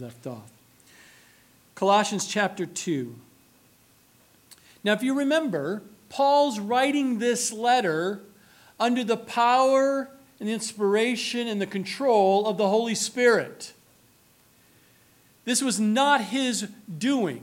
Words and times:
left 0.00 0.26
off. 0.26 0.50
Colossians 1.74 2.26
chapter 2.26 2.66
2. 2.66 3.14
Now, 4.84 4.92
if 4.92 5.02
you 5.02 5.14
remember, 5.14 5.82
Paul's 6.08 6.58
writing 6.58 7.18
this 7.18 7.52
letter 7.52 8.20
under 8.80 9.04
the 9.04 9.16
power 9.16 10.10
and 10.40 10.48
the 10.48 10.52
inspiration 10.52 11.46
and 11.48 11.60
the 11.60 11.66
control 11.66 12.46
of 12.46 12.56
the 12.56 12.68
Holy 12.68 12.94
Spirit. 12.94 13.72
This 15.44 15.62
was 15.62 15.80
not 15.80 16.24
his 16.24 16.68
doing. 16.98 17.42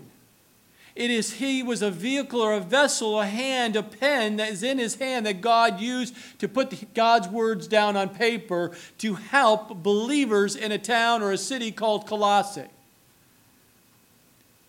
It 0.96 1.12
is 1.12 1.34
he 1.34 1.62
was 1.62 1.82
a 1.82 1.92
vehicle 1.92 2.40
or 2.42 2.54
a 2.54 2.62
vessel, 2.62 3.20
a 3.20 3.26
hand, 3.26 3.76
a 3.76 3.84
pen 3.84 4.38
that 4.38 4.50
is 4.50 4.64
in 4.64 4.78
his 4.78 4.96
hand 4.96 5.26
that 5.26 5.42
God 5.42 5.82
used 5.82 6.16
to 6.40 6.48
put 6.48 6.94
God's 6.94 7.28
words 7.28 7.68
down 7.68 7.98
on 7.98 8.10
paper 8.10 8.72
to 9.00 9.16
help 9.16 9.84
believers 9.84 10.56
in 10.56 10.72
a 10.72 10.78
town 10.78 11.22
or 11.22 11.34
a 11.34 11.38
city 11.38 11.72
called 11.72 12.08
Colossae. 12.08 12.70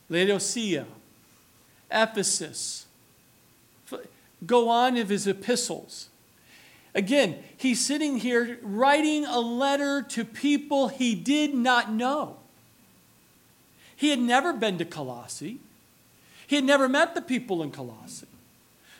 Laodicea, 0.08 0.86
Ephesus. 1.90 2.86
Go 4.44 4.68
on 4.68 4.96
of 4.96 5.08
his 5.08 5.26
epistles. 5.26 6.08
Again, 6.94 7.38
he's 7.56 7.84
sitting 7.84 8.18
here 8.18 8.58
writing 8.62 9.24
a 9.24 9.38
letter 9.38 10.02
to 10.02 10.24
people 10.24 10.88
he 10.88 11.14
did 11.14 11.54
not 11.54 11.92
know. 11.92 12.38
He 13.94 14.10
had 14.10 14.18
never 14.18 14.52
been 14.52 14.76
to 14.78 14.84
Colossae. 14.84 15.58
He 16.46 16.56
had 16.56 16.64
never 16.64 16.88
met 16.88 17.14
the 17.14 17.22
people 17.22 17.62
in 17.62 17.70
Colossae. 17.70 18.26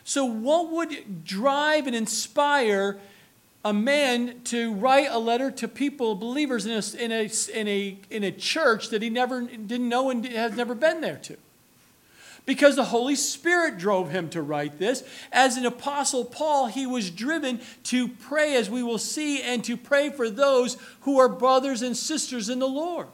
So, 0.03 0.25
what 0.25 0.71
would 0.71 1.25
drive 1.25 1.87
and 1.87 1.95
inspire 1.95 2.97
a 3.65 3.73
man 3.73 4.41
to 4.45 4.73
write 4.73 5.09
a 5.11 5.19
letter 5.19 5.51
to 5.51 5.67
people, 5.67 6.15
believers, 6.15 6.65
in 6.65 6.71
a, 6.71 7.03
in 7.03 7.11
a, 7.11 7.29
in 7.53 7.67
a, 7.67 7.97
in 8.09 8.23
a 8.23 8.31
church 8.31 8.89
that 8.89 9.01
he 9.01 9.09
never 9.09 9.41
didn't 9.41 9.89
know 9.89 10.09
and 10.09 10.25
has 10.25 10.55
never 10.55 10.75
been 10.75 11.01
there 11.01 11.17
to? 11.23 11.35
Because 12.45 12.77
the 12.77 12.85
Holy 12.85 13.15
Spirit 13.15 13.77
drove 13.77 14.09
him 14.09 14.29
to 14.29 14.41
write 14.41 14.79
this. 14.79 15.03
As 15.33 15.57
an 15.57 15.65
apostle 15.65 16.23
Paul, 16.23 16.67
he 16.67 16.87
was 16.87 17.11
driven 17.11 17.59
to 17.83 18.07
pray, 18.07 18.55
as 18.55 18.69
we 18.69 18.83
will 18.83 18.97
see, 18.97 19.41
and 19.41 19.61
to 19.65 19.75
pray 19.75 20.09
for 20.09 20.29
those 20.29 20.77
who 21.01 21.19
are 21.19 21.27
brothers 21.27 21.81
and 21.81 21.97
sisters 21.97 22.47
in 22.47 22.59
the 22.59 22.67
Lord. 22.67 23.09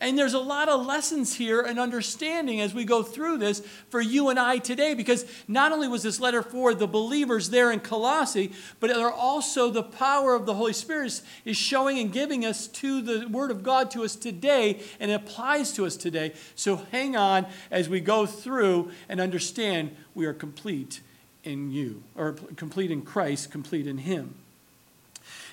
And 0.00 0.16
there's 0.16 0.34
a 0.34 0.38
lot 0.38 0.68
of 0.68 0.86
lessons 0.86 1.34
here 1.34 1.60
and 1.60 1.76
understanding 1.76 2.60
as 2.60 2.72
we 2.72 2.84
go 2.84 3.02
through 3.02 3.38
this 3.38 3.60
for 3.90 4.00
you 4.00 4.28
and 4.28 4.38
I 4.38 4.58
today, 4.58 4.94
because 4.94 5.24
not 5.48 5.72
only 5.72 5.88
was 5.88 6.04
this 6.04 6.20
letter 6.20 6.40
for 6.40 6.72
the 6.72 6.86
believers 6.86 7.50
there 7.50 7.72
in 7.72 7.80
Colossae, 7.80 8.52
but 8.78 8.92
also 8.92 9.70
the 9.70 9.82
power 9.82 10.36
of 10.36 10.46
the 10.46 10.54
Holy 10.54 10.72
Spirit 10.72 11.20
is 11.44 11.56
showing 11.56 11.98
and 11.98 12.12
giving 12.12 12.44
us 12.44 12.68
to 12.68 13.02
the 13.02 13.26
Word 13.26 13.50
of 13.50 13.64
God 13.64 13.90
to 13.90 14.04
us 14.04 14.14
today, 14.14 14.80
and 15.00 15.10
it 15.10 15.14
applies 15.14 15.72
to 15.72 15.84
us 15.84 15.96
today. 15.96 16.32
So 16.54 16.76
hang 16.92 17.16
on 17.16 17.46
as 17.68 17.88
we 17.88 17.98
go 17.98 18.24
through 18.24 18.92
and 19.08 19.20
understand 19.20 19.96
we 20.14 20.26
are 20.26 20.32
complete 20.32 21.00
in 21.42 21.72
you, 21.72 22.04
or 22.14 22.34
complete 22.54 22.92
in 22.92 23.02
Christ, 23.02 23.50
complete 23.50 23.88
in 23.88 23.98
Him. 23.98 24.36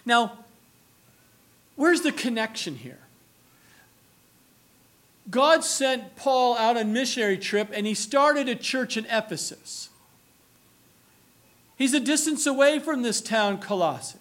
Now, 0.06 0.46
where's 1.76 2.02
the 2.02 2.12
connection 2.12 2.76
here? 2.76 3.00
God 5.30 5.64
sent 5.64 6.16
Paul 6.16 6.56
out 6.58 6.78
on 6.78 6.84
a 6.84 6.86
missionary 6.86 7.38
trip 7.38 7.70
and 7.74 7.88
he 7.88 7.94
started 7.94 8.48
a 8.48 8.56
church 8.56 8.96
in 8.98 9.06
Ephesus. 9.06 9.90
He's 11.78 11.94
a 11.94 12.00
distance 12.00 12.46
away 12.46 12.80
from 12.80 13.02
this 13.02 13.22
town, 13.22 13.60
Colossae. 13.60 14.20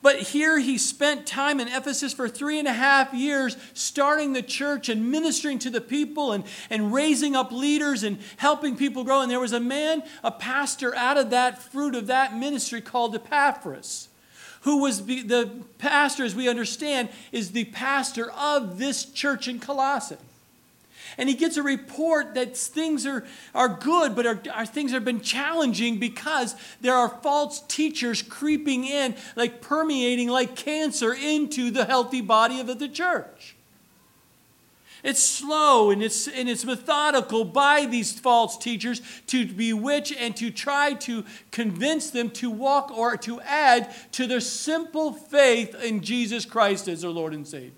But 0.00 0.20
here 0.20 0.58
he 0.58 0.78
spent 0.78 1.26
time 1.26 1.58
in 1.58 1.66
Ephesus 1.66 2.12
for 2.12 2.28
three 2.28 2.58
and 2.60 2.68
a 2.68 2.72
half 2.72 3.12
years, 3.12 3.56
starting 3.74 4.32
the 4.32 4.42
church 4.42 4.88
and 4.88 5.10
ministering 5.10 5.58
to 5.60 5.70
the 5.70 5.80
people 5.80 6.32
and, 6.32 6.44
and 6.70 6.92
raising 6.92 7.34
up 7.34 7.50
leaders 7.50 8.04
and 8.04 8.18
helping 8.36 8.76
people 8.76 9.02
grow. 9.02 9.22
And 9.22 9.30
there 9.30 9.40
was 9.40 9.52
a 9.52 9.60
man, 9.60 10.04
a 10.22 10.30
pastor, 10.30 10.94
out 10.94 11.18
of 11.18 11.30
that 11.30 11.60
fruit 11.60 11.96
of 11.96 12.06
that 12.06 12.36
ministry 12.36 12.80
called 12.80 13.14
Epaphras 13.14 14.08
who 14.62 14.82
was 14.82 15.04
the 15.06 15.50
pastor, 15.78 16.24
as 16.24 16.34
we 16.34 16.48
understand, 16.48 17.08
is 17.32 17.52
the 17.52 17.64
pastor 17.66 18.30
of 18.32 18.78
this 18.78 19.04
church 19.04 19.48
in 19.48 19.60
Colossae. 19.60 20.16
And 21.16 21.28
he 21.28 21.34
gets 21.34 21.56
a 21.56 21.62
report 21.62 22.34
that 22.34 22.56
things 22.56 23.06
are, 23.06 23.26
are 23.54 23.68
good, 23.68 24.14
but 24.14 24.26
are, 24.26 24.40
are 24.52 24.66
things 24.66 24.92
have 24.92 25.04
been 25.04 25.20
challenging 25.20 25.98
because 25.98 26.54
there 26.80 26.94
are 26.94 27.08
false 27.08 27.60
teachers 27.62 28.22
creeping 28.22 28.84
in, 28.84 29.16
like 29.34 29.60
permeating 29.60 30.28
like 30.28 30.54
cancer 30.54 31.12
into 31.14 31.70
the 31.70 31.84
healthy 31.84 32.20
body 32.20 32.60
of 32.60 32.78
the 32.78 32.88
church. 32.88 33.56
It's 35.04 35.22
slow 35.22 35.90
and 35.90 36.02
it's, 36.02 36.26
and 36.26 36.48
it's 36.48 36.64
methodical 36.64 37.44
by 37.44 37.86
these 37.86 38.18
false 38.18 38.58
teachers 38.58 39.00
to 39.28 39.46
bewitch 39.46 40.12
and 40.12 40.36
to 40.36 40.50
try 40.50 40.94
to 40.94 41.24
convince 41.50 42.10
them 42.10 42.30
to 42.30 42.50
walk 42.50 42.90
or 42.90 43.16
to 43.18 43.40
add 43.42 43.94
to 44.12 44.26
their 44.26 44.40
simple 44.40 45.12
faith 45.12 45.74
in 45.82 46.00
Jesus 46.02 46.44
Christ 46.44 46.88
as 46.88 47.02
their 47.02 47.10
Lord 47.10 47.32
and 47.32 47.46
Savior. 47.46 47.72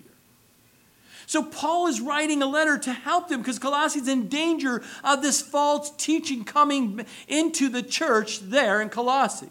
So 1.27 1.43
Paul 1.43 1.87
is 1.87 2.01
writing 2.01 2.41
a 2.41 2.47
letter 2.47 2.77
to 2.79 2.91
help 2.91 3.29
them 3.29 3.39
because 3.41 3.57
Colossians 3.57 4.09
in 4.09 4.27
danger 4.27 4.83
of 5.01 5.21
this 5.21 5.41
false 5.41 5.91
teaching 5.91 6.43
coming 6.43 7.05
into 7.27 7.69
the 7.69 7.83
church 7.83 8.41
there 8.41 8.81
in 8.81 8.89
Colossae. 8.89 9.49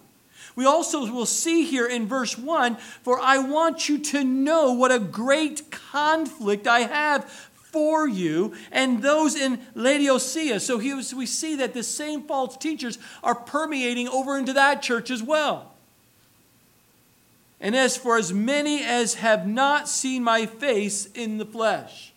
We 0.56 0.66
also 0.66 1.10
will 1.10 1.25
see 1.25 1.64
here 1.64 1.86
in 1.86 2.06
verse 2.06 2.36
1 2.36 2.76
For 2.76 3.19
I 3.19 3.38
want 3.38 3.88
you 3.88 3.98
to 3.98 4.25
know 4.25 4.72
what 4.72 4.92
a 4.92 4.98
great 4.98 5.70
conflict 5.70 6.66
I 6.66 6.80
have 6.80 7.50
for 7.72 8.08
you 8.08 8.54
and 8.70 9.03
those 9.03 9.34
in 9.34 9.60
Laodicea. 9.75 10.60
So 10.60 10.78
was, 10.78 11.14
we 11.14 11.26
see 11.26 11.56
that 11.56 11.75
the 11.75 11.82
same 11.82 12.22
false 12.22 12.56
teachers 12.56 12.98
are 13.22 13.34
permeating 13.34 14.08
over 14.08 14.36
into 14.36 14.53
that 14.54 14.82
church 14.82 15.10
as 15.10 15.22
well. 15.22 15.72
And 17.60 17.76
as 17.76 17.97
for 17.97 18.16
as 18.16 18.32
many 18.32 18.82
as 18.82 19.14
have 19.14 19.47
not 19.47 19.88
seen 19.88 20.25
my 20.25 20.47
face 20.47 21.06
in 21.06 21.38
the 21.38 21.44
flesh. 21.44 22.12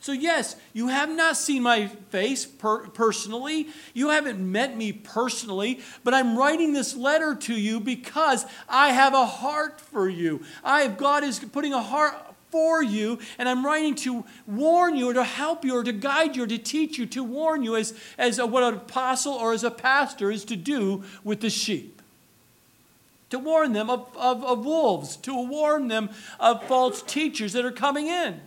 So, 0.00 0.12
yes, 0.12 0.56
you 0.72 0.88
have 0.88 1.10
not 1.10 1.36
seen 1.36 1.62
my 1.62 1.88
face 1.88 2.46
per- 2.46 2.86
personally. 2.88 3.68
You 3.94 4.10
haven't 4.10 4.38
met 4.38 4.76
me 4.76 4.92
personally, 4.92 5.80
but 6.04 6.14
I'm 6.14 6.38
writing 6.38 6.72
this 6.72 6.94
letter 6.94 7.34
to 7.34 7.54
you 7.54 7.80
because 7.80 8.46
I 8.68 8.90
have 8.90 9.12
a 9.12 9.26
heart 9.26 9.80
for 9.80 10.08
you. 10.08 10.42
I 10.62 10.82
have, 10.82 10.98
God 10.98 11.24
is 11.24 11.40
putting 11.40 11.72
a 11.72 11.82
heart, 11.82 12.14
for 12.50 12.82
you, 12.82 13.18
and 13.38 13.48
I'm 13.48 13.64
writing 13.64 13.94
to 13.96 14.24
warn 14.46 14.96
you 14.96 15.10
or 15.10 15.14
to 15.14 15.24
help 15.24 15.64
you 15.64 15.76
or 15.76 15.84
to 15.84 15.92
guide 15.92 16.36
you 16.36 16.44
or 16.44 16.46
to 16.46 16.58
teach 16.58 16.98
you, 16.98 17.06
to 17.06 17.22
warn 17.22 17.62
you 17.62 17.76
as, 17.76 17.94
as 18.16 18.38
a, 18.38 18.46
what 18.46 18.62
an 18.62 18.74
apostle 18.74 19.34
or 19.34 19.52
as 19.52 19.64
a 19.64 19.70
pastor 19.70 20.30
is 20.30 20.44
to 20.46 20.56
do 20.56 21.04
with 21.24 21.40
the 21.40 21.50
sheep. 21.50 22.00
To 23.30 23.38
warn 23.38 23.74
them 23.74 23.90
of, 23.90 24.08
of, 24.16 24.42
of 24.42 24.64
wolves, 24.64 25.16
to 25.18 25.34
warn 25.34 25.88
them 25.88 26.10
of 26.40 26.64
false 26.64 27.02
teachers 27.02 27.52
that 27.52 27.64
are 27.64 27.72
coming 27.72 28.06
in. 28.06 28.40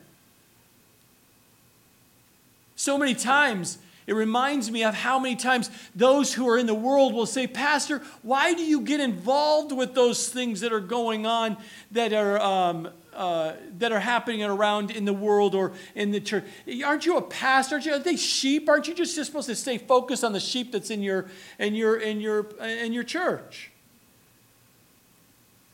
So 2.76 2.98
many 2.98 3.14
times, 3.14 3.78
it 4.08 4.14
reminds 4.14 4.72
me 4.72 4.84
of 4.84 4.96
how 4.96 5.20
many 5.20 5.36
times 5.36 5.70
those 5.94 6.34
who 6.34 6.50
are 6.50 6.58
in 6.58 6.66
the 6.66 6.74
world 6.74 7.14
will 7.14 7.28
say, 7.28 7.46
Pastor, 7.46 8.02
why 8.24 8.56
do 8.56 8.64
you 8.64 8.82
get 8.82 9.00
involved 9.00 9.72
with 9.72 9.94
those 9.94 10.30
things 10.30 10.62
that 10.62 10.74
are 10.74 10.80
going 10.80 11.28
on 11.28 11.58
that 11.92 12.12
are 12.12 12.42
um, 12.42 12.90
uh, 13.14 13.54
that 13.78 13.92
are 13.92 14.00
happening 14.00 14.44
around 14.44 14.92
in 14.92 15.06
the 15.06 15.14
world 15.14 15.56
or 15.56 15.74
in 15.96 16.12
the 16.12 16.20
church. 16.20 16.46
Aren't 16.86 17.06
you 17.06 17.18
a 17.18 17.22
pastor? 17.22 17.76
Aren't 17.76 17.86
you, 17.86 17.94
are 17.94 18.00
they 18.00 18.16
sheep? 18.16 18.70
Aren't 18.70 18.88
you 18.88 18.94
just 18.94 19.16
supposed 19.16 19.48
to 19.48 19.56
stay 19.56 19.78
focused 19.78 20.24
on 20.24 20.34
the 20.34 20.40
sheep 20.40 20.72
that's 20.72 20.90
in 20.90 21.02
your 21.02 21.30
in 21.60 21.76
your 21.76 21.98
in 21.98 22.22
your 22.22 22.48
in 22.62 22.94
your 22.94 23.04
church? 23.04 23.72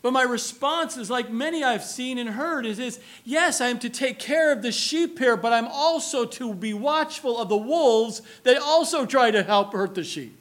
But 0.02 0.14
my 0.14 0.24
response 0.24 0.96
is 0.96 1.10
like 1.10 1.32
many 1.32 1.64
I've 1.64 1.84
seen 1.84 2.18
and 2.18 2.30
heard 2.30 2.66
is, 2.66 2.80
is 2.80 3.00
yes, 3.26 3.60
I 3.60 3.68
am 3.68 3.80
to 3.80 3.90
take 3.90 4.20
care 4.20 4.52
of 4.52 4.62
the 4.62 4.72
sheep 4.72 5.20
here, 5.20 5.36
but 5.36 5.52
I'm 5.52 5.68
also 5.68 6.24
to 6.24 6.54
be 6.54 6.74
watchful 6.74 7.38
of 7.38 7.50
the 7.50 7.58
wolves 7.58 8.22
that 8.44 8.58
also 8.62 9.06
try 9.06 9.32
to 9.32 9.44
help 9.44 9.74
hurt 9.74 9.96
the 9.96 10.04
sheep. 10.04 10.37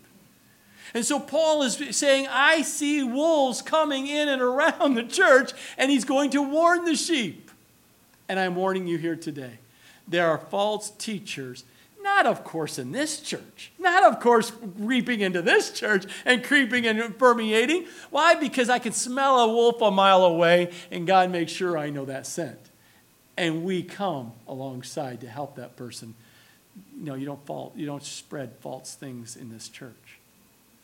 And 0.96 1.04
so 1.04 1.20
Paul 1.20 1.62
is 1.62 1.78
saying, 1.90 2.26
I 2.31 2.62
see 2.62 3.02
wolves 3.02 3.60
coming 3.60 4.06
in 4.06 4.31
and 4.31 4.40
around 4.40 4.94
the 4.94 5.02
church, 5.02 5.52
and 5.76 5.90
he's 5.90 6.06
going 6.06 6.31
to 6.31 6.40
warn 6.40 6.87
the 6.87 6.96
sheep. 6.96 7.50
And 8.31 8.40
I'm 8.40 8.54
warning 8.54 8.87
you 8.87 8.96
here 8.96 9.14
today. 9.14 9.58
There 10.08 10.26
are 10.26 10.38
false 10.38 10.88
teachers, 10.88 11.64
not 12.02 12.25
of 12.25 12.44
course 12.44 12.78
in 12.78 12.93
this 12.93 13.20
church, 13.20 13.72
not 13.78 14.04
of 14.04 14.20
course 14.20 14.50
creeping 14.78 15.20
into 15.20 15.43
this 15.43 15.70
church 15.70 16.06
and 16.25 16.43
creeping 16.43 16.87
and 16.87 17.19
permeating. 17.19 17.84
Why? 18.08 18.34
Because 18.34 18.70
I 18.70 18.78
can 18.78 18.93
smell 18.93 19.38
a 19.40 19.52
wolf 19.52 19.82
a 19.82 19.90
mile 19.90 20.25
away, 20.25 20.72
and 20.90 21.06
God 21.06 21.31
makes 21.31 21.52
sure 21.52 21.76
I 21.76 21.90
know 21.90 22.06
that 22.06 22.26
scent. 22.26 22.70
And 23.37 23.64
we 23.64 23.82
come 23.82 24.32
alongside 24.48 25.20
to 25.20 25.28
help 25.28 25.56
that 25.56 25.76
person. 25.76 26.14
No, 26.94 27.12
you 27.12 27.26
don't 27.26 27.44
fault, 27.44 27.76
you 27.76 27.84
don't 27.84 28.02
spread 28.02 28.52
false 28.60 28.94
things 28.94 29.37
in 29.37 29.50
this 29.50 29.69
church. 29.69 30.20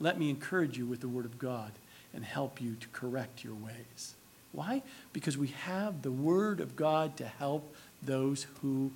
Let 0.03 0.19
me 0.19 0.31
encourage 0.31 0.77
you 0.77 0.85
with 0.85 1.01
the 1.01 1.09
Word 1.09 1.25
of 1.25 1.39
God 1.39 1.71
and 2.13 2.25
help 2.25 2.61
you 2.61 2.75
to 2.75 2.89
correct 2.89 3.45
your 3.45 3.55
ways. 3.55 4.15
Why? 4.51 4.83
Because 5.13 5.39
we 5.39 5.49
have 5.49 6.03
the 6.03 6.11
Word 6.11 6.61
of 6.61 6.75
God 6.75 7.17
to 7.19 7.25
help 7.25 7.73
those 8.03 8.49
who, 8.61 8.91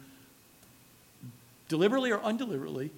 deliberately 1.69 2.11
or 2.11 2.21
undeliberately, 2.23 2.91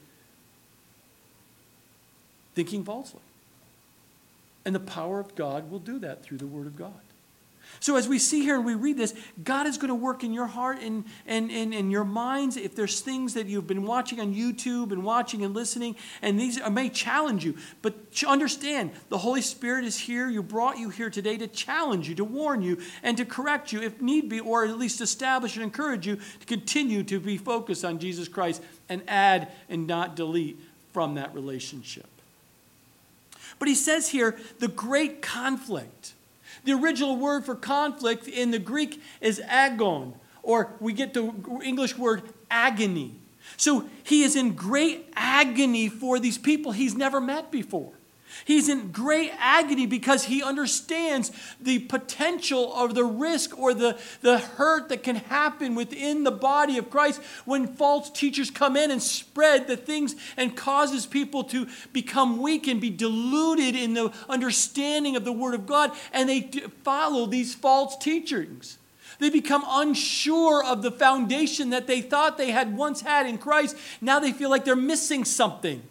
thinking 2.55 2.83
falsely. 2.83 3.21
And 4.65 4.75
the 4.75 4.81
power 4.81 5.21
of 5.21 5.35
God 5.35 5.71
will 5.71 5.79
do 5.79 5.99
that 5.99 6.23
through 6.23 6.39
the 6.39 6.47
Word 6.47 6.67
of 6.67 6.77
God. 6.77 6.93
So, 7.81 7.97
as 7.97 8.09
we 8.09 8.19
see 8.19 8.43
here 8.43 8.57
and 8.57 8.65
we 8.65 8.75
read 8.75 8.97
this, 8.97 9.15
God 9.45 9.67
is 9.67 9.79
going 9.79 9.89
to 9.89 9.95
work 9.95 10.25
in 10.25 10.33
your 10.33 10.47
heart 10.47 10.81
and, 10.81 11.05
and, 11.27 11.51
and, 11.51 11.73
and 11.73 11.93
your 11.93 12.05
minds. 12.05 12.57
If 12.57 12.75
there's 12.75 13.01
things 13.01 13.35
that 13.35 13.47
you've 13.47 13.67
been 13.67 13.85
watching 13.85 14.21
on 14.21 14.35
YouTube 14.35 14.91
and 14.91 15.05
watching 15.05 15.45
and 15.45 15.55
listening, 15.55 15.97
and 16.21 16.39
these 16.39 16.59
may 16.71 16.89
challenge 16.89 17.45
you, 17.45 17.57
but 17.83 17.95
understand 18.27 18.91
the 19.11 19.19
Holy 19.19 19.43
Spirit 19.43 19.85
is 19.85 19.99
here. 19.99 20.29
You 20.29 20.43
brought 20.43 20.79
you 20.79 20.91
here 20.91 21.11
today 21.11 21.37
to 21.37 21.47
challenge 21.47 22.09
you, 22.09 22.15
to 22.17 22.25
warn 22.25 22.63
you, 22.63 22.79
and 23.03 23.17
to 23.17 23.25
correct 23.25 23.73
you 23.73 23.81
if 23.81 24.01
need 24.01 24.29
be, 24.29 24.41
or 24.41 24.65
at 24.65 24.79
least 24.79 25.01
establish 25.01 25.55
and 25.55 25.63
encourage 25.63 26.07
you 26.07 26.17
to 26.17 26.47
continue 26.47 27.03
to 27.05 27.21
be 27.21 27.37
focused 27.37 27.85
on 27.85 27.99
Jesus 27.99 28.29
Christ 28.29 28.63
and 28.89 29.03
add 29.07 29.49
and 29.69 29.87
not 29.87 30.17
delete 30.17 30.59
from 30.93 31.15
that 31.15 31.33
relationship. 31.35 32.07
But 33.59 33.69
he 33.69 33.75
says 33.75 34.09
here 34.09 34.37
the 34.59 34.69
great 34.69 35.23
conflict. 35.23 36.15
The 36.65 36.73
original 36.73 37.17
word 37.17 37.45
for 37.45 37.55
conflict 37.55 38.27
in 38.27 38.51
the 38.51 38.59
Greek 38.59 39.03
is 39.21 39.41
agon, 39.41 40.15
or 40.43 40.75
we 40.81 40.93
get 40.93 41.15
the 41.15 41.33
English 41.63 41.97
word 41.97 42.23
agony. 42.51 43.21
So 43.57 43.89
he 44.03 44.23
is 44.23 44.37
in 44.37 44.55
great 44.55 45.13
agony 45.15 45.89
for 45.89 46.19
these 46.19 46.39
people 46.39 46.73
he's 46.73 46.95
never 46.95 47.21
met 47.21 47.51
before. 47.51 47.98
He's 48.45 48.69
in 48.69 48.93
great 48.93 49.33
agony 49.39 49.87
because 49.87 50.25
he 50.25 50.43
understands 50.43 51.33
the 51.61 51.81
potential 51.81 52.75
of 52.75 52.95
the 52.95 53.05
risk 53.05 53.59
or 53.59 53.75
the, 53.75 53.99
the 54.21 54.39
hurt 54.39 54.89
that 54.89 55.03
can 55.03 55.17
happen 55.17 55.75
within 55.75 56.25
the 56.25 56.31
body 56.31 56.79
of 56.79 56.91
Christ 56.91 57.21
when 57.45 57.67
false 57.67 58.11
teachers 58.11 58.51
come 58.51 58.77
in 58.77 58.91
and 58.91 59.03
spread 59.03 59.67
the 59.67 59.77
things 59.77 60.15
and 60.37 60.57
causes 60.57 61.07
people 61.07 61.45
to 61.45 61.67
become 61.93 62.41
weak 62.41 62.67
and 62.67 62.81
be 62.81 62.91
deluded 62.91 63.75
in 63.75 63.95
the 63.95 64.13
understanding 64.29 65.17
of 65.17 65.25
the 65.25 65.33
Word 65.33 65.55
of 65.55 65.67
God 65.67 65.93
and 66.13 66.29
they 66.29 66.43
follow 66.83 67.27
these 67.27 67.55
false 67.55 67.97
teachings. 67.97 68.79
They 69.19 69.31
become 69.31 69.65
unsure 69.67 70.65
of 70.65 70.83
the 70.83 70.93
foundation 70.93 71.71
that 71.71 71.87
they 71.87 72.01
thought 72.01 72.39
they 72.39 72.53
had 72.53 72.77
once 72.77 73.01
had 73.01 73.27
in 73.27 73.39
Christ. 73.39 73.77
Now 74.01 74.21
they 74.21 74.33
feel 74.33 74.49
like 74.49 74.65
they're 74.65 74.77
missing 74.77 75.25
something 75.25 75.83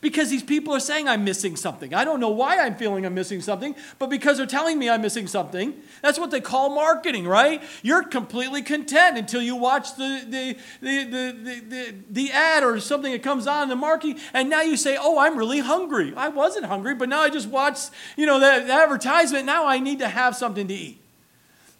because 0.00 0.30
these 0.30 0.42
people 0.42 0.74
are 0.74 0.80
saying 0.80 1.08
I'm 1.08 1.24
missing 1.24 1.56
something. 1.56 1.94
I 1.94 2.04
don't 2.04 2.20
know 2.20 2.30
why 2.30 2.58
I'm 2.58 2.76
feeling 2.76 3.06
I'm 3.06 3.14
missing 3.14 3.40
something, 3.40 3.74
but 3.98 4.10
because 4.10 4.36
they're 4.36 4.46
telling 4.46 4.78
me 4.78 4.90
I'm 4.90 5.02
missing 5.02 5.26
something, 5.26 5.74
that's 6.02 6.18
what 6.18 6.30
they 6.30 6.40
call 6.40 6.70
marketing, 6.70 7.26
right? 7.26 7.62
You're 7.82 8.02
completely 8.02 8.62
content 8.62 9.16
until 9.18 9.42
you 9.42 9.56
watch 9.56 9.96
the, 9.96 10.24
the, 10.28 10.56
the, 10.80 11.04
the, 11.04 11.60
the, 11.68 11.94
the, 12.10 12.32
ad 12.32 12.62
or 12.62 12.80
something 12.80 13.12
that 13.12 13.22
comes 13.22 13.46
on 13.46 13.64
in 13.64 13.68
the 13.68 13.76
marketing, 13.76 14.18
and 14.32 14.50
now 14.50 14.62
you 14.62 14.76
say, 14.76 14.96
oh, 15.00 15.18
I'm 15.18 15.36
really 15.36 15.60
hungry. 15.60 16.12
I 16.16 16.28
wasn't 16.28 16.66
hungry, 16.66 16.94
but 16.94 17.08
now 17.08 17.20
I 17.20 17.30
just 17.30 17.48
watched, 17.48 17.90
you 18.16 18.26
know, 18.26 18.38
the, 18.40 18.72
advertisement. 18.72 19.46
Now 19.46 19.66
I 19.66 19.78
need 19.78 20.00
to 20.00 20.08
have 20.08 20.36
something 20.36 20.68
to 20.68 20.74
eat. 20.74 21.00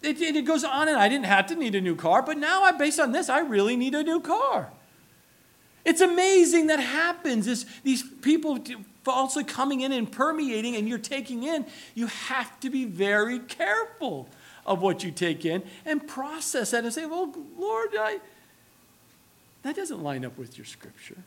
It, 0.03 0.21
it 0.21 0.45
goes 0.45 0.65
on, 0.65 0.89
and 0.89 0.99
I 0.99 1.09
didn't 1.09 1.27
have 1.27 1.47
to 1.47 1.55
need 1.55 1.75
a 1.75 1.81
new 1.81 1.97
car, 1.97 2.23
but 2.23 2.37
now 2.37 2.63
I, 2.63 2.73
based 2.73 3.01
on 3.01 3.13
this, 3.13 3.29
I 3.29 3.41
really 3.41 3.77
need 3.77 3.95
a 3.95 4.03
new 4.03 4.21
car. 4.21 4.71
It's 5.85 6.01
amazing 6.01 6.69
that 6.69 6.81
happens. 6.81 7.47
This, 7.47 7.67
these 7.83 8.03
people 8.03 8.59
falsely 9.03 9.45
coming 9.45 9.83
in 9.83 9.93
and 9.93 10.11
permeating, 10.11 10.77
and 10.77 10.89
you're 10.89 10.99
taking 10.99 11.43
in. 11.43 11.67
You 11.95 12.07
have 12.07 12.59
to 12.61 12.71
be 12.71 12.85
very 12.85 13.39
careful 13.39 14.29
of 14.67 14.81
what 14.81 15.05
you 15.05 15.11
take 15.11 15.45
in 15.45 15.63
and 15.85 16.07
process 16.07 16.71
that 16.71 16.85
and 16.85 16.93
say, 16.93 17.05
Well, 17.07 17.35
Lord, 17.59 17.91
I, 17.99 18.19
that 19.63 19.77
doesn't 19.77 20.03
line 20.03 20.25
up 20.25 20.39
with 20.39 20.57
your 20.57 20.65
scripture. 20.65 21.19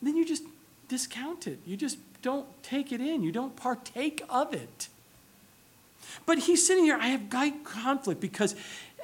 Then 0.00 0.16
you 0.16 0.24
just 0.24 0.44
discount 0.88 1.46
it. 1.46 1.58
You 1.66 1.76
just 1.76 1.98
don't 2.22 2.46
take 2.62 2.92
it 2.92 3.00
in. 3.00 3.22
You 3.22 3.32
don't 3.32 3.56
partake 3.56 4.22
of 4.28 4.54
it. 4.54 4.88
But 6.26 6.40
he's 6.40 6.66
sitting 6.66 6.84
here, 6.84 6.98
I 7.00 7.08
have 7.08 7.30
great 7.30 7.64
conflict 7.64 8.20
because 8.20 8.54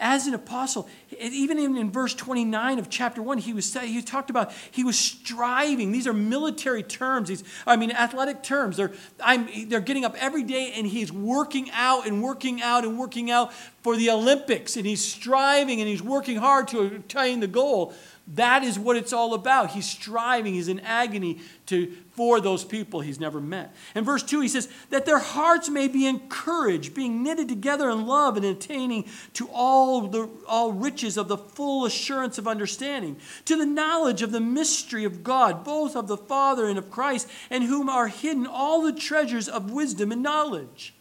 as 0.01 0.27
an 0.27 0.35
apostle, 0.35 0.89
even 1.21 1.59
in, 1.59 1.77
in 1.77 1.91
verse 1.93 2.15
29 2.15 2.79
of 2.79 2.89
chapter 2.89 3.23
1, 3.23 3.39
he 3.39 3.53
was 3.53 3.73
he 3.75 4.01
talked 4.03 4.31
about 4.31 4.53
he 4.71 4.83
was 4.83 4.99
striving. 4.99 5.93
These 5.93 6.07
are 6.07 6.15
military 6.15 6.83
terms, 6.83 7.29
these 7.29 7.45
I 7.67 7.77
mean 7.77 7.93
athletic 7.93 8.43
terms. 8.43 8.79
They're, 8.79 8.93
I'm, 9.23 9.49
they're 9.69 9.81
getting 9.81 10.05
up 10.05 10.17
every 10.19 10.43
day 10.43 10.73
and 10.75 10.87
he's 10.87 11.13
working 11.13 11.71
out 11.73 12.07
and 12.07 12.23
working 12.23 12.63
out 12.63 12.85
and 12.85 12.99
working 12.99 13.31
out 13.31 13.53
for 13.83 13.97
the 13.97 14.11
Olympics. 14.11 14.77
And 14.77 14.87
he's 14.87 15.05
striving 15.05 15.81
and 15.81 15.89
he's 15.89 16.03
working 16.03 16.39
hard 16.39 16.69
to 16.69 16.83
attain 16.83 17.41
the 17.41 17.47
goal. 17.47 17.95
That 18.35 18.63
is 18.63 18.79
what 18.79 18.97
it's 18.97 19.13
all 19.13 19.35
about. 19.35 19.73
He's 19.73 19.89
striving, 19.89 20.55
he's 20.55 20.69
in 20.69 20.79
agony 20.81 21.41
to, 21.67 21.93
for 22.13 22.41
those 22.41 22.65
people 22.65 23.01
he's 23.01 23.19
never 23.19 23.41
met. 23.41 23.75
In 23.97 24.05
verse 24.05 24.23
2, 24.23 24.41
he 24.41 24.49
says, 24.49 24.69
That 24.91 25.05
their 25.05 25.19
hearts 25.19 25.69
may 25.69 25.89
be 25.89 26.07
encouraged, 26.07 26.95
being 26.95 27.25
knitted 27.25 27.49
together 27.49 27.91
in 27.91 28.07
love 28.07 28.37
and 28.37 28.47
attaining 28.47 29.07
to 29.35 29.49
all 29.53 30.03
the 30.03 30.29
all 30.47 30.73
riches 30.73 31.17
of 31.17 31.27
the 31.27 31.39
full 31.39 31.85
assurance 31.85 32.39
of 32.39 32.47
understanding, 32.47 33.17
to 33.47 33.57
the 33.57 33.67
knowledge 33.67 34.23
of 34.23 34.31
the 34.31 34.41
mystery 34.41 35.05
of 35.05 35.25
God, 35.25 35.65
both 35.65 35.97
of 35.97 36.07
the 36.07 36.17
Father 36.17 36.67
and 36.67 36.79
of 36.79 36.89
Christ, 36.89 37.29
in 37.51 37.63
whom 37.63 37.89
are 37.89 38.07
hidden 38.07 38.47
all 38.47 38.83
the 38.83 38.93
treasures 38.93 39.49
of 39.49 39.73
wisdom 39.73 40.13
and 40.13 40.23
knowledge. 40.23 40.95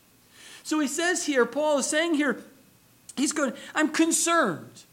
So 0.64 0.80
he 0.80 0.88
says 0.88 1.28
here, 1.28 1.46
Paul 1.46 1.78
is 1.78 1.86
saying 1.86 2.16
here, 2.16 2.42
he's 3.16 3.34
going, 3.34 3.54
I'm 3.76 3.90
concerned. 3.90 4.84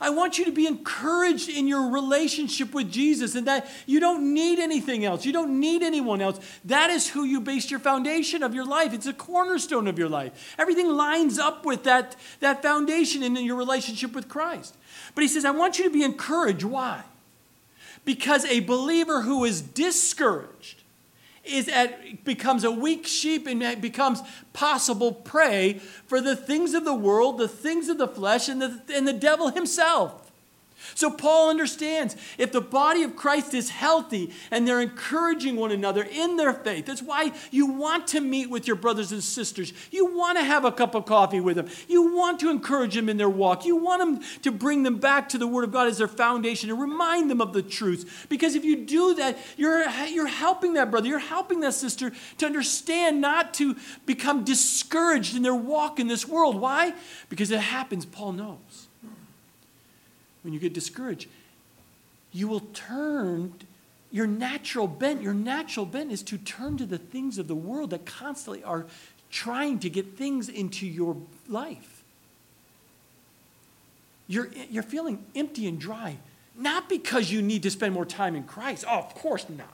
I 0.00 0.10
want 0.10 0.38
you 0.38 0.46
to 0.46 0.52
be 0.52 0.66
encouraged 0.66 1.50
in 1.50 1.68
your 1.68 1.90
relationship 1.90 2.72
with 2.72 2.90
Jesus 2.90 3.34
and 3.34 3.46
that 3.46 3.68
you 3.86 4.00
don't 4.00 4.32
need 4.32 4.58
anything 4.58 5.04
else. 5.04 5.26
You 5.26 5.32
don't 5.32 5.60
need 5.60 5.82
anyone 5.82 6.22
else. 6.22 6.40
That 6.64 6.88
is 6.88 7.10
who 7.10 7.24
you 7.24 7.40
base 7.40 7.70
your 7.70 7.80
foundation 7.80 8.42
of 8.42 8.54
your 8.54 8.64
life. 8.64 8.94
It's 8.94 9.06
a 9.06 9.12
cornerstone 9.12 9.86
of 9.86 9.98
your 9.98 10.08
life. 10.08 10.54
Everything 10.58 10.88
lines 10.88 11.38
up 11.38 11.66
with 11.66 11.84
that, 11.84 12.16
that 12.40 12.62
foundation 12.62 13.22
in 13.22 13.36
your 13.36 13.56
relationship 13.56 14.14
with 14.14 14.28
Christ. 14.28 14.74
But 15.14 15.22
he 15.22 15.28
says, 15.28 15.44
I 15.44 15.50
want 15.50 15.78
you 15.78 15.84
to 15.84 15.90
be 15.90 16.02
encouraged. 16.02 16.64
Why? 16.64 17.04
Because 18.06 18.46
a 18.46 18.60
believer 18.60 19.20
who 19.22 19.44
is 19.44 19.60
discouraged 19.60 20.79
is 21.44 21.68
at, 21.68 22.24
becomes 22.24 22.64
a 22.64 22.70
weak 22.70 23.06
sheep 23.06 23.46
and 23.46 23.80
becomes 23.80 24.22
possible 24.52 25.12
prey 25.12 25.74
for 26.06 26.20
the 26.20 26.36
things 26.36 26.74
of 26.74 26.84
the 26.84 26.94
world, 26.94 27.38
the 27.38 27.48
things 27.48 27.88
of 27.88 27.98
the 27.98 28.08
flesh, 28.08 28.48
and 28.48 28.60
the, 28.60 28.80
and 28.94 29.06
the 29.06 29.12
devil 29.12 29.50
himself. 29.50 30.29
So 30.94 31.10
Paul 31.10 31.50
understands 31.50 32.16
if 32.38 32.52
the 32.52 32.60
body 32.60 33.02
of 33.02 33.16
Christ 33.16 33.54
is 33.54 33.70
healthy 33.70 34.32
and 34.50 34.66
they're 34.66 34.80
encouraging 34.80 35.56
one 35.56 35.72
another 35.72 36.02
in 36.02 36.36
their 36.36 36.52
faith, 36.52 36.86
that's 36.86 37.02
why 37.02 37.32
you 37.50 37.66
want 37.66 38.06
to 38.08 38.20
meet 38.20 38.50
with 38.50 38.66
your 38.66 38.76
brothers 38.76 39.12
and 39.12 39.22
sisters. 39.22 39.72
You 39.90 40.16
want 40.16 40.38
to 40.38 40.44
have 40.44 40.64
a 40.64 40.72
cup 40.72 40.94
of 40.94 41.06
coffee 41.06 41.40
with 41.40 41.56
them. 41.56 41.68
You 41.88 42.14
want 42.14 42.40
to 42.40 42.50
encourage 42.50 42.94
them 42.94 43.08
in 43.08 43.16
their 43.16 43.28
walk. 43.28 43.64
You 43.64 43.76
want 43.76 44.00
them 44.00 44.28
to 44.42 44.52
bring 44.52 44.82
them 44.82 44.98
back 44.98 45.28
to 45.30 45.38
the 45.38 45.46
Word 45.46 45.64
of 45.64 45.72
God 45.72 45.88
as 45.88 45.98
their 45.98 46.08
foundation 46.08 46.70
and 46.70 46.80
remind 46.80 47.30
them 47.30 47.40
of 47.40 47.52
the 47.52 47.62
truth. 47.62 48.26
Because 48.28 48.54
if 48.54 48.64
you 48.64 48.76
do 48.76 49.14
that, 49.14 49.38
you're, 49.56 49.88
you're 50.06 50.26
helping 50.26 50.74
that 50.74 50.90
brother, 50.90 51.08
you're 51.08 51.18
helping 51.18 51.60
that 51.60 51.74
sister 51.74 52.12
to 52.38 52.46
understand 52.46 53.20
not 53.20 53.54
to 53.54 53.76
become 54.06 54.44
discouraged 54.44 55.36
in 55.36 55.42
their 55.42 55.54
walk 55.54 56.00
in 56.00 56.08
this 56.08 56.26
world. 56.26 56.60
Why? 56.60 56.94
Because 57.28 57.50
it 57.50 57.60
happens, 57.60 58.04
Paul 58.06 58.32
knows 58.32 58.58
when 60.42 60.52
you 60.52 60.60
get 60.60 60.72
discouraged, 60.72 61.28
you 62.32 62.48
will 62.48 62.60
turn 62.60 63.54
your 64.10 64.26
natural 64.26 64.86
bent. 64.86 65.22
Your 65.22 65.34
natural 65.34 65.86
bent 65.86 66.12
is 66.12 66.22
to 66.24 66.38
turn 66.38 66.76
to 66.78 66.86
the 66.86 66.98
things 66.98 67.38
of 67.38 67.48
the 67.48 67.54
world 67.54 67.90
that 67.90 68.06
constantly 68.06 68.62
are 68.64 68.86
trying 69.30 69.78
to 69.80 69.90
get 69.90 70.16
things 70.16 70.48
into 70.48 70.86
your 70.86 71.16
life. 71.48 72.02
You're, 74.26 74.48
you're 74.70 74.82
feeling 74.82 75.24
empty 75.34 75.66
and 75.66 75.78
dry, 75.80 76.18
not 76.56 76.88
because 76.88 77.30
you 77.32 77.42
need 77.42 77.62
to 77.64 77.70
spend 77.70 77.94
more 77.94 78.06
time 78.06 78.36
in 78.36 78.44
Christ. 78.44 78.84
Oh, 78.88 78.98
of 78.98 79.14
course 79.14 79.46
not. 79.48 79.66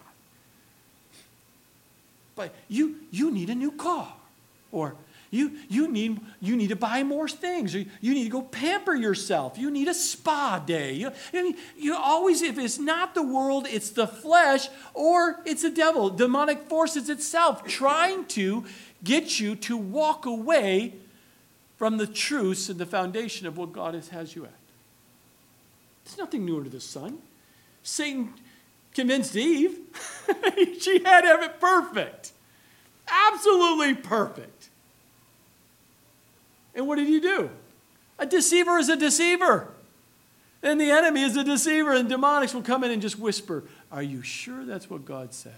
But 2.35 2.55
you, 2.69 2.97
you 3.11 3.31
need 3.31 3.51
a 3.51 3.55
new 3.55 3.73
car, 3.73 4.13
or 4.73 4.95
you, 5.31 5.53
you, 5.69 5.91
need, 5.91 6.21
you 6.41 6.57
need 6.57 6.69
to 6.69 6.77
buy 6.77 7.03
more 7.03 7.29
things. 7.29 7.75
You, 7.75 7.87
you 8.01 8.15
need 8.15 8.25
to 8.25 8.31
go 8.31 8.43
pamper 8.43 8.95
yourself. 8.95 9.59
You 9.59 9.71
need 9.71 9.89
a 9.89 9.95
spa 9.95 10.63
day. 10.65 10.93
You, 10.93 11.11
you, 11.33 11.55
you 11.77 11.97
always, 11.97 12.43
if 12.43 12.59
it's 12.59 12.79
not 12.79 13.15
the 13.15 13.23
world, 13.23 13.67
it's 13.69 13.91
the 13.91 14.07
flesh 14.07 14.69
or 14.95 15.41
it's 15.45 15.63
the 15.63 15.71
devil, 15.71 16.11
demonic 16.11 16.69
forces 16.69 17.09
itself 17.09 17.67
trying 17.67 18.25
to 18.27 18.65
get 19.03 19.41
you 19.41 19.57
to 19.57 19.77
walk 19.77 20.27
away 20.27 20.95
from 21.77 21.99
the 21.99 22.07
truths 22.07 22.69
and 22.69 22.79
the 22.79 22.87
foundation 22.87 23.47
of 23.47 23.57
what 23.57 23.73
God 23.73 23.95
has 23.95 24.09
has 24.09 24.35
you 24.35 24.45
at. 24.45 24.53
There's 26.05 26.19
nothing 26.19 26.45
new 26.45 26.57
under 26.57 26.71
the 26.71 26.81
sun. 26.81 27.19
Satan 27.83 28.33
convinced 28.95 29.37
Eve. 29.37 29.79
she 30.81 31.03
had 31.05 31.25
it 31.25 31.61
perfect. 31.61 32.33
Absolutely 33.09 33.95
perfect. 33.95 34.56
And 36.77 36.87
what 36.87 36.97
did 36.97 37.09
he 37.09 37.19
do? 37.19 37.51
A 38.19 38.27
deceiver 38.27 38.79
is 38.79 38.89
a 38.89 38.97
deceiver. 38.97 39.69
And 40.63 40.81
the 40.81 40.91
enemy 40.91 41.23
is 41.23 41.37
a 41.37 41.45
deceiver, 41.45 41.93
and 41.93 42.09
demonics 42.09 42.55
will 42.55 42.63
come 42.63 42.85
in 42.85 42.91
and 42.91 43.03
just 43.03 43.19
whisper, 43.19 43.65
Are 43.91 44.03
you 44.03 44.23
sure 44.23 44.65
that's 44.65 44.89
what 44.89 45.05
God 45.05 45.33
said? 45.35 45.53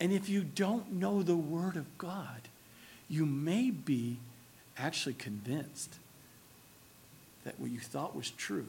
And 0.00 0.12
if 0.12 0.28
you 0.28 0.42
don't 0.42 0.94
know 0.94 1.22
the 1.22 1.36
Word 1.36 1.76
of 1.76 1.86
God, 1.96 2.48
you 3.08 3.24
may 3.24 3.70
be 3.70 4.16
actually 4.76 5.14
convinced 5.14 5.96
that 7.44 7.58
what 7.60 7.70
you 7.70 7.78
thought 7.78 8.16
was 8.16 8.30
true 8.30 8.66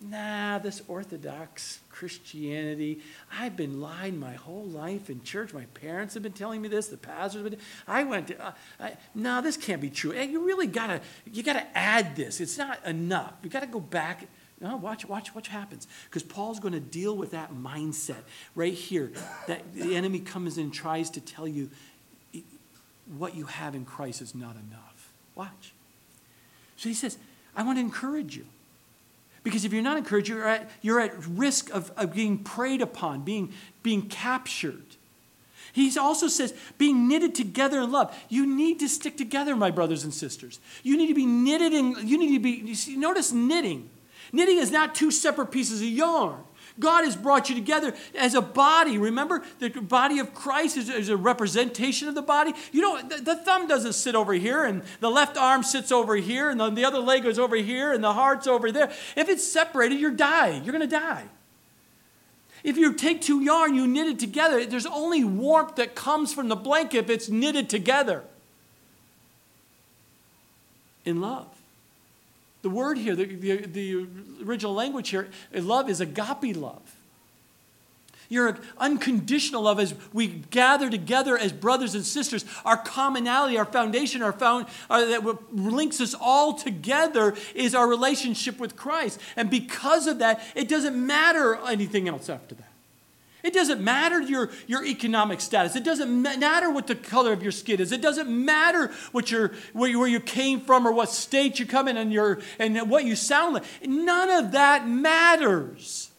nah, 0.00 0.58
this 0.58 0.82
Orthodox 0.88 1.80
Christianity, 1.90 3.00
I've 3.32 3.56
been 3.56 3.80
lying 3.80 4.18
my 4.18 4.32
whole 4.32 4.64
life 4.64 5.10
in 5.10 5.22
church. 5.22 5.52
My 5.52 5.66
parents 5.74 6.14
have 6.14 6.22
been 6.22 6.32
telling 6.32 6.62
me 6.62 6.68
this. 6.68 6.88
The 6.88 6.96
pastors 6.96 7.42
have 7.42 7.50
been. 7.50 7.60
I 7.86 8.04
went 8.04 8.28
to. 8.28 8.54
Uh, 8.80 8.90
no, 9.14 9.42
this 9.42 9.56
can't 9.56 9.80
be 9.80 9.90
true. 9.90 10.12
You 10.12 10.44
really 10.44 10.66
gotta. 10.66 11.00
You 11.30 11.42
gotta 11.42 11.66
add 11.76 12.16
this. 12.16 12.40
It's 12.40 12.58
not 12.58 12.84
enough. 12.86 13.34
You 13.42 13.50
gotta 13.50 13.66
go 13.66 13.80
back. 13.80 14.26
No, 14.60 14.76
watch, 14.76 15.06
watch, 15.06 15.34
watch 15.34 15.34
what 15.34 15.46
happens. 15.46 15.88
Because 16.04 16.22
Paul's 16.22 16.60
going 16.60 16.74
to 16.74 16.80
deal 16.80 17.16
with 17.16 17.30
that 17.30 17.54
mindset 17.54 18.24
right 18.54 18.74
here. 18.74 19.10
That 19.46 19.74
the 19.74 19.96
enemy 19.96 20.20
comes 20.20 20.58
in 20.58 20.64
and 20.64 20.74
tries 20.74 21.08
to 21.10 21.20
tell 21.22 21.48
you 21.48 21.70
what 23.16 23.34
you 23.34 23.46
have 23.46 23.74
in 23.74 23.86
Christ 23.86 24.20
is 24.20 24.34
not 24.34 24.56
enough. 24.56 25.12
Watch. 25.34 25.72
So 26.76 26.90
he 26.90 26.94
says, 26.94 27.16
I 27.56 27.62
want 27.62 27.78
to 27.78 27.80
encourage 27.80 28.36
you. 28.36 28.44
Because 29.42 29.64
if 29.64 29.72
you're 29.72 29.82
not 29.82 29.96
encouraged, 29.96 30.28
you're 30.28 30.46
at, 30.46 30.70
you're 30.82 31.00
at 31.00 31.12
risk 31.26 31.70
of, 31.70 31.90
of 31.96 32.14
being 32.14 32.38
preyed 32.38 32.82
upon, 32.82 33.22
being, 33.22 33.52
being 33.82 34.02
captured. 34.02 34.84
He 35.72 35.96
also 35.98 36.28
says, 36.28 36.52
being 36.78 37.08
knitted 37.08 37.34
together 37.34 37.80
in 37.80 37.92
love. 37.92 38.16
You 38.28 38.44
need 38.44 38.80
to 38.80 38.88
stick 38.88 39.16
together, 39.16 39.56
my 39.56 39.70
brothers 39.70 40.04
and 40.04 40.12
sisters. 40.12 40.58
You 40.82 40.96
need 40.96 41.06
to 41.06 41.14
be 41.14 41.26
knitted 41.26 41.72
in, 41.72 41.94
you 42.06 42.18
need 42.18 42.34
to 42.34 42.40
be, 42.40 42.50
you 42.50 42.74
see, 42.74 42.96
notice 42.96 43.32
knitting. 43.32 43.88
Knitting 44.32 44.58
is 44.58 44.70
not 44.70 44.94
two 44.94 45.10
separate 45.10 45.46
pieces 45.46 45.80
of 45.80 45.88
yarn. 45.88 46.42
God 46.78 47.04
has 47.04 47.16
brought 47.16 47.48
you 47.48 47.54
together 47.54 47.94
as 48.14 48.34
a 48.34 48.40
body. 48.40 48.98
Remember, 48.98 49.42
the 49.58 49.70
body 49.70 50.18
of 50.18 50.34
Christ 50.34 50.76
is, 50.76 50.88
is 50.88 51.08
a 51.08 51.16
representation 51.16 52.08
of 52.08 52.14
the 52.14 52.22
body. 52.22 52.52
You 52.72 52.80
know, 52.82 53.02
the, 53.02 53.16
the, 53.16 53.36
thumb 53.36 53.66
doesn't 53.66 53.94
sit 53.94 54.14
over 54.14 54.32
here, 54.32 54.64
and 54.64 54.82
the 55.00 55.10
left 55.10 55.36
arm 55.36 55.62
sits 55.62 55.90
over 55.90 56.16
here, 56.16 56.50
and 56.50 56.60
the, 56.60 56.70
the 56.70 56.84
other 56.84 56.98
leg 56.98 57.24
goes 57.24 57.38
over 57.38 57.56
here, 57.56 57.92
and 57.92 58.02
the 58.04 58.12
heart's 58.12 58.46
over 58.46 58.70
there. 58.70 58.92
If 59.16 59.28
it's 59.28 59.46
separated, 59.46 59.98
you're 59.98 60.10
dying. 60.10 60.64
You're 60.64 60.72
going 60.72 60.88
to 60.88 60.96
die. 60.96 61.24
If 62.62 62.76
you 62.76 62.92
take 62.92 63.22
two 63.22 63.40
yarn, 63.40 63.74
you 63.74 63.86
knit 63.86 64.06
it 64.06 64.18
together, 64.18 64.64
there's 64.66 64.86
only 64.86 65.24
warmth 65.24 65.76
that 65.76 65.94
comes 65.94 66.32
from 66.32 66.48
the 66.48 66.56
blanket 66.56 66.98
if 66.98 67.10
it's 67.10 67.28
knitted 67.28 67.70
together 67.70 68.24
in 71.04 71.20
love. 71.20 71.46
The 72.62 72.70
word 72.70 72.98
here, 72.98 73.16
the, 73.16 73.24
the, 73.24 73.66
the 73.66 74.06
original 74.44 74.74
language 74.74 75.08
here, 75.08 75.28
love 75.52 75.88
is 75.88 76.00
agape 76.00 76.56
love. 76.56 76.82
Your 78.30 78.56
unconditional 78.78 79.62
love 79.62 79.80
as 79.80 79.92
we 80.12 80.28
gather 80.28 80.88
together 80.88 81.36
as 81.36 81.52
brothers 81.52 81.96
and 81.96 82.06
sisters. 82.06 82.44
Our 82.64 82.76
commonality, 82.76 83.58
our 83.58 83.64
foundation, 83.64 84.22
our 84.22 84.32
found, 84.32 84.66
uh, 84.88 85.04
that 85.06 85.52
links 85.52 86.00
us 86.00 86.14
all 86.14 86.54
together 86.54 87.34
is 87.56 87.74
our 87.74 87.88
relationship 87.88 88.60
with 88.60 88.76
Christ. 88.76 89.18
And 89.34 89.50
because 89.50 90.06
of 90.06 90.20
that, 90.20 90.44
it 90.54 90.68
doesn't 90.68 90.94
matter 90.94 91.56
anything 91.66 92.08
else 92.08 92.30
after 92.30 92.54
that. 92.54 92.69
It 93.42 93.52
doesn't 93.54 93.80
matter 93.80 94.20
your, 94.20 94.50
your 94.66 94.84
economic 94.84 95.40
status. 95.40 95.76
It 95.76 95.84
doesn't 95.84 96.22
matter 96.22 96.70
what 96.70 96.86
the 96.86 96.94
color 96.94 97.32
of 97.32 97.42
your 97.42 97.52
skin 97.52 97.80
is. 97.80 97.92
It 97.92 98.02
doesn't 98.02 98.28
matter 98.28 98.92
what 99.12 99.30
your, 99.30 99.52
where, 99.72 99.90
you, 99.90 99.98
where 99.98 100.08
you 100.08 100.20
came 100.20 100.60
from 100.60 100.86
or 100.86 100.92
what 100.92 101.10
state 101.10 101.58
you 101.58 101.66
come 101.66 101.88
in 101.88 101.96
and, 101.96 102.12
your, 102.12 102.40
and 102.58 102.90
what 102.90 103.04
you 103.04 103.16
sound 103.16 103.54
like. 103.54 103.64
None 103.82 104.30
of 104.30 104.52
that 104.52 104.86
matters. 104.86 106.10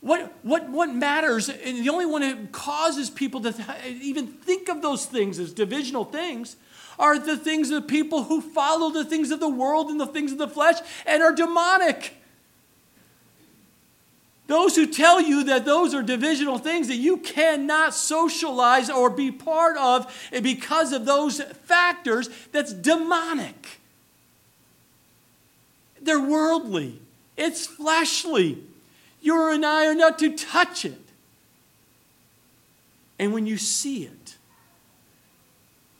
What, 0.00 0.32
what, 0.42 0.68
what 0.68 0.92
matters, 0.92 1.48
and 1.48 1.84
the 1.84 1.90
only 1.90 2.06
one 2.06 2.22
that 2.22 2.50
causes 2.50 3.08
people 3.08 3.40
to 3.42 3.54
even 3.86 4.26
think 4.26 4.68
of 4.68 4.82
those 4.82 5.06
things 5.06 5.38
as 5.38 5.52
divisional 5.52 6.04
things, 6.04 6.56
are 6.98 7.18
the 7.18 7.36
things 7.36 7.70
of 7.70 7.86
people 7.86 8.24
who 8.24 8.40
follow 8.40 8.90
the 8.90 9.04
things 9.04 9.30
of 9.30 9.40
the 9.40 9.48
world 9.48 9.90
and 9.90 10.00
the 10.00 10.06
things 10.06 10.32
of 10.32 10.38
the 10.38 10.48
flesh 10.48 10.76
and 11.06 11.22
are 11.22 11.32
demonic. 11.32 12.21
Those 14.48 14.76
who 14.76 14.86
tell 14.86 15.20
you 15.20 15.44
that 15.44 15.64
those 15.64 15.94
are 15.94 16.02
divisional 16.02 16.58
things 16.58 16.88
that 16.88 16.96
you 16.96 17.18
cannot 17.18 17.94
socialize 17.94 18.90
or 18.90 19.08
be 19.08 19.30
part 19.30 19.76
of 19.76 20.12
because 20.42 20.92
of 20.92 21.04
those 21.04 21.40
factors, 21.40 22.28
that's 22.50 22.72
demonic. 22.72 23.80
They're 26.00 26.20
worldly, 26.20 27.00
it's 27.36 27.66
fleshly. 27.66 28.62
You 29.20 29.52
and 29.52 29.64
I 29.64 29.86
are 29.86 29.94
not 29.94 30.18
to 30.18 30.36
touch 30.36 30.84
it. 30.84 31.00
And 33.20 33.32
when 33.32 33.46
you 33.46 33.56
see 33.56 34.02
it, 34.02 34.36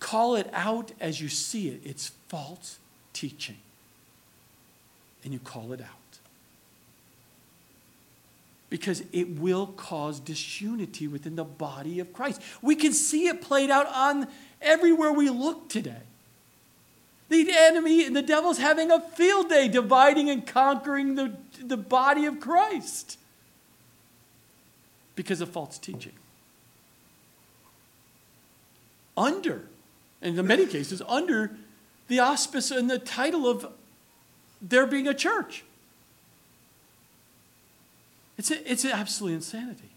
call 0.00 0.34
it 0.34 0.50
out 0.52 0.90
as 1.00 1.20
you 1.20 1.28
see 1.28 1.68
it. 1.68 1.80
It's 1.84 2.08
false 2.26 2.80
teaching. 3.12 3.58
And 5.22 5.32
you 5.32 5.38
call 5.38 5.72
it 5.72 5.80
out 5.80 6.01
because 8.72 9.04
it 9.12 9.38
will 9.38 9.66
cause 9.66 10.18
disunity 10.18 11.06
within 11.06 11.36
the 11.36 11.44
body 11.44 12.00
of 12.00 12.10
Christ. 12.14 12.40
We 12.62 12.74
can 12.74 12.94
see 12.94 13.26
it 13.26 13.42
played 13.42 13.68
out 13.68 13.86
on 13.86 14.28
everywhere 14.62 15.12
we 15.12 15.28
look 15.28 15.68
today. 15.68 16.00
The 17.28 17.52
enemy 17.54 18.06
and 18.06 18.16
the 18.16 18.22
devil's 18.22 18.56
having 18.56 18.90
a 18.90 18.98
field 18.98 19.50
day 19.50 19.68
dividing 19.68 20.30
and 20.30 20.46
conquering 20.46 21.16
the, 21.16 21.36
the 21.62 21.76
body 21.76 22.24
of 22.24 22.40
Christ 22.40 23.18
because 25.16 25.42
of 25.42 25.50
false 25.50 25.76
teaching. 25.76 26.14
Under, 29.18 29.66
and 30.22 30.38
in 30.38 30.46
many 30.46 30.64
cases, 30.64 31.02
under 31.06 31.50
the 32.08 32.20
auspice 32.20 32.70
and 32.70 32.88
the 32.88 32.98
title 32.98 33.46
of 33.46 33.66
there 34.62 34.86
being 34.86 35.08
a 35.08 35.14
church. 35.14 35.62
It's, 38.42 38.50
a, 38.50 38.72
it's 38.72 38.84
absolutely 38.84 39.36
insanity. 39.36 39.90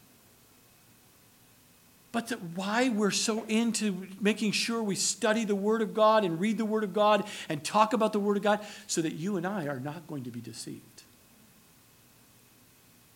But 2.12 2.28
the, 2.28 2.36
why 2.36 2.90
we're 2.90 3.10
so 3.10 3.44
into 3.46 4.06
making 4.22 4.52
sure 4.52 4.84
we 4.84 4.94
study 4.94 5.46
the 5.46 5.56
Word 5.56 5.82
of 5.82 5.96
God 5.96 6.24
and 6.24 6.40
read 6.40 6.60
the 6.60 6.66
Word 6.66 6.84
of 6.84 6.94
God 6.94 7.24
and 7.50 7.64
talk 7.64 7.94
about 7.94 8.14
the 8.14 8.20
Word 8.20 8.38
of 8.38 8.44
God 8.44 8.60
so 8.86 9.02
that 9.02 9.14
you 9.14 9.38
and 9.38 9.48
I 9.48 9.66
are 9.66 9.80
not 9.80 10.06
going 10.06 10.26
to 10.26 10.30
be 10.30 10.42
deceived 10.42 11.02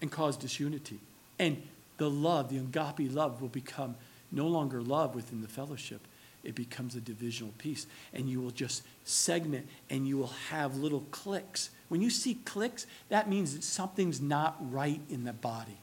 and 0.01 0.11
cause 0.11 0.35
disunity. 0.35 0.97
And 1.37 1.61
the 1.97 2.09
love, 2.09 2.49
the 2.49 2.57
agape 2.57 3.13
love, 3.13 3.39
will 3.39 3.49
become 3.49 3.97
no 4.31 4.47
longer 4.47 4.81
love 4.81 5.13
within 5.13 5.43
the 5.43 5.47
fellowship. 5.47 6.01
It 6.43 6.55
becomes 6.55 6.95
a 6.95 7.01
divisional 7.01 7.53
piece. 7.59 7.85
And 8.15 8.27
you 8.27 8.41
will 8.41 8.49
just 8.49 8.81
segment 9.03 9.67
and 9.91 10.07
you 10.07 10.17
will 10.17 10.33
have 10.49 10.75
little 10.75 11.05
cliques 11.11 11.69
when 11.89 12.01
you 12.01 12.09
see 12.09 12.35
cliques, 12.45 12.85
that 13.09 13.29
means 13.29 13.55
that 13.55 13.63
something's 13.63 14.21
not 14.21 14.55
right 14.71 15.01
in 15.09 15.23
the 15.25 15.33
body. 15.33 15.77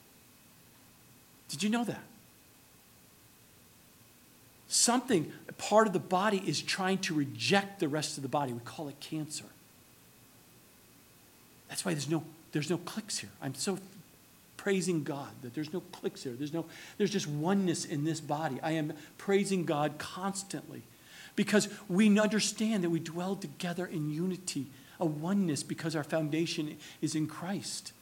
Did 1.48 1.62
you 1.62 1.68
know 1.68 1.84
that? 1.84 2.02
Something, 4.68 5.32
part 5.58 5.86
of 5.86 5.92
the 5.92 5.98
body 5.98 6.42
is 6.46 6.60
trying 6.60 6.98
to 6.98 7.14
reject 7.14 7.80
the 7.80 7.88
rest 7.88 8.16
of 8.16 8.22
the 8.22 8.28
body. 8.28 8.52
We 8.52 8.60
call 8.60 8.88
it 8.88 8.98
cancer. 9.00 9.44
That's 11.68 11.84
why 11.84 11.92
there's 11.92 12.08
no, 12.08 12.24
there's 12.52 12.70
no 12.70 12.78
cliques 12.78 13.18
here. 13.18 13.30
I'm 13.42 13.54
so 13.54 13.78
praising 14.56 15.04
God 15.04 15.28
that 15.42 15.54
there's 15.54 15.72
no 15.72 15.80
cliques 15.92 16.24
here. 16.24 16.32
There's, 16.32 16.52
no, 16.52 16.66
there's 16.98 17.10
just 17.10 17.28
oneness 17.28 17.84
in 17.84 18.04
this 18.04 18.20
body. 18.20 18.58
I 18.62 18.72
am 18.72 18.92
praising 19.18 19.64
God 19.64 19.98
constantly 19.98 20.82
because 21.36 21.68
we 21.88 22.18
understand 22.18 22.82
that 22.82 22.90
we 22.90 22.98
dwell 22.98 23.36
together 23.36 23.86
in 23.86 24.12
unity 24.12 24.66
a 25.00 25.06
oneness 25.06 25.62
because 25.62 25.96
our 25.96 26.04
foundation 26.04 26.76
is 27.00 27.14
in 27.14 27.26
Christ. 27.26 27.92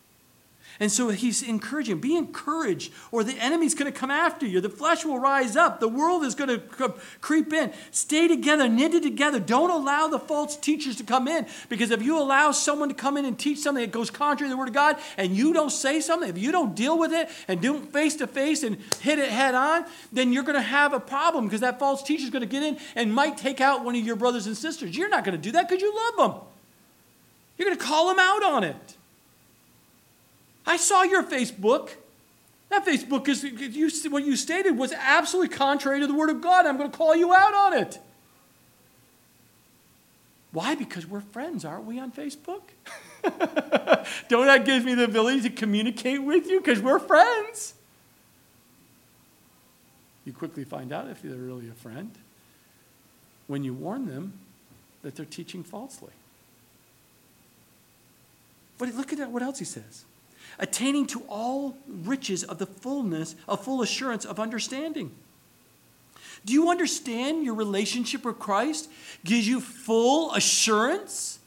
And 0.80 0.90
so 0.90 1.10
he's 1.10 1.42
encouraging, 1.42 2.00
be 2.00 2.16
encouraged, 2.16 2.92
or 3.12 3.22
the 3.22 3.38
enemy's 3.38 3.74
going 3.74 3.92
to 3.92 3.96
come 3.96 4.10
after 4.10 4.44
you. 4.44 4.60
The 4.60 4.68
flesh 4.68 5.04
will 5.04 5.20
rise 5.20 5.56
up. 5.56 5.78
The 5.78 5.88
world 5.88 6.24
is 6.24 6.34
going 6.34 6.48
to 6.50 6.94
creep 7.20 7.52
in. 7.52 7.72
Stay 7.92 8.26
together, 8.26 8.68
knitted 8.68 9.04
together. 9.04 9.38
Don't 9.38 9.70
allow 9.70 10.08
the 10.08 10.18
false 10.18 10.56
teachers 10.56 10.96
to 10.96 11.04
come 11.04 11.28
in. 11.28 11.46
Because 11.68 11.92
if 11.92 12.02
you 12.02 12.18
allow 12.18 12.50
someone 12.50 12.88
to 12.88 12.94
come 12.94 13.16
in 13.16 13.24
and 13.24 13.38
teach 13.38 13.58
something 13.58 13.84
that 13.84 13.92
goes 13.92 14.10
contrary 14.10 14.48
to 14.48 14.54
the 14.54 14.58
Word 14.58 14.68
of 14.68 14.74
God, 14.74 14.96
and 15.16 15.36
you 15.36 15.52
don't 15.52 15.70
say 15.70 16.00
something, 16.00 16.28
if 16.28 16.38
you 16.38 16.50
don't 16.50 16.74
deal 16.74 16.98
with 16.98 17.12
it 17.12 17.28
and 17.46 17.60
do 17.60 17.76
it 17.76 17.92
face 17.92 18.16
to 18.16 18.26
face 18.26 18.64
and 18.64 18.78
hit 19.00 19.20
it 19.20 19.28
head 19.28 19.54
on, 19.54 19.84
then 20.12 20.32
you're 20.32 20.42
going 20.42 20.56
to 20.56 20.62
have 20.62 20.92
a 20.92 21.00
problem 21.00 21.46
because 21.46 21.60
that 21.60 21.78
false 21.78 22.02
teacher 22.02 22.24
is 22.24 22.30
going 22.30 22.40
to 22.40 22.46
get 22.46 22.64
in 22.64 22.78
and 22.96 23.14
might 23.14 23.38
take 23.38 23.60
out 23.60 23.84
one 23.84 23.94
of 23.94 24.04
your 24.04 24.16
brothers 24.16 24.48
and 24.48 24.56
sisters. 24.56 24.96
You're 24.96 25.08
not 25.08 25.24
going 25.24 25.36
to 25.36 25.42
do 25.42 25.52
that 25.52 25.68
because 25.68 25.82
you 25.82 25.94
love 25.94 26.32
them. 26.32 26.48
You're 27.56 27.66
going 27.68 27.78
to 27.78 27.84
call 27.84 28.08
them 28.08 28.18
out 28.18 28.42
on 28.42 28.64
it. 28.64 28.96
I 30.66 30.76
saw 30.76 31.02
your 31.02 31.22
Facebook. 31.22 31.90
That 32.70 32.84
Facebook 32.84 33.28
is, 33.28 33.44
you, 33.44 34.10
what 34.10 34.24
you 34.24 34.36
stated 34.36 34.76
was 34.76 34.92
absolutely 34.92 35.54
contrary 35.54 36.00
to 36.00 36.06
the 36.06 36.14
Word 36.14 36.30
of 36.30 36.40
God. 36.40 36.66
I'm 36.66 36.76
going 36.76 36.90
to 36.90 36.96
call 36.96 37.14
you 37.14 37.32
out 37.34 37.54
on 37.54 37.74
it. 37.74 37.98
Why? 40.52 40.74
Because 40.74 41.06
we're 41.06 41.20
friends, 41.20 41.64
aren't 41.64 41.84
we, 41.84 41.98
on 41.98 42.12
Facebook? 42.12 42.62
Don't 44.28 44.46
that 44.46 44.64
give 44.64 44.84
me 44.84 44.94
the 44.94 45.04
ability 45.04 45.42
to 45.42 45.50
communicate 45.50 46.22
with 46.22 46.46
you? 46.46 46.60
Because 46.60 46.80
we're 46.80 46.98
friends. 46.98 47.74
You 50.24 50.32
quickly 50.32 50.64
find 50.64 50.92
out 50.92 51.08
if 51.08 51.22
they're 51.22 51.34
really 51.34 51.68
a 51.68 51.72
friend 51.72 52.10
when 53.46 53.62
you 53.62 53.74
warn 53.74 54.06
them 54.06 54.32
that 55.02 55.16
they're 55.16 55.26
teaching 55.26 55.62
falsely. 55.62 56.12
But 58.78 58.94
look 58.94 59.12
at 59.12 59.30
what 59.30 59.42
else 59.42 59.58
he 59.58 59.64
says 59.64 60.04
attaining 60.58 61.06
to 61.06 61.20
all 61.28 61.76
riches 61.86 62.44
of 62.44 62.58
the 62.58 62.66
fullness 62.66 63.34
of 63.48 63.64
full 63.64 63.82
assurance 63.82 64.24
of 64.24 64.38
understanding. 64.38 65.12
Do 66.44 66.52
you 66.52 66.70
understand 66.70 67.44
your 67.44 67.54
relationship 67.54 68.24
with 68.24 68.38
Christ 68.38 68.90
gives 69.24 69.48
you 69.48 69.60
full 69.60 70.32
assurance? 70.32 71.38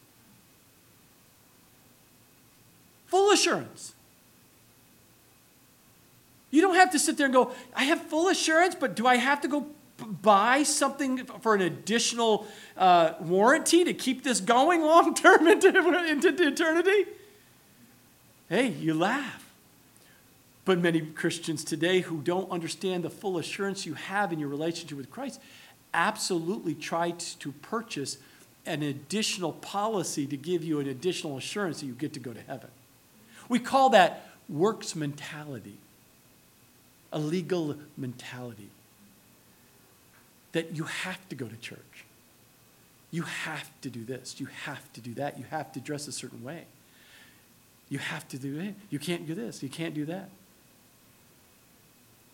Full 3.05 3.31
assurance. 3.31 3.93
You 6.49 6.61
don't 6.61 6.75
have 6.75 6.91
to 6.91 6.99
sit 6.99 7.17
there 7.17 7.25
and 7.25 7.33
go, 7.33 7.51
I 7.75 7.83
have 7.83 8.01
full 8.01 8.29
assurance, 8.29 8.73
but 8.73 8.95
do 8.95 9.05
I 9.05 9.17
have 9.17 9.41
to 9.41 9.47
go 9.47 9.67
buy 10.21 10.63
something 10.63 11.25
for 11.25 11.53
an 11.53 11.61
additional 11.61 12.47
uh, 12.75 13.13
warranty 13.19 13.83
to 13.83 13.93
keep 13.93 14.23
this 14.23 14.39
going 14.39 14.81
long 14.81 15.13
term 15.13 15.47
into, 15.47 15.69
into 16.09 16.47
eternity? 16.47 17.05
Hey, 18.49 18.69
you 18.69 18.93
laugh. 18.93 19.43
But 20.63 20.79
many 20.79 21.01
Christians 21.01 21.63
today 21.63 22.01
who 22.01 22.21
don't 22.21 22.51
understand 22.51 23.03
the 23.03 23.09
full 23.09 23.37
assurance 23.37 23.85
you 23.85 23.93
have 23.93 24.33
in 24.33 24.39
your 24.39 24.49
relationship 24.49 24.97
with 24.97 25.09
Christ 25.09 25.39
absolutely 25.93 26.73
try 26.73 27.11
to 27.11 27.51
purchase 27.51 28.17
an 28.65 28.83
additional 28.83 29.53
policy 29.53 30.27
to 30.27 30.37
give 30.37 30.63
you 30.63 30.79
an 30.79 30.87
additional 30.87 31.37
assurance 31.37 31.79
that 31.79 31.85
you 31.85 31.93
get 31.93 32.13
to 32.13 32.19
go 32.19 32.33
to 32.33 32.41
heaven. 32.41 32.69
We 33.47 33.59
call 33.59 33.89
that 33.91 34.29
works 34.49 34.95
mentality, 34.95 35.77
a 37.11 37.19
legal 37.19 37.77
mentality. 37.95 38.69
That 40.51 40.75
you 40.75 40.85
have 40.85 41.27
to 41.29 41.35
go 41.35 41.47
to 41.47 41.55
church. 41.57 42.05
You 43.11 43.23
have 43.23 43.69
to 43.81 43.89
do 43.89 44.03
this. 44.03 44.39
You 44.39 44.47
have 44.65 44.91
to 44.93 45.01
do 45.01 45.13
that. 45.15 45.37
You 45.37 45.45
have 45.49 45.71
to 45.73 45.79
dress 45.79 46.07
a 46.07 46.11
certain 46.11 46.43
way. 46.43 46.65
You 47.89 47.99
have 47.99 48.27
to 48.29 48.37
do 48.37 48.59
it. 48.59 48.75
You 48.89 48.99
can't 48.99 49.25
do 49.25 49.33
this. 49.33 49.63
You 49.63 49.69
can't 49.69 49.93
do 49.93 50.05
that. 50.05 50.29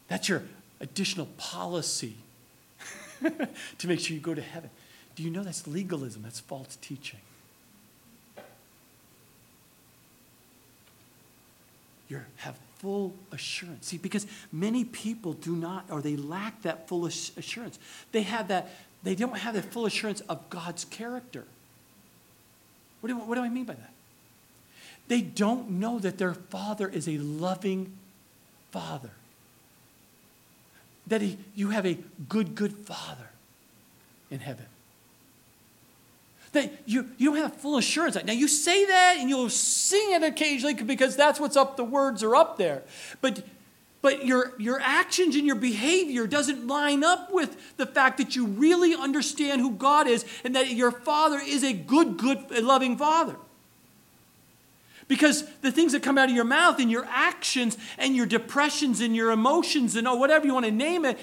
That's 0.08 0.28
your 0.28 0.44
additional 0.80 1.28
policy 1.38 2.16
to 3.78 3.88
make 3.88 4.00
sure 4.00 4.16
you 4.16 4.22
go 4.22 4.34
to 4.34 4.42
heaven. 4.42 4.70
Do 5.16 5.24
you 5.24 5.30
know 5.30 5.44
that's 5.44 5.68
legalism? 5.68 6.24
That's 6.24 6.40
false 6.40 6.78
teaching. 6.82 7.20
You 12.10 12.22
have 12.38 12.58
full 12.78 13.14
assurance. 13.32 13.88
See, 13.88 13.98
because 13.98 14.28
many 14.52 14.84
people 14.84 15.34
do 15.34 15.56
not, 15.56 15.86
or 15.90 16.02
they 16.02 16.16
lack 16.16 16.62
that 16.64 16.88
full 16.88 17.06
assurance. 17.06 17.80
They 18.12 18.24
have 18.24 18.50
that, 18.50 18.72
they 19.04 19.16
don't 19.16 19.38
have 19.38 19.54
the 19.54 19.62
full 19.62 19.86
assurance 19.86 20.22
of 20.22 20.50
God's 20.50 20.84
character. 20.86 21.46
What 23.02 23.08
do, 23.08 23.18
what 23.18 23.36
do 23.36 23.42
I 23.42 23.50
mean 23.50 23.66
by 23.66 23.76
that? 23.76 23.93
They 25.08 25.22
don't 25.22 25.70
know 25.72 26.00
that 26.00 26.18
their 26.18 26.34
father 26.34 26.88
is 26.88 27.08
a 27.08 27.18
loving 27.18 27.94
father. 28.72 29.12
That 31.08 31.22
he, 31.22 31.38
you 31.54 31.70
have 31.70 31.86
a 31.86 31.98
good, 32.30 32.56
good 32.56 32.74
father 32.74 33.30
in 34.32 34.40
heaven. 34.40 34.66
That 36.54 36.72
you, 36.86 37.10
you 37.18 37.32
don't 37.32 37.40
have 37.40 37.56
full 37.56 37.78
assurance. 37.78 38.16
Now, 38.24 38.34
you 38.34 38.48
say 38.48 38.86
that 38.86 39.18
and 39.20 39.28
you'll 39.28 39.50
sing 39.50 40.14
it 40.14 40.24
occasionally 40.24 40.76
because 40.76 41.16
that's 41.16 41.40
what's 41.40 41.58
up, 41.58 41.78
the 41.78 41.84
words 41.84 42.24
are 42.24 42.36
up 42.36 42.58
there. 42.58 42.84
But, 43.22 43.44
but 44.02 44.26
your, 44.26 44.54
your 44.60 44.80
actions 44.80 45.36
and 45.36 45.46
your 45.46 45.56
behavior 45.56 46.28
doesn't 46.28 46.68
line 46.68 47.04
up 47.04 47.34
with 47.34 47.76
the 47.78 47.88
fact 47.88 48.20
that 48.20 48.36
you 48.36 48.46
really 48.46 48.96
understand 48.96 49.62
who 49.62 49.72
God 49.72 50.08
is 50.08 50.26
and 50.44 50.56
that 50.56 50.70
your 50.70 50.92
father 50.92 51.40
is 51.44 51.64
a 51.64 51.74
good, 51.74 52.18
good, 52.18 52.52
loving 52.64 52.98
father. 52.98 53.36
Because 55.14 55.44
the 55.62 55.72
things 55.72 55.92
that 55.92 56.02
come 56.02 56.18
out 56.18 56.28
of 56.28 56.36
your 56.36 56.44
mouth 56.44 56.80
and 56.80 56.90
your 56.90 57.06
actions 57.08 57.78
and 58.00 58.16
your 58.16 58.26
depressions 58.26 59.00
and 59.00 59.16
your 59.16 59.30
emotions 59.30 59.96
and 59.96 60.08
whatever 60.08 60.48
you 60.48 60.56
want 60.56 60.66
to 60.66 60.72
name 60.72 61.06
it 61.06 61.20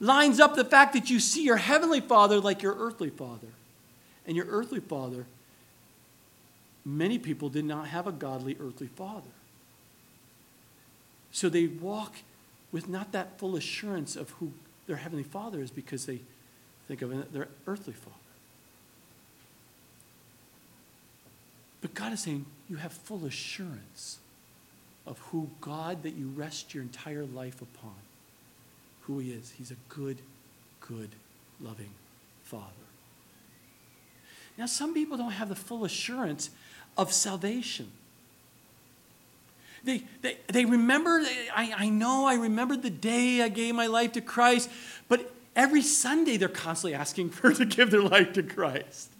lines 0.00 0.40
up 0.40 0.56
the 0.56 0.64
fact 0.64 0.92
that 0.94 1.08
you 1.08 1.20
see 1.20 1.44
your 1.44 1.58
heavenly 1.58 2.00
father 2.00 2.40
like 2.40 2.60
your 2.60 2.74
earthly 2.74 3.10
father. 3.10 3.46
And 4.26 4.36
your 4.36 4.46
earthly 4.46 4.80
father, 4.80 5.24
many 6.84 7.16
people 7.16 7.48
did 7.48 7.64
not 7.64 7.86
have 7.86 8.08
a 8.08 8.12
godly 8.12 8.56
earthly 8.58 8.88
father. 8.88 9.30
So 11.30 11.48
they 11.48 11.68
walk 11.68 12.16
with 12.72 12.88
not 12.88 13.12
that 13.12 13.38
full 13.38 13.54
assurance 13.54 14.16
of 14.16 14.30
who 14.30 14.50
their 14.88 14.96
heavenly 14.96 15.22
father 15.22 15.62
is 15.62 15.70
because 15.70 16.06
they 16.06 16.22
think 16.88 17.02
of 17.02 17.32
their 17.32 17.46
earthly 17.68 17.94
father. 17.94 18.16
But 21.82 21.94
God 21.94 22.12
is 22.12 22.20
saying 22.20 22.46
you 22.70 22.76
have 22.76 22.92
full 22.92 23.26
assurance 23.26 24.18
of 25.06 25.18
who 25.18 25.50
God 25.60 26.04
that 26.04 26.14
you 26.14 26.28
rest 26.28 26.72
your 26.72 26.82
entire 26.82 27.24
life 27.24 27.60
upon, 27.60 27.96
who 29.02 29.18
He 29.18 29.32
is. 29.32 29.52
He's 29.58 29.72
a 29.72 29.76
good, 29.88 30.18
good, 30.80 31.10
loving 31.60 31.90
Father. 32.44 32.64
Now, 34.56 34.66
some 34.66 34.94
people 34.94 35.16
don't 35.16 35.32
have 35.32 35.48
the 35.48 35.56
full 35.56 35.84
assurance 35.84 36.50
of 36.96 37.12
salvation. 37.12 37.90
They, 39.82 40.04
they, 40.20 40.36
they 40.46 40.64
remember, 40.64 41.20
I, 41.54 41.74
I 41.76 41.88
know, 41.88 42.26
I 42.26 42.34
remember 42.34 42.76
the 42.76 42.90
day 42.90 43.42
I 43.42 43.48
gave 43.48 43.74
my 43.74 43.88
life 43.88 44.12
to 44.12 44.20
Christ, 44.20 44.70
but 45.08 45.32
every 45.56 45.82
Sunday 45.82 46.36
they're 46.36 46.48
constantly 46.48 46.94
asking 46.94 47.30
for 47.30 47.52
to 47.52 47.64
give 47.64 47.90
their 47.90 48.02
life 48.02 48.34
to 48.34 48.44
Christ 48.44 49.10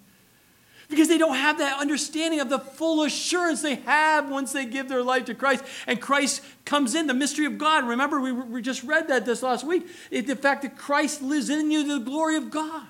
because 0.93 1.07
they 1.07 1.17
don't 1.17 1.35
have 1.35 1.57
that 1.57 1.79
understanding 1.79 2.39
of 2.39 2.49
the 2.49 2.59
full 2.59 3.03
assurance 3.03 3.63
they 3.63 3.75
have 3.75 4.29
once 4.29 4.53
they 4.53 4.63
give 4.63 4.87
their 4.87 5.01
life 5.01 5.25
to 5.25 5.33
Christ. 5.33 5.63
And 5.87 5.99
Christ 5.99 6.43
comes 6.65 6.93
in, 6.93 7.07
the 7.07 7.15
mystery 7.15 7.45
of 7.45 7.57
God. 7.57 7.87
Remember, 7.87 8.21
we, 8.21 8.31
we 8.31 8.61
just 8.61 8.83
read 8.83 9.07
that 9.07 9.25
this 9.25 9.41
last 9.41 9.65
week. 9.65 9.87
It, 10.11 10.27
the 10.27 10.35
fact 10.35 10.61
that 10.61 10.77
Christ 10.77 11.21
lives 11.21 11.49
in 11.49 11.71
you, 11.71 11.87
the 11.87 12.03
glory 12.03 12.35
of 12.35 12.51
God. 12.51 12.85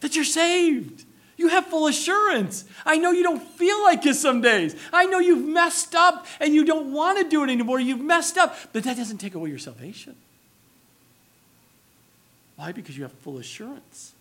That 0.00 0.16
you're 0.16 0.24
saved. 0.24 1.04
You 1.36 1.48
have 1.48 1.66
full 1.66 1.86
assurance. 1.86 2.64
I 2.86 2.96
know 2.96 3.10
you 3.10 3.22
don't 3.22 3.42
feel 3.42 3.82
like 3.82 4.06
it 4.06 4.14
some 4.14 4.40
days. 4.40 4.74
I 4.94 5.04
know 5.04 5.18
you've 5.18 5.46
messed 5.46 5.94
up 5.94 6.26
and 6.40 6.54
you 6.54 6.64
don't 6.64 6.92
want 6.92 7.18
to 7.18 7.28
do 7.28 7.44
it 7.44 7.50
anymore. 7.50 7.78
You've 7.78 8.00
messed 8.00 8.38
up, 8.38 8.56
but 8.72 8.84
that 8.84 8.96
doesn't 8.96 9.18
take 9.18 9.34
away 9.34 9.50
your 9.50 9.58
salvation. 9.58 10.16
Why? 12.56 12.72
Because 12.72 12.96
you 12.96 13.02
have 13.02 13.12
full 13.12 13.36
assurance 13.36 14.14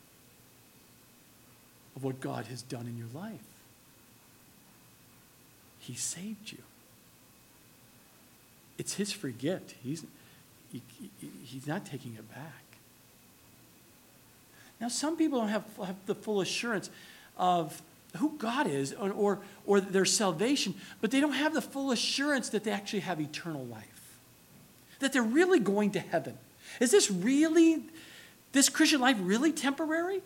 of 1.96 2.04
what 2.04 2.20
God 2.20 2.46
has 2.48 2.62
done 2.62 2.88
in 2.88 2.98
your 2.98 3.08
life. 3.14 3.40
He 5.80 5.94
saved 5.94 6.52
you. 6.52 6.60
It's 8.78 8.96
His 8.96 9.12
free 9.12 9.32
gift. 9.32 9.76
He's, 9.84 10.04
he, 10.72 10.82
he's 11.44 11.68
not 11.68 11.86
taking 11.86 12.16
it 12.16 12.30
back. 12.34 12.64
Now, 14.82 14.90
some 14.90 15.16
people 15.16 15.40
don't 15.40 15.50
have, 15.50 15.64
have 15.78 15.96
the 16.06 16.16
full 16.16 16.42
assurance 16.42 16.90
of 17.38 17.82
who 18.18 18.34
God 18.38 18.68
is 18.68 18.94
or, 18.94 19.12
or, 19.12 19.40
or 19.66 19.80
their 19.80 20.06
salvation, 20.06 20.76
but 21.02 21.12
they 21.12 21.20
don't 21.20 21.34
have 21.34 21.54
the 21.54 21.62
full 21.62 21.92
assurance 21.92 22.50
that 22.50 22.64
they 22.64 22.72
actually 22.72 23.00
have 23.02 23.22
eternal 23.22 23.66
life, 23.66 24.18
that 25.00 25.14
they're 25.14 25.22
really 25.22 25.60
going 25.60 25.92
to 25.92 26.00
heaven. 26.00 26.38
Is 26.80 26.92
this 26.92 27.10
really, 27.10 27.84
this 28.52 28.70
Christian 28.70 29.00
life 29.02 29.18
really 29.20 29.52
temporary? 29.52 30.22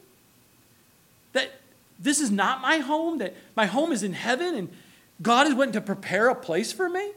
That 1.34 1.52
this 2.00 2.20
is 2.20 2.32
not 2.32 2.62
my 2.62 2.78
home, 2.78 3.18
that 3.18 3.36
my 3.56 3.66
home 3.66 3.92
is 3.92 4.04
in 4.04 4.14
heaven 4.14 4.56
and 4.56 4.70
God 5.22 5.48
is 5.48 5.54
wanting 5.54 5.74
to 5.74 5.82
prepare 5.82 6.30
a 6.30 6.36
place 6.36 6.72
for 6.72 6.90
me? 6.90 7.12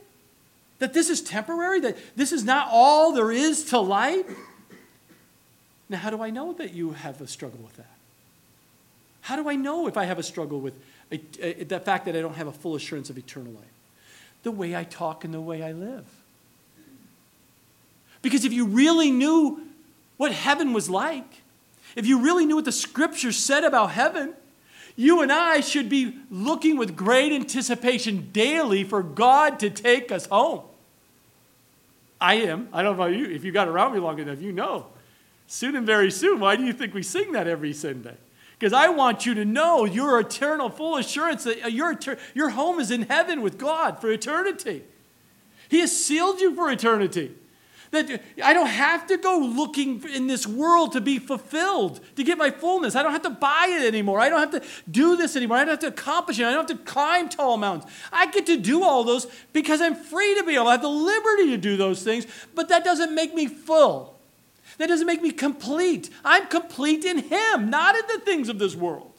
That 0.80 0.92
this 0.92 1.08
is 1.08 1.22
temporary, 1.22 1.80
that 1.80 1.96
this 2.16 2.32
is 2.32 2.44
not 2.44 2.68
all 2.70 3.12
there 3.12 3.30
is 3.30 3.64
to 3.66 3.78
life? 3.78 4.26
Now, 5.88 5.98
how 5.98 6.10
do 6.10 6.22
I 6.22 6.30
know 6.30 6.52
that 6.54 6.72
you 6.72 6.92
have 6.92 7.20
a 7.20 7.28
struggle 7.28 7.60
with 7.62 7.76
that? 7.76 7.86
How 9.20 9.36
do 9.36 9.48
I 9.48 9.54
know 9.54 9.86
if 9.86 9.96
I 9.96 10.04
have 10.04 10.18
a 10.18 10.22
struggle 10.22 10.60
with 10.60 10.74
a, 11.12 11.20
a, 11.40 11.64
the 11.64 11.78
fact 11.78 12.06
that 12.06 12.16
I 12.16 12.20
don't 12.20 12.34
have 12.34 12.48
a 12.48 12.52
full 12.52 12.74
assurance 12.74 13.08
of 13.10 13.16
eternal 13.16 13.52
life? 13.52 13.64
The 14.42 14.50
way 14.50 14.74
I 14.74 14.82
talk 14.82 15.24
and 15.24 15.32
the 15.32 15.40
way 15.40 15.62
I 15.62 15.70
live. 15.70 16.06
Because 18.20 18.44
if 18.44 18.52
you 18.52 18.64
really 18.64 19.10
knew 19.12 19.60
what 20.16 20.32
heaven 20.32 20.72
was 20.72 20.90
like, 20.90 21.42
if 21.94 22.06
you 22.06 22.22
really 22.22 22.46
knew 22.46 22.56
what 22.56 22.64
the 22.64 22.72
scriptures 22.72 23.36
said 23.36 23.62
about 23.62 23.90
heaven, 23.90 24.34
You 24.96 25.22
and 25.22 25.32
I 25.32 25.60
should 25.60 25.88
be 25.88 26.16
looking 26.30 26.76
with 26.76 26.96
great 26.96 27.32
anticipation 27.32 28.30
daily 28.32 28.84
for 28.84 29.02
God 29.02 29.58
to 29.60 29.70
take 29.70 30.12
us 30.12 30.26
home. 30.26 30.62
I 32.20 32.34
am. 32.34 32.68
I 32.72 32.82
don't 32.82 32.96
know 32.96 33.04
about 33.04 33.16
you. 33.16 33.26
If 33.26 33.44
you 33.44 33.52
got 33.52 33.68
around 33.68 33.94
me 33.94 33.98
long 33.98 34.18
enough, 34.18 34.40
you 34.40 34.52
know. 34.52 34.86
Soon 35.46 35.76
and 35.76 35.86
very 35.86 36.10
soon. 36.10 36.40
Why 36.40 36.56
do 36.56 36.64
you 36.64 36.72
think 36.72 36.94
we 36.94 37.02
sing 37.02 37.32
that 37.32 37.46
every 37.46 37.72
Sunday? 37.72 38.16
Because 38.58 38.72
I 38.72 38.90
want 38.90 39.26
you 39.26 39.34
to 39.34 39.44
know 39.44 39.84
your 39.84 40.20
eternal 40.20 40.70
full 40.70 40.96
assurance 40.96 41.44
that 41.44 41.64
uh, 41.64 41.68
your, 41.68 41.98
your 42.32 42.50
home 42.50 42.78
is 42.78 42.92
in 42.92 43.02
heaven 43.02 43.42
with 43.42 43.58
God 43.58 44.00
for 44.00 44.10
eternity. 44.10 44.84
He 45.68 45.80
has 45.80 45.94
sealed 45.94 46.40
you 46.40 46.54
for 46.54 46.70
eternity. 46.70 47.34
That 47.92 48.22
I 48.42 48.54
don't 48.54 48.68
have 48.68 49.06
to 49.08 49.18
go 49.18 49.38
looking 49.38 50.02
in 50.08 50.26
this 50.26 50.46
world 50.46 50.92
to 50.92 51.00
be 51.00 51.18
fulfilled, 51.18 52.00
to 52.16 52.24
get 52.24 52.38
my 52.38 52.50
fullness. 52.50 52.96
I 52.96 53.02
don't 53.02 53.12
have 53.12 53.22
to 53.22 53.30
buy 53.30 53.68
it 53.70 53.86
anymore. 53.86 54.18
I 54.18 54.30
don't 54.30 54.40
have 54.40 54.62
to 54.62 54.68
do 54.90 55.14
this 55.16 55.36
anymore. 55.36 55.58
I 55.58 55.60
don't 55.60 55.72
have 55.72 55.80
to 55.80 55.88
accomplish 55.88 56.38
it. 56.38 56.44
I 56.46 56.52
don't 56.52 56.68
have 56.68 56.78
to 56.78 56.84
climb 56.84 57.28
tall 57.28 57.58
mountains. 57.58 57.90
I 58.10 58.30
get 58.30 58.46
to 58.46 58.56
do 58.56 58.82
all 58.82 59.04
those 59.04 59.26
because 59.52 59.82
I'm 59.82 59.94
free 59.94 60.34
to 60.36 60.42
be 60.42 60.54
able. 60.54 60.68
I 60.68 60.72
have 60.72 60.82
the 60.82 60.88
liberty 60.88 61.50
to 61.50 61.58
do 61.58 61.76
those 61.76 62.02
things, 62.02 62.26
but 62.54 62.70
that 62.70 62.82
doesn't 62.82 63.14
make 63.14 63.34
me 63.34 63.46
full. 63.46 64.18
That 64.78 64.88
doesn't 64.88 65.06
make 65.06 65.20
me 65.20 65.30
complete. 65.30 66.08
I'm 66.24 66.46
complete 66.46 67.04
in 67.04 67.18
Him, 67.18 67.68
not 67.68 67.94
in 67.94 68.02
the 68.08 68.20
things 68.24 68.48
of 68.48 68.58
this 68.58 68.74
world. 68.74 69.11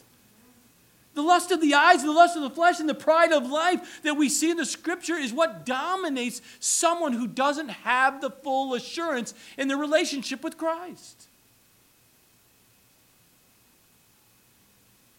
The 1.14 1.22
lust 1.22 1.52
of 1.52 1.60
the 1.60 1.74
eyes, 1.74 2.02
the 2.02 2.12
lust 2.12 2.36
of 2.36 2.42
the 2.42 2.50
flesh, 2.50 2.80
and 2.80 2.88
the 2.88 2.94
pride 2.94 3.32
of 3.32 3.48
life 3.48 4.02
that 4.02 4.16
we 4.16 4.28
see 4.28 4.50
in 4.50 4.56
the 4.56 4.66
scripture 4.66 5.14
is 5.14 5.32
what 5.32 5.64
dominates 5.64 6.42
someone 6.58 7.12
who 7.12 7.28
doesn't 7.28 7.68
have 7.68 8.20
the 8.20 8.30
full 8.30 8.74
assurance 8.74 9.32
in 9.56 9.68
their 9.68 9.76
relationship 9.76 10.42
with 10.42 10.58
Christ. 10.58 11.28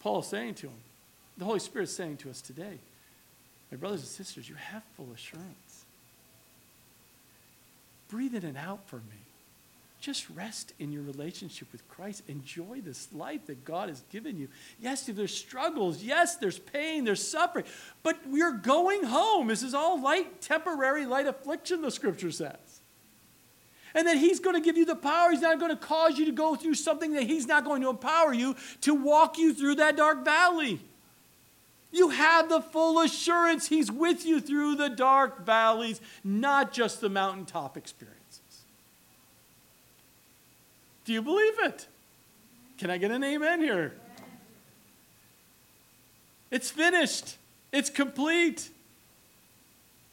Paul 0.00 0.20
is 0.20 0.26
saying 0.26 0.54
to 0.56 0.68
him, 0.68 0.78
the 1.38 1.44
Holy 1.44 1.58
Spirit 1.58 1.84
is 1.84 1.96
saying 1.96 2.18
to 2.18 2.30
us 2.30 2.40
today, 2.40 2.78
my 3.70 3.76
brothers 3.76 4.00
and 4.00 4.08
sisters, 4.08 4.48
you 4.48 4.54
have 4.54 4.82
full 4.96 5.08
assurance. 5.14 5.84
Breathe 8.08 8.34
it 8.34 8.44
in 8.44 8.50
and 8.50 8.58
out 8.58 8.86
for 8.88 8.96
me. 8.96 9.25
Just 10.06 10.30
rest 10.36 10.72
in 10.78 10.92
your 10.92 11.02
relationship 11.02 11.66
with 11.72 11.88
Christ. 11.88 12.22
Enjoy 12.28 12.80
this 12.80 13.08
life 13.12 13.46
that 13.46 13.64
God 13.64 13.88
has 13.88 14.02
given 14.12 14.36
you. 14.36 14.46
Yes, 14.78 15.02
there's 15.06 15.36
struggles. 15.36 16.00
Yes, 16.00 16.36
there's 16.36 16.60
pain, 16.60 17.02
there's 17.02 17.28
suffering. 17.28 17.64
But 18.04 18.20
we're 18.24 18.52
going 18.52 19.02
home. 19.02 19.48
This 19.48 19.64
is 19.64 19.74
all 19.74 20.00
light, 20.00 20.40
temporary, 20.40 21.06
light 21.06 21.26
affliction, 21.26 21.82
the 21.82 21.90
scripture 21.90 22.30
says. 22.30 22.82
And 23.96 24.06
that 24.06 24.16
He's 24.16 24.38
going 24.38 24.54
to 24.54 24.60
give 24.60 24.76
you 24.76 24.84
the 24.84 24.94
power. 24.94 25.32
He's 25.32 25.40
not 25.40 25.58
going 25.58 25.72
to 25.72 25.76
cause 25.76 26.16
you 26.16 26.26
to 26.26 26.30
go 26.30 26.54
through 26.54 26.74
something 26.74 27.14
that 27.14 27.24
He's 27.24 27.48
not 27.48 27.64
going 27.64 27.82
to 27.82 27.90
empower 27.90 28.32
you 28.32 28.54
to 28.82 28.94
walk 28.94 29.38
you 29.38 29.52
through 29.54 29.74
that 29.74 29.96
dark 29.96 30.24
valley. 30.24 30.78
You 31.90 32.10
have 32.10 32.48
the 32.48 32.60
full 32.60 33.00
assurance 33.00 33.66
He's 33.66 33.90
with 33.90 34.24
you 34.24 34.40
through 34.40 34.76
the 34.76 34.88
dark 34.88 35.44
valleys, 35.44 36.00
not 36.22 36.72
just 36.72 37.00
the 37.00 37.08
mountaintop 37.08 37.76
experience. 37.76 38.15
Do 41.06 41.12
you 41.12 41.22
believe 41.22 41.54
it? 41.60 41.86
Can 42.78 42.90
I 42.90 42.98
get 42.98 43.10
an 43.10 43.24
amen 43.24 43.60
here? 43.60 43.94
It's 46.50 46.70
finished. 46.70 47.38
It's 47.72 47.88
complete. 47.88 48.68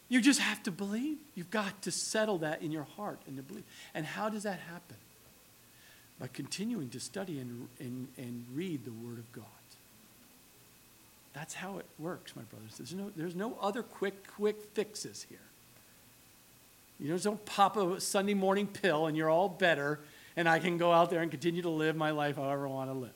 You 0.08 0.22
just 0.22 0.40
have 0.40 0.62
to 0.64 0.72
believe. 0.72 1.18
You've 1.36 1.50
got 1.50 1.82
to 1.82 1.92
settle 1.92 2.38
that 2.40 2.62
in 2.62 2.72
your 2.72 2.84
heart 2.96 3.20
and 3.28 3.36
to 3.38 3.44
believe. 3.44 3.64
And 3.96 4.06
how 4.06 4.30
does 4.30 4.44
that 4.44 4.60
happen? 4.60 4.98
By 6.20 6.28
continuing 6.28 6.90
to 6.92 7.00
study 7.00 7.40
and, 7.40 7.68
and, 7.80 8.08
and 8.18 8.46
read 8.54 8.86
the 8.86 8.92
Word 8.92 9.18
of 9.18 9.32
God. 9.34 9.46
That's 11.34 11.56
how 11.56 11.80
it 11.80 11.88
works, 11.98 12.36
my 12.36 12.44
brothers. 12.44 12.78
There's 12.78 12.94
no, 12.94 13.12
there's 13.16 13.36
no 13.36 13.58
other 13.60 13.82
quick, 13.82 14.28
quick 14.36 14.62
fixes 14.76 15.26
here. 15.28 15.40
You 17.00 17.10
know, 17.10 17.18
don't 17.18 17.44
pop 17.46 17.76
a 17.76 18.00
Sunday 18.00 18.36
morning 18.36 18.68
pill 18.68 19.08
and 19.08 19.18
you're 19.18 19.32
all 19.32 19.50
better 19.50 20.00
and 20.36 20.50
I 20.50 20.60
can 20.60 20.78
go 20.78 20.92
out 20.92 21.10
there 21.10 21.22
and 21.22 21.30
continue 21.30 21.62
to 21.62 21.70
live 21.70 21.96
my 21.96 22.12
life 22.12 22.36
however 22.38 22.68
I 22.68 22.72
want 22.72 22.90
to 22.90 22.98
live. 22.98 23.14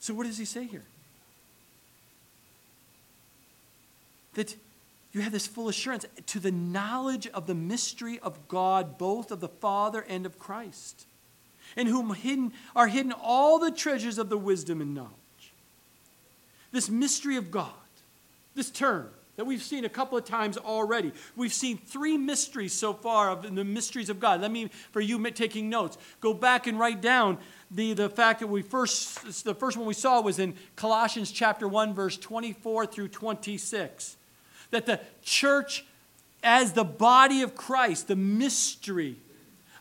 So, 0.00 0.14
what 0.14 0.26
does 0.26 0.38
he 0.38 0.44
say 0.44 0.66
here? 0.66 0.84
That 4.34 4.54
you 5.12 5.22
have 5.22 5.32
this 5.32 5.46
full 5.46 5.68
assurance 5.68 6.04
to 6.26 6.38
the 6.38 6.52
knowledge 6.52 7.26
of 7.28 7.46
the 7.46 7.54
mystery 7.54 8.18
of 8.20 8.48
God, 8.48 8.98
both 8.98 9.30
of 9.30 9.40
the 9.40 9.48
Father 9.48 10.04
and 10.08 10.26
of 10.26 10.38
Christ, 10.38 11.06
in 11.76 11.86
whom 11.86 12.14
hidden, 12.14 12.52
are 12.74 12.86
hidden 12.86 13.12
all 13.12 13.58
the 13.58 13.70
treasures 13.70 14.18
of 14.18 14.28
the 14.28 14.36
wisdom 14.36 14.80
and 14.80 14.94
knowledge. 14.94 15.12
This 16.70 16.90
mystery 16.90 17.36
of 17.36 17.50
God, 17.50 17.72
this 18.54 18.70
term, 18.70 19.08
that 19.36 19.44
we've 19.44 19.62
seen 19.62 19.84
a 19.84 19.88
couple 19.88 20.16
of 20.16 20.24
times 20.24 20.56
already. 20.56 21.12
We've 21.36 21.52
seen 21.52 21.78
three 21.78 22.16
mysteries 22.16 22.72
so 22.72 22.92
far 22.92 23.30
of 23.30 23.42
the 23.54 23.64
mysteries 23.64 24.08
of 24.08 24.18
God. 24.18 24.40
Let 24.40 24.50
me, 24.50 24.70
for 24.92 25.00
you 25.00 25.22
taking 25.30 25.68
notes, 25.68 25.98
go 26.20 26.32
back 26.32 26.66
and 26.66 26.78
write 26.78 27.00
down 27.00 27.38
the, 27.70 27.92
the 27.92 28.08
fact 28.08 28.40
that 28.40 28.46
we 28.46 28.62
first, 28.62 29.44
the 29.44 29.54
first 29.54 29.76
one 29.76 29.86
we 29.86 29.94
saw 29.94 30.20
was 30.20 30.38
in 30.38 30.54
Colossians 30.76 31.30
chapter 31.30 31.68
1, 31.68 31.94
verse 31.94 32.16
24 32.16 32.86
through 32.86 33.08
26. 33.08 34.16
That 34.70 34.86
the 34.86 35.00
church, 35.22 35.84
as 36.42 36.72
the 36.72 36.84
body 36.84 37.42
of 37.42 37.54
Christ, 37.54 38.08
the 38.08 38.16
mystery 38.16 39.16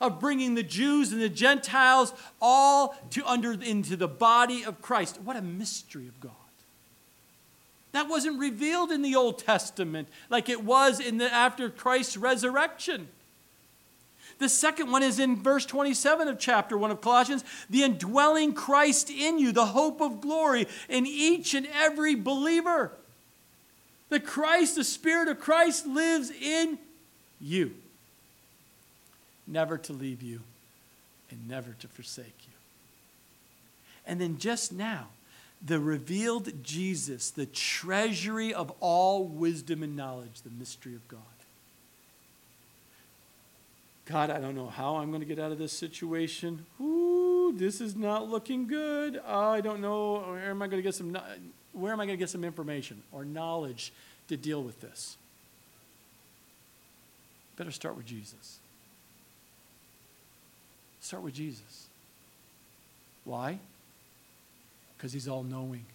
of 0.01 0.19
bringing 0.19 0.55
the 0.55 0.63
Jews 0.63 1.11
and 1.11 1.21
the 1.21 1.29
Gentiles 1.29 2.13
all 2.41 2.95
to 3.11 3.25
under 3.25 3.53
into 3.53 3.95
the 3.95 4.07
body 4.07 4.65
of 4.65 4.81
Christ. 4.81 5.21
What 5.21 5.37
a 5.37 5.41
mystery 5.41 6.07
of 6.07 6.19
God. 6.19 6.31
That 7.95 8.09
wasn't 8.09 8.39
revealed 8.39 8.91
in 8.91 9.03
the 9.03 9.15
Old 9.15 9.39
Testament 9.39 10.09
like 10.29 10.49
it 10.49 10.65
was 10.65 10.99
in 10.99 11.17
the 11.17 11.33
after 11.33 11.69
Christ's 11.69 12.17
resurrection. 12.17 13.07
The 14.37 14.49
second 14.49 14.91
one 14.91 15.01
is 15.01 15.17
in 15.17 15.41
verse 15.41 15.65
27 15.65 16.27
of 16.27 16.37
chapter 16.37 16.77
1 16.77 16.91
of 16.91 16.99
Colossians 16.99 17.45
the 17.69 17.83
indwelling 17.83 18.53
Christ 18.53 19.09
in 19.09 19.39
you, 19.39 19.53
the 19.53 19.67
hope 19.67 20.01
of 20.01 20.19
glory 20.19 20.67
in 20.89 21.05
each 21.05 21.53
and 21.53 21.65
every 21.73 22.15
believer. 22.15 22.91
The 24.09 24.19
Christ, 24.19 24.75
the 24.75 24.83
Spirit 24.83 25.29
of 25.29 25.39
Christ, 25.39 25.87
lives 25.87 26.31
in 26.31 26.77
you, 27.39 27.75
never 29.47 29.77
to 29.77 29.93
leave 29.93 30.21
you 30.21 30.41
and 31.31 31.47
never 31.47 31.71
to 31.79 31.87
forsake 31.87 32.25
you. 32.45 32.53
And 34.05 34.19
then 34.19 34.37
just 34.37 34.73
now, 34.73 35.07
the 35.65 35.79
revealed 35.79 36.63
Jesus, 36.63 37.31
the 37.31 37.47
treasury 37.47 38.53
of 38.53 38.71
all 38.79 39.25
wisdom 39.25 39.81
and 39.81 39.95
knowledge, 39.95 40.43
the 40.43 40.51
mystery 40.51 40.93
of 40.93 41.07
God. 41.07 41.21
God, 44.05 44.29
I 44.29 44.39
don't 44.39 44.53
know 44.53 44.67
how 44.67 44.97
I'm 44.97 45.09
going 45.09 45.21
to 45.21 45.25
get 45.25 45.39
out 45.39 45.51
of 45.51 45.57
this 45.57 45.73
situation. 45.73 46.67
Ooh, 46.79 47.51
this 47.55 47.81
is 47.81 47.95
not 47.95 48.29
looking 48.29 48.67
good. 48.67 49.19
Ah, 49.25 49.53
I 49.53 49.61
don't 49.61 49.81
know 49.81 50.19
where 50.19 50.51
am 50.51 50.61
I 50.61 50.67
going 50.67 50.77
to 50.77 50.83
get 50.83 50.93
some 50.93 51.17
where 51.73 51.91
am 51.91 51.99
I 51.99 52.05
going 52.05 52.17
to 52.17 52.21
get 52.21 52.29
some 52.29 52.43
information 52.43 53.01
or 53.11 53.25
knowledge 53.25 53.91
to 54.27 54.37
deal 54.37 54.61
with 54.61 54.79
this? 54.79 55.17
Better 57.57 57.71
start 57.71 57.97
with 57.97 58.05
Jesus. 58.05 58.59
Start 61.01 61.23
with 61.23 61.33
Jesus. 61.33 61.87
Why? 63.23 63.59
Because 65.05 65.13
he's 65.13 65.27
all 65.27 65.43
knowing. 65.43 65.85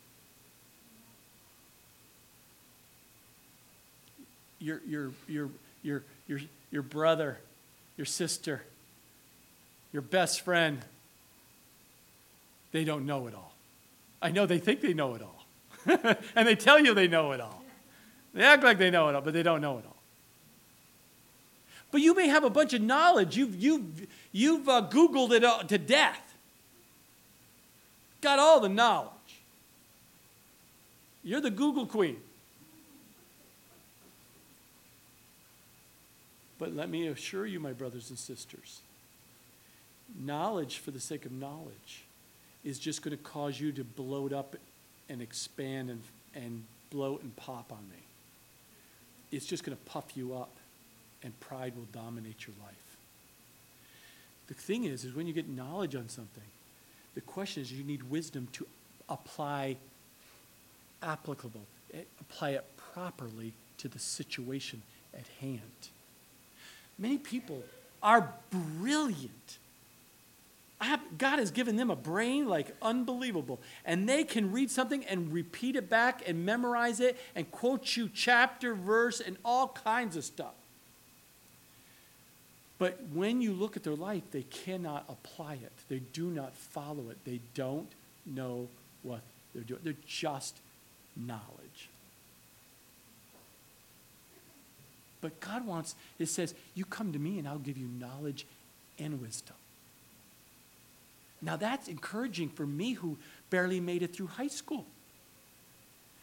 Your, 4.61 4.81
your, 4.87 5.11
your, 5.27 5.51
your, 5.83 6.05
your, 6.29 6.39
your 6.71 6.83
brother, 6.83 7.41
your 7.97 8.05
sister, 8.05 8.63
your 9.93 10.03
best 10.03 10.43
friend, 10.43 10.79
they 12.71 12.85
don't 12.85 13.05
know 13.05 13.27
it 13.27 13.35
all. 13.35 13.53
I 14.23 14.31
know 14.31 14.47
they 14.47 14.59
think 14.59 14.81
they 14.81 14.95
know 14.95 15.17
it 15.17 15.23
all. 15.23 15.45
and 16.37 16.47
they 16.47 16.55
tell 16.55 16.79
you 16.79 16.95
they 16.95 17.09
know 17.09 17.33
it 17.33 17.41
all. 17.41 17.65
They 18.33 18.45
act 18.45 18.63
like 18.63 18.79
they 18.79 18.93
know 18.93 19.09
it 19.09 19.17
all, 19.17 19.23
but 19.23 19.35
they 19.35 19.43
don't 19.43 19.61
know 19.61 19.79
it 19.79 19.85
all. 19.89 19.97
But 21.91 22.01
you 22.01 22.15
may 22.15 22.29
have 22.29 22.45
a 22.45 22.51
bunch 22.51 22.75
of 22.75 22.81
knowledge. 22.81 23.37
You've, 23.37 23.57
you've, 23.57 24.07
you've 24.31 24.69
uh, 24.69 24.89
Googled 24.89 25.33
it 25.33 25.69
to 25.69 25.79
death. 25.79 26.30
Got 28.21 28.39
all 28.39 28.61
the 28.61 28.69
knowledge. 28.69 29.11
You're 31.23 31.41
the 31.41 31.51
Google 31.51 31.87
queen. 31.87 32.17
But 36.59 36.75
let 36.75 36.91
me 36.91 37.07
assure 37.07 37.47
you, 37.47 37.59
my 37.59 37.73
brothers 37.73 38.11
and 38.11 38.19
sisters, 38.19 38.81
knowledge 40.19 40.79
for 40.79 40.91
the 40.91 41.01
sake 41.01 41.25
of 41.25 41.33
knowledge 41.33 42.05
is 42.65 42.79
just 42.79 43.03
going 43.03 43.17
to 43.17 43.23
cause 43.23 43.59
you 43.59 43.73
to 43.73 43.85
bloat 43.85 44.33
up 44.33 44.57
and 45.09 45.23
expand 45.23 45.89
and, 45.89 46.03
and 46.35 46.65
bloat 46.91 47.23
and 47.23 47.35
pop 47.37 47.73
on 47.73 47.89
me. 47.91 48.03
It's 49.33 49.47
just 49.47 49.65
going 49.65 49.77
to 49.77 49.85
puff 49.85 50.17
you 50.17 50.35
up, 50.35 50.51
and 51.23 51.39
pride 51.41 51.75
will 51.77 51.89
dominate 51.93 52.47
your 52.47 52.57
life. 52.63 52.97
The 54.49 54.55
thing 54.55 54.85
is, 54.85 55.05
is 55.05 55.15
when 55.15 55.27
you 55.27 55.33
get 55.33 55.49
knowledge 55.49 55.95
on 55.95 56.09
something, 56.09 56.43
The 57.15 57.21
question 57.21 57.63
is, 57.63 57.73
you 57.73 57.85
need 57.85 58.05
wisdom 58.05 58.49
to 58.53 58.67
apply 59.09 59.77
applicable, 61.03 61.63
eh, 61.93 62.03
apply 62.21 62.51
it 62.51 62.65
properly 62.95 63.53
to 63.79 63.89
the 63.89 63.99
situation 63.99 64.83
at 65.15 65.27
hand. 65.41 65.61
Many 66.99 67.19
people 67.19 67.63
are 68.03 68.35
brilliant. 68.51 69.59
Have, 70.81 71.01
God 71.19 71.39
has 71.39 71.51
given 71.51 71.77
them 71.77 71.91
a 71.91 71.97
brain 71.97 72.47
like 72.47 72.75
unbelievable. 72.81 73.61
And 73.85 74.09
they 74.09 74.25
can 74.25 74.53
read 74.53 74.71
something 74.71 75.05
and 75.05 75.33
repeat 75.33 75.77
it 75.77 75.91
back 75.91 76.23
and 76.27 76.45
memorize 76.47 77.01
it 77.01 77.19
and 77.35 77.51
quote 77.51 77.97
you 77.97 78.09
chapter, 78.13 78.75
verse, 78.75 79.21
and 79.21 79.37
all 79.45 79.69
kinds 79.69 80.17
of 80.17 80.25
stuff. 80.25 80.55
But 82.81 82.99
when 83.13 83.43
you 83.43 83.53
look 83.53 83.77
at 83.77 83.83
their 83.83 83.95
life, 83.95 84.23
they 84.31 84.45
cannot 84.45 85.05
apply 85.07 85.59
it. 85.63 85.73
They 85.91 85.99
do 86.15 86.31
not 86.31 86.55
follow 86.55 87.11
it. 87.11 87.19
They 87.27 87.41
don't 87.53 87.93
know 88.25 88.69
what 89.03 89.21
they're 89.53 89.63
doing. 89.63 89.81
They're 89.85 89.95
just 90.07 90.57
knowledge. 91.15 91.91
But 95.21 95.39
God 95.41 95.67
wants, 95.67 95.95
it 96.19 96.31
says, 96.31 96.55
you 96.75 96.87
come 96.87 97.13
to 97.13 97.19
me 97.19 97.39
and 97.39 97.47
I'll 97.47 97.59
give 97.59 97.77
you 97.77 97.87
knowledge 97.87 98.47
and 98.99 99.21
wisdom. 99.21 99.57
Now 101.43 101.57
that's 101.57 101.87
encouraging 101.87 102.49
for 102.49 102.65
me 102.65 102.95
who 102.95 103.19
barely 103.51 103.81
made 103.81 104.03
it 104.03 104.15
through 104.15 104.29
high 104.29 104.49
school. 104.49 104.87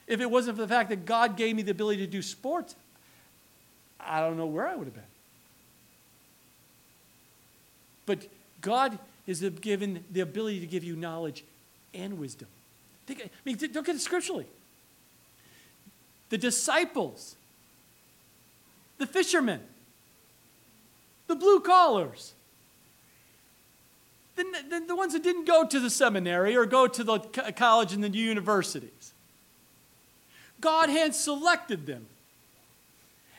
If 0.08 0.22
it 0.22 0.32
wasn't 0.32 0.58
for 0.58 0.64
the 0.64 0.68
fact 0.68 0.90
that 0.90 1.06
God 1.06 1.38
gave 1.38 1.56
me 1.56 1.62
the 1.62 1.70
ability 1.70 2.04
to 2.04 2.12
do 2.12 2.24
sports, 2.24 2.76
I 4.00 4.22
don't 4.22 4.38
know 4.38 4.48
where 4.48 4.68
I 4.68 4.76
would 4.76 4.86
have 4.86 4.96
been. 4.96 5.04
But 8.08 8.26
God 8.62 8.98
is 9.28 9.42
given 9.62 10.04
the 10.12 10.22
ability 10.22 10.60
to 10.62 10.66
give 10.66 10.84
you 10.84 10.96
knowledge 10.96 11.44
and 11.94 12.18
wisdom. 12.18 12.48
Think, 13.06 13.22
I 13.24 13.30
mean, 13.46 13.58
look 13.74 13.88
at 13.88 13.96
it 13.96 14.02
scripturally. 14.02 14.48
The 16.30 16.40
disciples 16.40 17.36
the 18.98 19.06
fishermen, 19.06 19.62
the 21.28 21.36
blue 21.36 21.60
collars, 21.60 22.34
the, 24.36 24.44
the, 24.70 24.86
the, 24.88 24.96
ones 24.96 25.14
that 25.14 25.24
didn't 25.24 25.46
go 25.46 25.66
to 25.66 25.80
the 25.80 25.90
seminary 25.90 26.56
or 26.56 26.66
go 26.66 26.88
to 26.88 27.04
the 27.04 27.20
college 27.56 27.94
and 27.94 28.04
the 28.04 28.10
universities. 28.10 29.14
God 30.62 30.90
had 30.90 31.14
selected 31.14 31.86
them. 31.86 32.08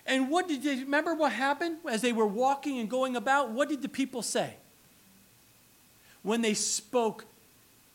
And 0.08 0.30
what 0.30 0.48
did 0.48 0.62
they 0.62 0.76
remember 0.76 1.14
what 1.14 1.32
happened 1.32 1.76
as 1.88 2.00
they 2.00 2.14
were 2.14 2.26
walking 2.26 2.78
and 2.78 2.88
going 2.88 3.14
about? 3.14 3.50
What 3.50 3.68
did 3.68 3.82
the 3.82 3.90
people 3.90 4.22
say? 4.22 4.54
When 6.22 6.40
they 6.40 6.54
spoke, 6.54 7.26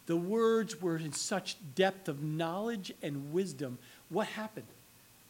the 0.05 0.15
words 0.15 0.79
were 0.79 0.95
in 0.97 1.11
such 1.11 1.57
depth 1.73 2.07
of 2.07 2.21
knowledge 2.21 2.93
and 3.01 3.33
wisdom. 3.33 3.79
What 4.09 4.27
happened? 4.27 4.67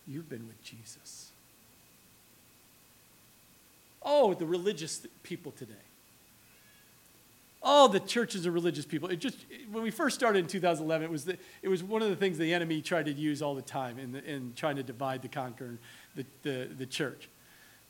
You've 0.05 0.27
been 0.27 0.45
with 0.45 0.61
Jesus. 0.61 1.31
Oh, 4.01 4.33
the 4.33 4.45
religious 4.45 5.07
people 5.23 5.53
today. 5.53 5.73
Oh, 7.65 7.87
the 7.87 8.01
churches 8.01 8.45
of 8.45 8.53
religious 8.53 8.85
people. 8.85 9.07
It 9.07 9.17
just 9.17 9.37
when 9.71 9.83
we 9.83 9.91
first 9.91 10.15
started 10.15 10.39
in 10.39 10.47
2011, 10.47 11.05
it 11.05 11.09
was 11.09 11.23
the, 11.23 11.37
it 11.61 11.69
was 11.69 11.81
one 11.81 12.01
of 12.01 12.09
the 12.09 12.15
things 12.17 12.37
the 12.37 12.53
enemy 12.53 12.81
tried 12.81 13.05
to 13.05 13.13
use 13.13 13.41
all 13.41 13.55
the 13.55 13.61
time 13.61 13.97
in, 13.99 14.11
the, 14.11 14.23
in 14.25 14.51
trying 14.57 14.75
to 14.75 14.83
divide 14.83 15.21
the 15.21 15.29
conquer 15.29 15.77
the, 16.15 16.25
the, 16.43 16.69
the 16.77 16.85
church. 16.85 17.29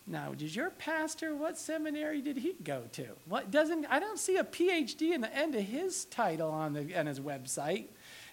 Now, 0.05 0.33
did 0.33 0.53
your 0.55 0.69
pastor 0.69 1.33
what 1.33 1.57
seminary 1.57 2.21
did 2.21 2.37
he 2.37 2.53
go 2.63 2.83
to? 2.93 3.07
What 3.25 3.51
doesn't 3.51 3.85
I 3.85 3.99
don't 3.99 4.19
see 4.19 4.35
a 4.35 4.43
PhD 4.43 5.13
in 5.13 5.21
the 5.21 5.33
end 5.33 5.55
of 5.55 5.63
his 5.63 6.05
title 6.05 6.51
on 6.51 6.73
the 6.73 6.99
on 6.99 7.05
his 7.05 7.21
website. 7.21 7.85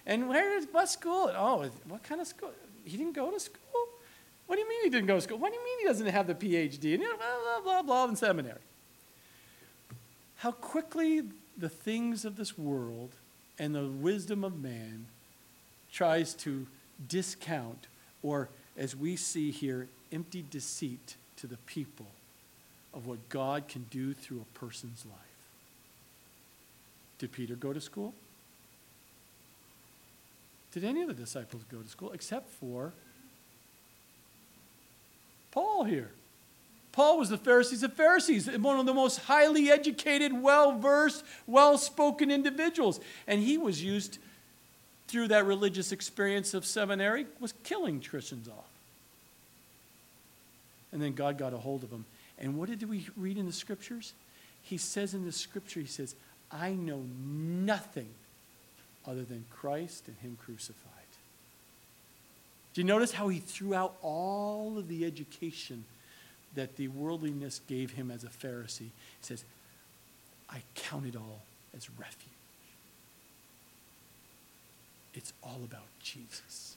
And 0.05 0.27
where 0.27 0.57
is 0.57 0.67
what 0.71 0.89
school? 0.89 1.31
Oh, 1.33 1.69
what 1.87 2.03
kind 2.03 2.19
of 2.19 2.27
school? 2.27 2.51
He 2.83 2.97
didn't 2.97 3.13
go 3.13 3.31
to 3.31 3.39
school. 3.39 3.61
What 4.47 4.57
do 4.57 4.63
you 4.63 4.67
mean 4.67 4.83
he 4.83 4.89
didn't 4.89 5.07
go 5.07 5.15
to 5.15 5.21
school? 5.21 5.37
What 5.37 5.53
do 5.53 5.57
you 5.57 5.63
mean 5.63 5.79
he 5.79 5.85
doesn't 5.85 6.07
have 6.07 6.27
the 6.27 6.35
PhD? 6.35 6.95
And 6.95 7.03
blah, 7.03 7.17
blah, 7.17 7.61
blah, 7.63 7.81
blah, 7.83 8.05
in 8.09 8.17
seminary. 8.17 8.59
How 10.37 10.51
quickly 10.51 11.21
the 11.57 11.69
things 11.69 12.25
of 12.25 12.35
this 12.35 12.57
world 12.57 13.11
and 13.57 13.73
the 13.73 13.85
wisdom 13.85 14.43
of 14.43 14.59
man 14.59 15.05
tries 15.89 16.33
to 16.33 16.67
discount, 17.07 17.87
or 18.23 18.49
as 18.77 18.95
we 18.95 19.15
see 19.15 19.51
here, 19.51 19.87
empty 20.11 20.43
deceit 20.49 21.15
to 21.37 21.47
the 21.47 21.57
people 21.57 22.07
of 22.93 23.07
what 23.07 23.29
God 23.29 23.67
can 23.67 23.85
do 23.89 24.13
through 24.13 24.41
a 24.41 24.59
person's 24.59 25.05
life. 25.05 25.17
Did 27.19 27.31
Peter 27.31 27.55
go 27.55 27.73
to 27.73 27.81
school? 27.81 28.13
Did 30.71 30.83
any 30.83 31.01
of 31.01 31.07
the 31.07 31.13
disciples 31.13 31.63
go 31.71 31.79
to 31.79 31.87
school 31.87 32.11
except 32.11 32.49
for 32.49 32.93
Paul 35.51 35.83
here. 35.83 36.11
Paul 36.93 37.19
was 37.19 37.29
the 37.29 37.37
Pharisees 37.37 37.83
of 37.83 37.93
Pharisees, 37.93 38.49
one 38.57 38.79
of 38.79 38.85
the 38.85 38.93
most 38.93 39.19
highly 39.19 39.69
educated, 39.69 40.33
well 40.33 40.77
versed, 40.77 41.23
well 41.47 41.77
spoken 41.77 42.31
individuals. 42.31 42.99
And 43.27 43.41
he 43.41 43.57
was 43.57 43.83
used 43.83 44.17
through 45.11 45.27
that 45.27 45.45
religious 45.45 45.91
experience 45.91 46.53
of 46.53 46.65
seminary, 46.65 47.25
was 47.39 47.53
killing 47.63 47.99
Christians 48.01 48.47
off. 48.47 48.69
And 50.93 51.01
then 51.01 51.13
God 51.13 51.37
got 51.37 51.53
a 51.53 51.57
hold 51.57 51.83
of 51.83 51.91
him. 51.91 52.05
And 52.39 52.57
what 52.57 52.69
did 52.69 52.87
we 52.89 53.07
read 53.17 53.37
in 53.37 53.45
the 53.45 53.51
scriptures? 53.51 54.13
He 54.63 54.77
says 54.77 55.13
in 55.13 55.25
the 55.25 55.31
scripture, 55.31 55.81
he 55.81 55.85
says, 55.85 56.15
I 56.49 56.71
know 56.71 57.03
nothing 57.25 58.09
other 59.05 59.23
than 59.23 59.45
Christ 59.49 60.07
and 60.07 60.17
Him 60.17 60.37
crucified. 60.43 60.91
Do 62.73 62.81
you 62.81 62.87
notice 62.87 63.11
how 63.11 63.27
he 63.27 63.39
threw 63.39 63.73
out 63.73 63.95
all 64.01 64.77
of 64.77 64.87
the 64.87 65.03
education 65.05 65.83
that 66.55 66.77
the 66.77 66.87
worldliness 66.87 67.59
gave 67.67 67.91
him 67.91 68.09
as 68.09 68.23
a 68.23 68.27
Pharisee? 68.27 68.79
He 68.79 68.91
says, 69.21 69.43
I 70.49 70.61
count 70.75 71.05
it 71.05 71.17
all 71.17 71.41
as 71.75 71.89
refuge. 71.89 72.29
It's 75.13 75.33
all 75.43 75.61
about 75.63 75.87
Jesus 76.01 76.75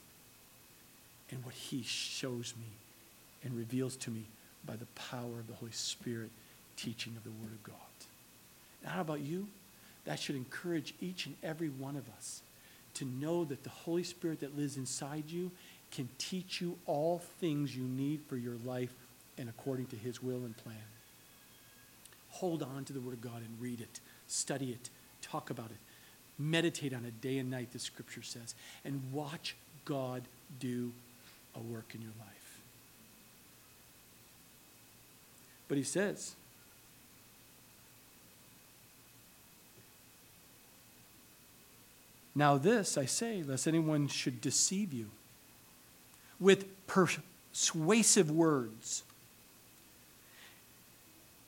and 1.30 1.44
what 1.44 1.54
he 1.54 1.82
shows 1.82 2.54
me 2.58 2.66
and 3.42 3.56
reveals 3.56 3.96
to 3.96 4.10
me 4.10 4.24
by 4.66 4.76
the 4.76 4.86
power 4.94 5.38
of 5.38 5.46
the 5.46 5.54
Holy 5.54 5.72
Spirit 5.72 6.30
teaching 6.76 7.14
of 7.16 7.24
the 7.24 7.30
Word 7.30 7.52
of 7.52 7.62
God. 7.62 7.76
And 8.82 8.92
how 8.92 9.00
about 9.00 9.20
you? 9.20 9.46
That 10.04 10.18
should 10.18 10.36
encourage 10.36 10.94
each 11.00 11.26
and 11.26 11.36
every 11.42 11.68
one 11.68 11.96
of 11.96 12.08
us 12.16 12.42
to 12.94 13.04
know 13.04 13.44
that 13.44 13.64
the 13.64 13.70
Holy 13.70 14.04
Spirit 14.04 14.40
that 14.40 14.56
lives 14.56 14.76
inside 14.76 15.24
you 15.28 15.50
can 15.90 16.08
teach 16.18 16.60
you 16.60 16.76
all 16.86 17.22
things 17.40 17.76
you 17.76 17.84
need 17.84 18.20
for 18.28 18.36
your 18.36 18.56
life 18.64 18.92
and 19.38 19.48
according 19.48 19.86
to 19.86 19.96
his 19.96 20.22
will 20.22 20.44
and 20.44 20.56
plan. 20.56 20.76
Hold 22.30 22.62
on 22.62 22.84
to 22.84 22.92
the 22.92 23.00
Word 23.00 23.14
of 23.14 23.20
God 23.20 23.38
and 23.38 23.60
read 23.60 23.80
it, 23.80 24.00
study 24.26 24.70
it, 24.70 24.90
talk 25.22 25.50
about 25.50 25.70
it, 25.70 25.76
meditate 26.38 26.92
on 26.92 27.04
it 27.04 27.20
day 27.20 27.38
and 27.38 27.50
night, 27.50 27.72
the 27.72 27.78
Scripture 27.78 28.22
says, 28.22 28.54
and 28.84 29.00
watch 29.12 29.56
God 29.84 30.22
do 30.58 30.92
a 31.54 31.60
work 31.60 31.94
in 31.94 32.02
your 32.02 32.12
life. 32.18 32.60
But 35.68 35.78
he 35.78 35.84
says, 35.84 36.34
Now, 42.34 42.58
this 42.58 42.98
I 42.98 43.04
say, 43.04 43.42
lest 43.44 43.68
anyone 43.68 44.08
should 44.08 44.40
deceive 44.40 44.92
you 44.92 45.10
with 46.40 46.66
persuasive 46.86 48.30
words. 48.30 49.04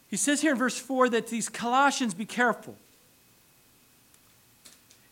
He 0.09 0.17
says 0.17 0.41
here 0.41 0.53
in 0.53 0.59
verse 0.59 0.79
4 0.79 1.09
that 1.09 1.27
these 1.27 1.49
Colossians 1.49 2.15
be 2.15 2.25
careful. 2.25 2.77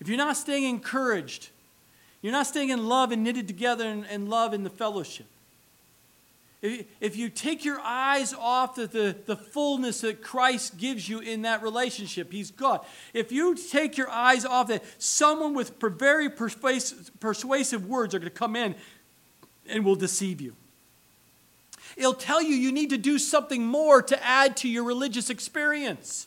If 0.01 0.09
you're 0.09 0.19
not 0.19 0.37
staying 0.37 0.65
encouraged, 0.65 1.49
you're 2.23 2.33
not 2.33 2.47
staying 2.47 2.71
in 2.71 2.89
love 2.89 3.13
and 3.13 3.23
knitted 3.23 3.47
together 3.47 3.85
and, 3.85 4.29
love 4.29 4.55
in 4.55 4.65
the 4.65 4.71
fellowship. 4.71 5.27
If, 6.63 6.87
if 7.01 7.17
you 7.17 7.29
take 7.29 7.65
your 7.65 7.79
eyes 7.81 8.33
off 8.33 8.77
the, 8.77 8.87
the, 8.87 9.17
the 9.27 9.37
fullness 9.37 10.01
that 10.01 10.23
Christ 10.23 10.79
gives 10.79 11.09
you 11.09 11.19
in 11.19 11.43
that 11.43 11.63
relationship, 11.63 12.33
He's 12.33 12.51
God. 12.51 12.81
If 13.13 13.31
you 13.31 13.55
take 13.55 13.99
your 13.99 14.09
eyes 14.09 14.47
off 14.47 14.69
that, 14.69 14.83
someone 14.99 15.55
with 15.55 15.79
very 15.81 16.31
persuasive, 16.31 17.11
persuasive 17.21 17.87
words 17.87 18.15
are 18.15 18.19
going 18.19 18.31
to 18.31 18.37
come 18.37 18.57
in 18.57 18.75
and 19.69 19.85
will 19.85 19.95
deceive 19.95 20.41
you. 20.41 20.55
It'll 21.97 22.15
tell 22.15 22.43
you 22.43 22.55
you 22.55 22.73
need 22.73 22.91
to 22.91 22.99
do 22.99 23.19
something 23.19 23.67
more 23.67 24.03
to 24.03 24.25
add 24.25 24.57
to 24.59 24.69
your 24.69 24.85
religious 24.85 25.31
experience. 25.31 26.27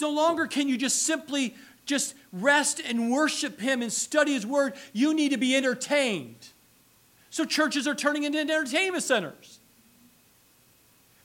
No 0.00 0.10
longer 0.10 0.46
can 0.46 0.68
you 0.68 0.76
just 0.76 1.02
simply 1.02 1.54
just 1.86 2.14
rest 2.32 2.80
and 2.84 3.10
worship 3.10 3.60
him 3.60 3.82
and 3.82 3.92
study 3.92 4.32
his 4.32 4.46
word. 4.46 4.74
You 4.92 5.14
need 5.14 5.30
to 5.30 5.36
be 5.36 5.54
entertained. 5.54 6.48
So 7.30 7.44
churches 7.44 7.86
are 7.86 7.94
turning 7.94 8.24
into 8.24 8.38
entertainment 8.38 9.02
centers. 9.02 9.58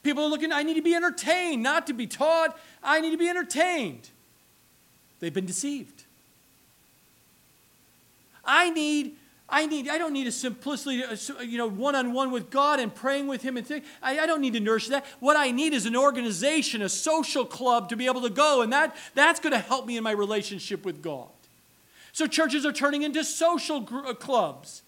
People 0.01 0.23
are 0.23 0.29
looking, 0.29 0.51
I 0.51 0.63
need 0.63 0.75
to 0.75 0.81
be 0.81 0.95
entertained, 0.95 1.61
not 1.61 1.87
to 1.87 1.93
be 1.93 2.07
taught. 2.07 2.57
I 2.83 3.01
need 3.01 3.11
to 3.11 3.17
be 3.17 3.29
entertained. 3.29 4.09
They've 5.19 5.33
been 5.33 5.45
deceived. 5.45 6.03
I 8.45 8.69
need 8.69 9.15
I 9.51 9.65
need 9.65 9.89
I 9.89 9.97
don't 9.97 10.13
need 10.13 10.27
a 10.27 10.31
simplicity 10.31 11.03
uh, 11.03 11.41
you 11.41 11.57
know 11.57 11.67
one 11.67 11.95
on 11.95 12.13
one 12.13 12.31
with 12.31 12.49
God 12.49 12.79
and 12.79 12.93
praying 12.93 13.27
with 13.27 13.41
him 13.41 13.57
and 13.57 13.65
think 13.65 13.83
I, 14.01 14.19
I 14.19 14.25
don't 14.25 14.41
need 14.41 14.53
to 14.53 14.59
nurture 14.59 14.91
that. 14.91 15.05
What 15.19 15.37
I 15.37 15.51
need 15.51 15.73
is 15.73 15.85
an 15.85 15.95
organization, 15.95 16.81
a 16.81 16.89
social 16.89 17.45
club 17.45 17.89
to 17.89 17.95
be 17.95 18.05
able 18.05 18.21
to 18.21 18.29
go 18.29 18.61
and 18.61 18.71
that 18.73 18.95
that's 19.15 19.39
going 19.39 19.53
to 19.53 19.59
help 19.59 19.85
me 19.85 19.97
in 19.97 20.03
my 20.03 20.11
relationship 20.11 20.85
with 20.85 21.01
God. 21.01 21.27
So 22.11 22.27
churches 22.27 22.65
are 22.65 22.73
turning 22.73 23.03
into 23.03 23.23
social 23.23 23.79
gr- 23.79 24.07
uh, 24.07 24.13
clubs. 24.13 24.81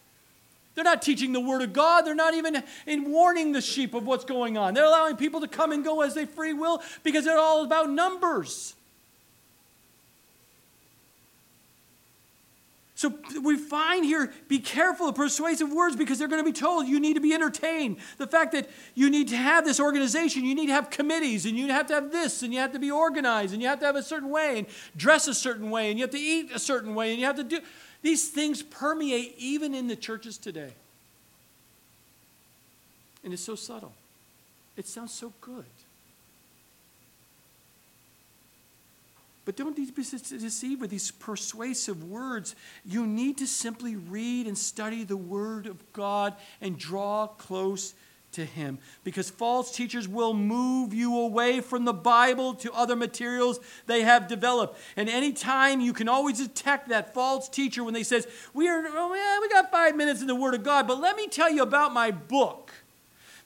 They're 0.73 0.83
not 0.83 1.01
teaching 1.01 1.33
the 1.33 1.39
Word 1.39 1.61
of 1.61 1.73
God. 1.73 2.03
They're 2.03 2.15
not 2.15 2.33
even 2.33 2.63
in 2.85 3.11
warning 3.11 3.51
the 3.51 3.61
sheep 3.61 3.93
of 3.93 4.05
what's 4.05 4.23
going 4.23 4.57
on. 4.57 4.73
They're 4.73 4.85
allowing 4.85 5.17
people 5.17 5.41
to 5.41 5.47
come 5.47 5.71
and 5.71 5.83
go 5.83 6.01
as 6.01 6.15
they 6.15 6.25
free 6.25 6.53
will 6.53 6.81
because 7.03 7.25
they're 7.25 7.37
all 7.37 7.63
about 7.63 7.89
numbers. 7.89 8.73
So 13.01 13.17
we 13.41 13.57
find 13.57 14.05
here 14.05 14.31
be 14.47 14.59
careful 14.59 15.09
of 15.09 15.15
persuasive 15.15 15.73
words 15.73 15.95
because 15.95 16.19
they're 16.19 16.27
going 16.27 16.43
to 16.43 16.47
be 16.47 16.55
told 16.55 16.87
you 16.87 16.99
need 16.99 17.15
to 17.15 17.19
be 17.19 17.33
entertained. 17.33 17.97
The 18.19 18.27
fact 18.27 18.51
that 18.51 18.69
you 18.93 19.09
need 19.09 19.29
to 19.29 19.37
have 19.37 19.65
this 19.65 19.79
organization, 19.79 20.45
you 20.45 20.53
need 20.53 20.67
to 20.67 20.73
have 20.73 20.91
committees, 20.91 21.47
and 21.47 21.57
you 21.57 21.67
have 21.69 21.87
to 21.87 21.95
have 21.95 22.11
this, 22.11 22.43
and 22.43 22.53
you 22.53 22.59
have 22.59 22.73
to 22.73 22.77
be 22.77 22.91
organized, 22.91 23.53
and 23.53 23.61
you 23.63 23.67
have 23.69 23.79
to 23.79 23.87
have 23.87 23.95
a 23.95 24.03
certain 24.03 24.29
way, 24.29 24.59
and 24.59 24.67
dress 24.95 25.27
a 25.27 25.33
certain 25.33 25.71
way, 25.71 25.89
and 25.89 25.97
you 25.97 26.03
have 26.03 26.11
to 26.11 26.19
eat 26.19 26.51
a 26.53 26.59
certain 26.59 26.93
way, 26.93 27.09
and 27.09 27.19
you 27.19 27.25
have 27.25 27.37
to 27.37 27.43
do. 27.43 27.59
These 28.03 28.29
things 28.29 28.61
permeate 28.61 29.33
even 29.39 29.73
in 29.73 29.87
the 29.87 29.95
churches 29.95 30.37
today. 30.37 30.75
And 33.23 33.33
it's 33.33 33.41
so 33.41 33.55
subtle. 33.55 33.93
It 34.77 34.87
sounds 34.87 35.11
so 35.11 35.33
good. 35.41 35.65
But 39.43 39.55
don't 39.55 39.75
be 39.75 39.85
deceived 39.85 40.81
with 40.81 40.91
these 40.91 41.09
persuasive 41.11 42.03
words. 42.03 42.55
You 42.85 43.07
need 43.07 43.39
to 43.39 43.47
simply 43.47 43.95
read 43.95 44.45
and 44.45 44.57
study 44.57 45.03
the 45.03 45.17
Word 45.17 45.65
of 45.65 45.91
God 45.93 46.35
and 46.61 46.77
draw 46.77 47.25
close 47.27 47.95
to 48.33 48.45
Him. 48.45 48.77
Because 49.03 49.29
false 49.29 49.75
teachers 49.75 50.07
will 50.07 50.33
move 50.33 50.93
you 50.93 51.17
away 51.17 51.59
from 51.59 51.85
the 51.85 51.93
Bible 51.93 52.53
to 52.55 52.71
other 52.71 52.95
materials 52.95 53.59
they 53.87 54.03
have 54.03 54.27
developed. 54.27 54.79
And 54.95 55.09
anytime 55.09 55.81
you 55.81 55.91
can 55.91 56.07
always 56.07 56.37
detect 56.37 56.89
that 56.89 57.13
false 57.13 57.49
teacher 57.49 57.83
when 57.83 57.95
they 57.95 58.03
says, 58.03 58.27
we 58.53 58.67
are, 58.67 58.83
oh 58.85 59.13
yeah, 59.13 59.39
we 59.41 59.49
got 59.49 59.71
five 59.71 59.95
minutes 59.95 60.21
in 60.21 60.27
the 60.27 60.35
Word 60.35 60.53
of 60.53 60.63
God, 60.63 60.87
but 60.87 60.99
let 60.99 61.15
me 61.15 61.27
tell 61.27 61.49
you 61.49 61.63
about 61.63 61.93
my 61.93 62.11
book. 62.11 62.60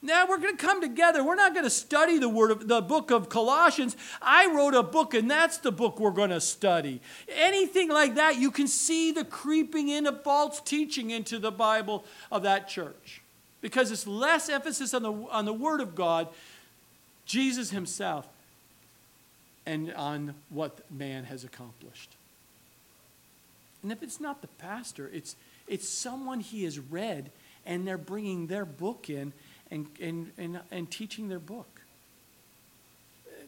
Now 0.02 0.26
we're 0.28 0.38
going 0.38 0.56
to 0.56 0.62
come 0.62 0.80
together. 0.80 1.24
We're 1.24 1.36
not 1.36 1.54
going 1.54 1.64
to 1.64 1.70
study 1.70 2.18
the 2.18 2.28
word 2.28 2.50
of 2.50 2.68
the 2.68 2.80
book 2.80 3.10
of 3.10 3.28
Colossians. 3.28 3.96
I 4.20 4.46
wrote 4.46 4.74
a 4.74 4.82
book 4.82 5.14
and 5.14 5.30
that's 5.30 5.58
the 5.58 5.72
book 5.72 5.98
we're 5.98 6.10
going 6.10 6.30
to 6.30 6.40
study. 6.40 7.00
Anything 7.34 7.88
like 7.88 8.14
that, 8.16 8.36
you 8.36 8.50
can 8.50 8.68
see 8.68 9.12
the 9.12 9.24
creeping 9.24 9.88
in 9.88 10.06
of 10.06 10.22
false 10.22 10.60
teaching 10.60 11.10
into 11.10 11.38
the 11.38 11.50
Bible 11.50 12.04
of 12.30 12.42
that 12.42 12.68
church. 12.68 13.22
Because 13.60 13.90
it's 13.90 14.06
less 14.06 14.48
emphasis 14.48 14.94
on 14.94 15.02
the, 15.02 15.12
on 15.12 15.44
the 15.44 15.52
word 15.52 15.80
of 15.80 15.94
God, 15.94 16.28
Jesus 17.24 17.70
himself, 17.70 18.28
and 19.64 19.92
on 19.94 20.34
what 20.50 20.80
man 20.90 21.24
has 21.24 21.42
accomplished. 21.42 22.14
And 23.82 23.90
if 23.90 24.02
it's 24.02 24.20
not 24.20 24.42
the 24.42 24.48
pastor, 24.48 25.10
it's, 25.12 25.36
it's 25.66 25.88
someone 25.88 26.40
he 26.40 26.64
has 26.64 26.78
read 26.78 27.30
and 27.64 27.86
they're 27.86 27.98
bringing 27.98 28.46
their 28.46 28.64
book 28.64 29.10
in 29.10 29.32
and, 29.70 29.86
and, 30.00 30.32
and, 30.38 30.60
and 30.70 30.90
teaching 30.90 31.28
their 31.28 31.38
book. 31.38 31.82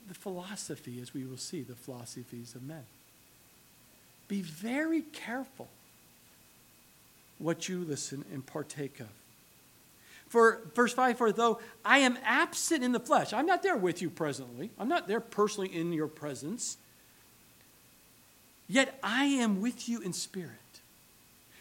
The 0.08 0.14
philosophy, 0.14 1.00
as 1.00 1.12
we 1.12 1.24
will 1.24 1.36
see, 1.36 1.62
the 1.62 1.74
philosophies 1.74 2.54
of 2.54 2.62
men. 2.62 2.84
Be 4.26 4.42
very 4.42 5.02
careful 5.02 5.68
what 7.38 7.68
you 7.68 7.84
listen 7.84 8.24
and 8.32 8.44
partake 8.44 9.00
of. 9.00 9.08
For 10.28 10.60
verse 10.74 10.92
5, 10.92 11.16
for 11.16 11.32
though 11.32 11.60
I 11.84 11.98
am 12.00 12.18
absent 12.22 12.84
in 12.84 12.92
the 12.92 13.00
flesh, 13.00 13.32
I'm 13.32 13.46
not 13.46 13.62
there 13.62 13.76
with 13.76 14.02
you 14.02 14.10
presently, 14.10 14.70
I'm 14.78 14.88
not 14.88 15.08
there 15.08 15.20
personally 15.20 15.74
in 15.74 15.92
your 15.92 16.08
presence, 16.08 16.76
yet 18.68 18.98
I 19.02 19.24
am 19.24 19.62
with 19.62 19.88
you 19.88 20.00
in 20.00 20.12
spirit 20.12 20.52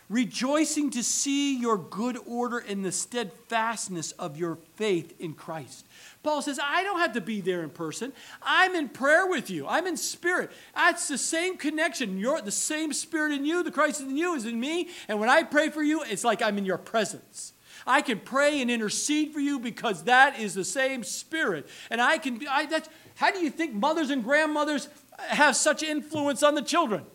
rejoicing 0.10 0.90
to 0.92 1.04
see 1.04 1.60
your 1.60 1.78
good 1.78 2.18
order 2.26 2.60
and 2.60 2.84
the 2.84 2.92
steadfastness 2.92 4.12
of 4.14 4.38
your 4.38 4.58
faith 4.76 5.14
in 5.20 5.34
Christ. 5.34 5.86
Paul 6.24 6.42
says, 6.42 6.60
I 6.62 6.84
don't 6.84 7.00
have 7.00 7.14
to 7.14 7.22
be 7.22 7.42
there 7.42 7.62
in 7.62 7.70
person. 7.70 8.14
I'm 8.42 8.76
in 8.76 8.90
prayer 8.90 9.28
with 9.28 9.50
you. 9.50 9.68
I'm 9.68 9.86
in 9.86 9.98
spirit. 9.98 10.52
That's 10.76 11.08
the 11.08 11.18
same 11.18 11.58
connection. 11.58 12.18
You're 12.18 12.42
the 12.42 12.52
same 12.52 12.94
spirit 12.94 13.34
in 13.34 13.46
you, 13.46 13.64
the 13.64 13.72
Christ 13.72 14.02
in 14.02 14.16
you 14.16 14.36
is 14.36 14.46
in 14.46 14.60
me. 14.60 14.90
And 15.08 15.20
when 15.20 15.30
I 15.30 15.44
pray 15.44 15.70
for 15.70 15.84
you, 15.84 16.04
it's 16.04 16.24
like 16.24 16.42
I'm 16.42 16.58
in 16.58 16.66
your 16.66 16.78
presence. 16.78 17.54
I 17.86 18.02
can 18.02 18.20
pray 18.20 18.62
and 18.62 18.70
intercede 18.70 19.34
for 19.34 19.40
you 19.40 19.60
because 19.60 20.04
that 20.04 20.40
is 20.40 20.54
the 20.54 20.66
same 20.66 21.04
spirit. 21.04 21.68
And 21.90 22.02
I 22.02 22.18
can, 22.18 22.38
be, 22.38 22.48
I, 22.48 22.66
that's, 22.66 22.90
how 23.16 23.32
do 23.32 23.40
you 23.40 23.50
think 23.50 23.74
mothers 23.74 24.10
and 24.10 24.24
grandmothers 24.24 24.90
have 25.18 25.56
such 25.56 25.84
influence 25.84 26.44
on 26.44 26.56
the 26.56 26.62
children? 26.62 27.06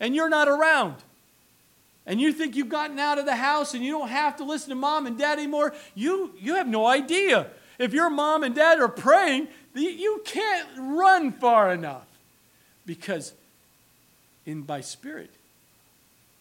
And 0.00 0.14
you're 0.14 0.28
not 0.28 0.48
around 0.48 0.96
and 2.06 2.20
you 2.20 2.32
think 2.32 2.54
you've 2.54 2.68
gotten 2.68 2.98
out 2.98 3.18
of 3.18 3.24
the 3.24 3.36
house 3.36 3.74
and 3.74 3.84
you 3.84 3.92
don't 3.92 4.08
have 4.08 4.36
to 4.36 4.44
listen 4.44 4.70
to 4.70 4.74
mom 4.74 5.06
and 5.06 5.18
dad 5.18 5.38
anymore, 5.38 5.74
you, 5.94 6.32
you 6.38 6.56
have 6.56 6.68
no 6.68 6.86
idea. 6.86 7.48
If 7.78 7.92
your 7.92 8.10
mom 8.10 8.42
and 8.42 8.54
dad 8.54 8.78
are 8.78 8.88
praying, 8.88 9.48
you 9.74 10.22
can't 10.24 10.68
run 10.76 11.32
far 11.32 11.72
enough 11.72 12.06
because 12.86 13.32
in 14.44 14.62
by 14.62 14.82
spirit 14.82 15.30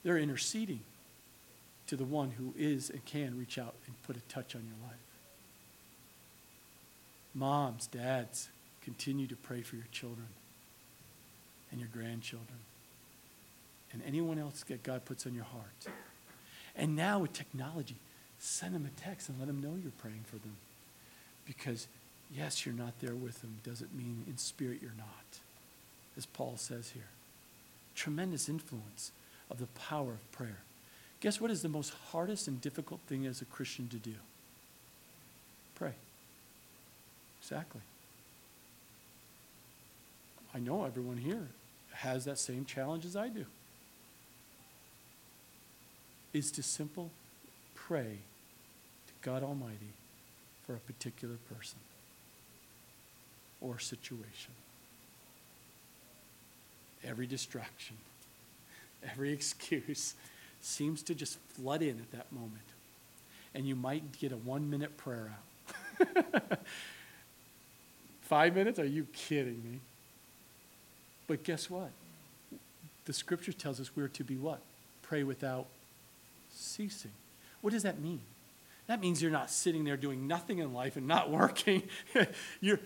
they're 0.03 0.17
interceding 0.17 0.81
to 1.87 1.95
the 1.95 2.03
one 2.03 2.31
who 2.31 2.53
is 2.57 2.89
and 2.89 3.03
can 3.05 3.37
reach 3.39 3.57
out 3.57 3.75
and 3.87 4.03
put 4.03 4.17
a 4.17 4.21
touch 4.21 4.55
on 4.55 4.61
your 4.61 4.87
life. 4.87 4.99
Moms, 7.33 7.87
dads, 7.87 8.49
continue 8.81 9.27
to 9.27 9.35
pray 9.35 9.61
for 9.61 9.75
your 9.75 9.87
children 9.91 10.27
and 11.71 11.79
your 11.79 11.89
grandchildren 11.91 12.59
and 13.93 14.01
anyone 14.05 14.39
else 14.39 14.63
that 14.67 14.83
God 14.83 15.05
puts 15.05 15.25
on 15.25 15.33
your 15.33 15.43
heart. 15.43 15.87
And 16.75 16.95
now 16.95 17.19
with 17.19 17.33
technology, 17.33 17.95
send 18.39 18.73
them 18.73 18.85
a 18.85 19.01
text 19.01 19.29
and 19.29 19.37
let 19.39 19.47
them 19.47 19.61
know 19.61 19.77
you're 19.81 19.91
praying 19.99 20.25
for 20.25 20.37
them. 20.37 20.55
Because, 21.45 21.87
yes, 22.35 22.65
you're 22.65 22.75
not 22.75 22.99
there 22.99 23.15
with 23.15 23.41
them 23.41 23.59
doesn't 23.63 23.95
mean 23.95 24.23
in 24.27 24.37
spirit 24.37 24.79
you're 24.81 24.91
not, 24.97 25.39
as 26.17 26.25
Paul 26.25 26.55
says 26.57 26.89
here. 26.89 27.09
Tremendous 27.95 28.49
influence 28.49 29.11
of 29.51 29.59
the 29.59 29.67
power 29.67 30.11
of 30.11 30.31
prayer. 30.31 30.59
Guess 31.19 31.39
what 31.39 31.51
is 31.51 31.61
the 31.61 31.69
most 31.69 31.93
hardest 32.11 32.47
and 32.47 32.59
difficult 32.59 32.99
thing 33.01 33.25
as 33.25 33.41
a 33.41 33.45
Christian 33.45 33.87
to 33.89 33.97
do? 33.97 34.15
Pray. 35.75 35.93
Exactly. 37.41 37.81
I 40.55 40.59
know 40.59 40.85
everyone 40.85 41.17
here 41.17 41.47
has 41.91 42.25
that 42.25 42.39
same 42.39 42.65
challenge 42.65 43.05
as 43.05 43.15
I 43.15 43.29
do 43.29 43.45
is 46.33 46.51
to 46.51 46.63
simple 46.63 47.11
pray 47.75 48.17
to 49.07 49.13
God 49.21 49.43
Almighty 49.43 49.93
for 50.65 50.75
a 50.75 50.79
particular 50.79 51.35
person 51.53 51.79
or 53.61 53.79
situation. 53.79 54.53
Every 57.03 57.27
distraction, 57.27 57.97
every 59.11 59.31
excuse 59.31 60.15
seems 60.61 61.03
to 61.03 61.15
just 61.15 61.37
flood 61.49 61.81
in 61.81 61.99
at 61.99 62.11
that 62.11 62.31
moment. 62.31 62.63
And 63.53 63.67
you 63.67 63.75
might 63.75 64.17
get 64.19 64.31
a 64.31 64.37
one 64.37 64.69
minute 64.69 64.97
prayer 64.97 65.31
out. 65.31 66.59
Five 68.21 68.55
minutes? 68.55 68.79
Are 68.79 68.85
you 68.85 69.05
kidding 69.13 69.61
me? 69.63 69.79
But 71.27 71.43
guess 71.43 71.69
what? 71.69 71.91
The 73.05 73.13
scripture 73.13 73.53
tells 73.53 73.79
us 73.79 73.91
we're 73.95 74.07
to 74.07 74.23
be 74.23 74.37
what? 74.37 74.61
Pray 75.01 75.23
without 75.23 75.67
ceasing. 76.53 77.11
What 77.61 77.73
does 77.73 77.83
that 77.83 77.99
mean? 77.99 78.21
That 78.87 78.99
means 78.99 79.21
you're 79.21 79.31
not 79.31 79.49
sitting 79.49 79.85
there 79.85 79.97
doing 79.97 80.27
nothing 80.27 80.59
in 80.59 80.73
life 80.73 80.97
and 80.97 81.07
not 81.07 81.29
working. 81.31 81.83
you're, 82.59 82.79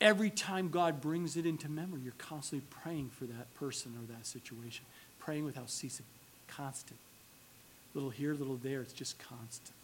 every 0.00 0.30
time 0.30 0.68
God 0.68 1.00
brings 1.00 1.36
it 1.36 1.46
into 1.46 1.68
memory, 1.68 2.00
you're 2.02 2.12
constantly 2.18 2.66
praying 2.70 3.10
for 3.10 3.24
that 3.26 3.52
person 3.54 3.94
or 3.98 4.12
that 4.12 4.26
situation, 4.26 4.84
praying 5.18 5.44
without 5.44 5.70
ceasing, 5.70 6.06
constant. 6.46 6.98
Little 7.94 8.10
here, 8.10 8.34
little 8.34 8.56
there, 8.56 8.80
it's 8.82 8.92
just 8.92 9.18
constant. 9.18 9.74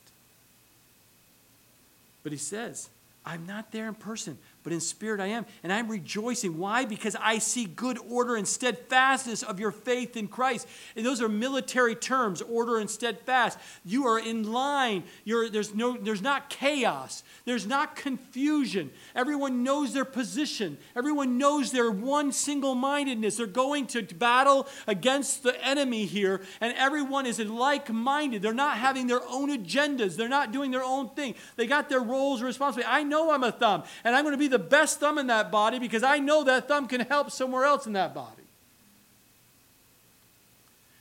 But 2.23 2.33
he 2.33 2.39
says, 2.39 2.89
I'm 3.25 3.47
not 3.47 3.71
there 3.71 3.89
in 3.89 3.95
person, 3.95 4.39
but 4.65 4.73
in 4.73 4.81
spirit 4.81 5.21
I 5.21 5.27
am. 5.27 5.47
And 5.63 5.73
I'm 5.73 5.89
rejoicing. 5.89 6.59
Why? 6.59 6.87
Because 6.87 7.15
I 7.21 7.39
see 7.39 7.67
good 7.67 7.99
order 8.09 8.35
and 8.35 8.49
steadfastness 8.49 9.43
of 9.43 9.61
your 9.61 9.71
faith 9.71 10.17
in 10.17 10.27
Christ. 10.27 10.67
And 10.97 11.07
those 11.07 11.23
are 11.23 11.29
military 11.29 11.95
terms, 11.95 12.43
order 12.43 12.79
and 12.79 12.91
steadfast. 12.91 13.59
You 13.85 14.07
are 14.07 14.19
in 14.19 14.51
line. 14.51 15.05
You're, 15.25 15.51
there's, 15.51 15.75
no, 15.75 15.97
there's 15.97 16.23
not 16.23 16.49
chaos. 16.49 17.23
There's 17.45 17.67
not 17.67 17.95
confusion. 17.95 18.91
Everyone 19.15 19.63
knows 19.63 19.93
their 19.93 20.07
position. 20.07 20.79
Everyone 20.97 21.37
knows 21.37 21.71
their 21.71 21.91
one 21.91 22.33
single 22.33 22.75
mindedness. 22.75 23.37
They're 23.37 23.47
going 23.47 23.87
to 23.89 24.03
battle 24.03 24.67
against 24.87 25.43
the 25.43 25.63
enemy 25.63 26.07
here, 26.07 26.41
and 26.63 26.75
everyone 26.79 27.27
is 27.27 27.39
like 27.39 27.93
minded. 27.93 28.41
They're 28.41 28.55
not 28.55 28.79
having 28.79 29.07
their 29.09 29.21
own 29.29 29.51
agendas. 29.51 30.17
They're 30.17 30.29
not 30.29 30.53
doing 30.53 30.71
their 30.71 30.83
own 30.83 31.11
thing. 31.11 31.35
They 31.57 31.67
got 31.67 31.91
their 31.91 32.01
roles 32.01 32.41
and 32.41 32.47
responsibility. 32.47 32.91
I 32.91 33.03
know 33.03 33.31
I'm 33.31 33.45
a 33.45 33.53
thumb, 33.53 33.85
and 34.05 34.17
I'm 34.17 34.25
going 34.25 34.33
to 34.33 34.39
be 34.39 34.49
the 34.49 34.54
best 34.59 35.01
thumb 35.01 35.19
in 35.19 35.27
that 35.29 35.51
body 35.51 35.79
because 35.79 36.03
I 36.03 36.19
know 36.19 36.45
that 36.45 36.69
thumb 36.69 36.87
can 36.87 37.01
help 37.01 37.31
somewhere 37.31 37.65
else 37.65 37.87
in 37.87 37.93
that 37.95 38.15
body. 38.15 38.43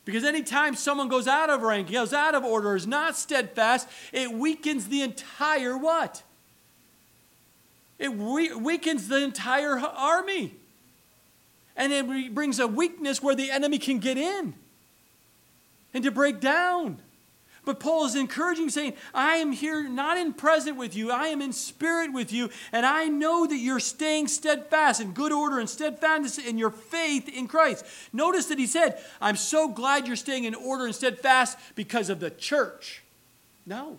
Because 0.05 0.23
anytime 0.25 0.75
someone 0.75 1.07
goes 1.07 1.27
out 1.27 1.49
of 1.49 1.61
rank, 1.61 1.91
goes 1.91 2.13
out 2.13 2.35
of 2.35 2.43
order, 2.43 2.75
is 2.75 2.85
not 2.85 3.15
steadfast, 3.15 3.87
it 4.11 4.31
weakens 4.31 4.89
the 4.89 5.01
entire 5.01 5.77
what? 5.77 6.23
It 7.99 8.13
we- 8.13 8.53
weakens 8.53 9.07
the 9.07 9.23
entire 9.23 9.79
army. 9.79 10.55
And 11.75 11.93
it 11.93 12.35
brings 12.35 12.59
a 12.59 12.67
weakness 12.67 13.21
where 13.23 13.33
the 13.33 13.49
enemy 13.49 13.79
can 13.79 13.99
get 13.99 14.17
in 14.17 14.53
and 15.93 16.03
to 16.03 16.11
break 16.11 16.39
down. 16.39 16.99
But 17.65 17.79
Paul 17.79 18.05
is 18.05 18.15
encouraging, 18.15 18.69
saying, 18.69 18.93
I 19.13 19.35
am 19.35 19.53
here 19.53 19.87
not 19.87 20.17
in 20.17 20.33
present 20.33 20.75
with 20.75 20.95
you, 20.95 21.11
I 21.11 21.27
am 21.27 21.41
in 21.41 21.53
spirit 21.53 22.11
with 22.11 22.33
you, 22.33 22.49
and 22.73 22.85
I 22.85 23.05
know 23.05 23.47
that 23.47 23.57
you're 23.57 23.79
staying 23.79 24.27
steadfast 24.27 24.99
in 24.99 25.13
good 25.13 25.31
order 25.31 25.59
and 25.59 25.69
steadfastness 25.69 26.37
in 26.37 26.57
your 26.57 26.71
faith 26.71 27.29
in 27.29 27.47
Christ. 27.47 27.85
Notice 28.11 28.47
that 28.47 28.59
he 28.59 28.67
said, 28.67 29.01
I'm 29.21 29.37
so 29.37 29.69
glad 29.69 30.07
you're 30.07 30.17
staying 30.17 30.43
in 30.43 30.55
order 30.55 30.85
and 30.85 30.93
steadfast 30.93 31.57
because 31.75 32.09
of 32.09 32.19
the 32.19 32.31
church. 32.31 33.01
No. 33.65 33.97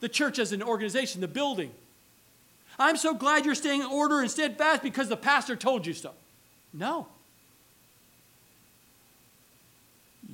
The 0.00 0.08
church 0.08 0.38
as 0.38 0.52
an 0.52 0.62
organization, 0.62 1.20
the 1.20 1.28
building. 1.28 1.72
I'm 2.78 2.96
so 2.96 3.14
glad 3.14 3.44
you're 3.44 3.54
staying 3.54 3.82
in 3.82 3.86
order 3.86 4.20
and 4.20 4.30
steadfast 4.30 4.82
because 4.82 5.08
the 5.08 5.16
pastor 5.16 5.56
told 5.56 5.86
you 5.86 5.92
so. 5.92 6.12
No. 6.72 7.06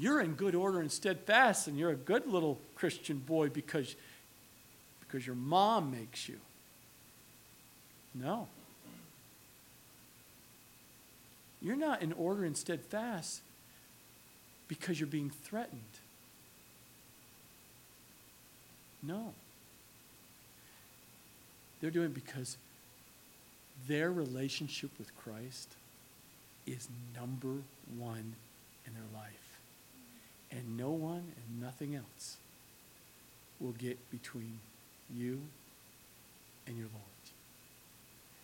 You're 0.01 0.23
in 0.23 0.33
good 0.33 0.55
order 0.55 0.81
and 0.81 0.91
steadfast, 0.91 1.69
and 1.69 1.79
you're 1.79 1.91
a 1.91 1.95
good 1.95 2.27
little 2.27 2.59
Christian 2.75 3.19
boy 3.19 3.51
because, 3.51 3.95
because 5.01 5.27
your 5.27 5.37
mom 5.37 5.91
makes 5.91 6.27
you. 6.27 6.39
No. 8.15 8.49
You're 11.61 11.77
not 11.77 12.01
in 12.01 12.15
order 12.15 12.45
and 12.47 12.57
steadfast 12.57 13.43
because 14.69 14.99
you're 14.99 15.07
being 15.07 15.29
threatened. 15.29 15.83
No. 19.03 19.35
They're 21.83 21.91
doing 21.91 22.13
because 22.13 22.57
their 23.87 24.11
relationship 24.11 24.93
with 24.99 25.15
Christ 25.19 25.69
is 26.67 26.89
number 27.15 27.57
one 27.99 28.35
in 28.87 28.95
their 28.95 29.21
life. 29.21 29.50
And 30.51 30.77
no 30.77 30.91
one 30.91 31.33
and 31.37 31.61
nothing 31.61 31.95
else 31.95 32.37
will 33.61 33.73
get 33.73 34.11
between 34.11 34.59
you 35.15 35.41
and 36.67 36.77
your 36.77 36.89
Lord. 36.93 37.05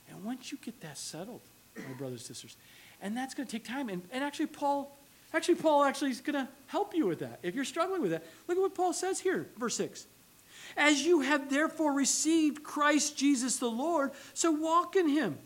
And 0.08 0.24
once 0.24 0.52
you 0.52 0.58
get 0.64 0.80
that 0.82 0.98
settled, 0.98 1.40
my 1.76 1.94
brothers 1.94 2.20
and 2.20 2.36
sisters, 2.36 2.56
and 3.02 3.16
that's 3.16 3.34
going 3.34 3.46
to 3.46 3.52
take 3.52 3.64
time. 3.64 3.88
And, 3.88 4.02
and 4.12 4.22
actually, 4.22 4.46
Paul, 4.46 4.96
actually, 5.34 5.56
Paul 5.56 5.84
actually 5.84 6.10
is 6.10 6.20
going 6.20 6.46
to 6.46 6.48
help 6.66 6.94
you 6.94 7.06
with 7.06 7.18
that. 7.20 7.40
If 7.42 7.54
you're 7.54 7.64
struggling 7.64 8.02
with 8.02 8.12
that, 8.12 8.24
look 8.46 8.56
at 8.56 8.60
what 8.60 8.74
Paul 8.74 8.92
says 8.92 9.20
here, 9.20 9.48
verse 9.58 9.76
6. 9.76 10.06
As 10.76 11.04
you 11.04 11.20
have 11.20 11.50
therefore 11.50 11.92
received 11.92 12.62
Christ 12.62 13.16
Jesus 13.16 13.56
the 13.56 13.70
Lord, 13.70 14.12
so 14.34 14.50
walk 14.50 14.96
in 14.96 15.08
him 15.08 15.38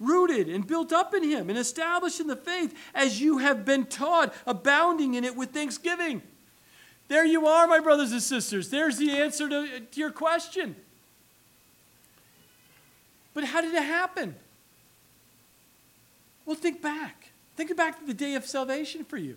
rooted 0.00 0.48
and 0.48 0.66
built 0.66 0.92
up 0.92 1.14
in 1.14 1.22
Him 1.22 1.48
and 1.48 1.58
established 1.58 2.18
in 2.18 2.26
the 2.26 2.34
faith 2.34 2.74
as 2.94 3.20
you 3.20 3.38
have 3.38 3.64
been 3.64 3.84
taught, 3.84 4.34
abounding 4.46 5.14
in 5.14 5.24
it 5.24 5.36
with 5.36 5.50
thanksgiving. 5.50 6.22
There 7.08 7.24
you 7.24 7.46
are, 7.46 7.66
my 7.66 7.80
brothers 7.80 8.12
and 8.12 8.22
sisters. 8.22 8.70
There's 8.70 8.96
the 8.96 9.10
answer 9.10 9.48
to, 9.48 9.80
to 9.80 10.00
your 10.00 10.10
question. 10.10 10.76
But 13.34 13.44
how 13.44 13.60
did 13.60 13.74
it 13.74 13.82
happen? 13.82 14.34
Well, 16.46 16.56
think 16.56 16.82
back. 16.82 17.30
Think 17.56 17.76
back 17.76 17.98
to 18.00 18.06
the 18.06 18.14
day 18.14 18.34
of 18.34 18.46
salvation 18.46 19.04
for 19.04 19.16
you. 19.16 19.36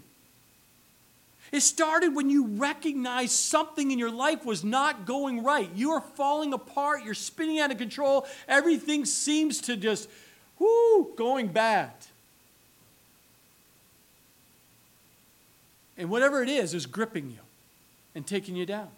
It 1.51 1.61
started 1.61 2.16
when 2.16 2.30
you 2.30 2.47
recognized 2.47 3.34
something 3.34 3.91
in 3.91 3.99
your 3.99 4.11
life 4.11 4.45
was 4.45 4.64
not 4.64 5.05
going 5.05 5.43
right. 5.43 5.70
You 5.76 5.91
are 5.91 6.01
falling 6.01 6.53
apart. 6.53 7.03
You're 7.03 7.14
spinning 7.14 7.59
out 7.59 7.70
of 7.70 7.78
control. 7.78 8.26
Everything 8.47 9.05
seems 9.05 9.61
to 9.61 9.78
just 9.78 10.09
whoo, 10.60 11.14
going 11.16 11.47
bad. 11.47 11.91
And 15.97 16.10
whatever 16.10 16.41
it 16.41 16.49
is, 16.49 16.74
is 16.74 16.86
gripping 16.86 17.30
you 17.30 17.39
and 18.16 18.26
taking 18.26 18.56
you 18.56 18.66
down. 18.66 18.89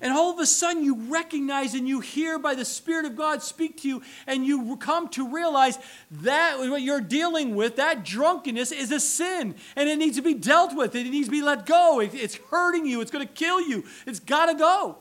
And 0.00 0.12
all 0.12 0.30
of 0.32 0.38
a 0.38 0.46
sudden, 0.46 0.84
you 0.84 0.94
recognize 1.10 1.74
and 1.74 1.88
you 1.88 1.98
hear 1.98 2.38
by 2.38 2.54
the 2.54 2.64
Spirit 2.64 3.04
of 3.04 3.16
God 3.16 3.42
speak 3.42 3.78
to 3.78 3.88
you, 3.88 4.02
and 4.28 4.46
you 4.46 4.76
come 4.76 5.08
to 5.08 5.26
realize 5.26 5.76
that 6.10 6.58
what 6.60 6.82
you're 6.82 7.00
dealing 7.00 7.56
with, 7.56 7.76
that 7.76 8.04
drunkenness, 8.04 8.70
is 8.70 8.92
a 8.92 9.00
sin, 9.00 9.56
and 9.74 9.88
it 9.88 9.98
needs 9.98 10.16
to 10.16 10.22
be 10.22 10.34
dealt 10.34 10.76
with. 10.76 10.94
It 10.94 11.10
needs 11.10 11.26
to 11.26 11.32
be 11.32 11.42
let 11.42 11.66
go. 11.66 11.98
It's 11.98 12.36
hurting 12.50 12.86
you, 12.86 13.00
it's 13.00 13.10
going 13.10 13.26
to 13.26 13.32
kill 13.32 13.60
you. 13.60 13.84
It's 14.06 14.20
got 14.20 14.46
to 14.46 14.54
go. 14.54 14.98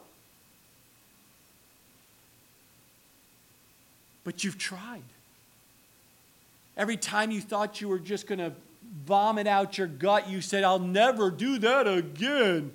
But 4.28 4.44
you've 4.44 4.58
tried. 4.58 5.06
Every 6.76 6.98
time 6.98 7.32
you 7.32 7.40
thought 7.40 7.80
you 7.80 7.88
were 7.88 7.98
just 7.98 8.28
going 8.28 8.40
to 8.40 8.52
vomit 9.06 9.48
out 9.48 9.78
your 9.78 9.88
gut, 9.88 10.30
you 10.30 10.42
said, 10.42 10.66
I'll 10.66 10.80
never 10.80 11.32
do 11.32 11.58
that 11.60 11.88
again. 11.88 12.74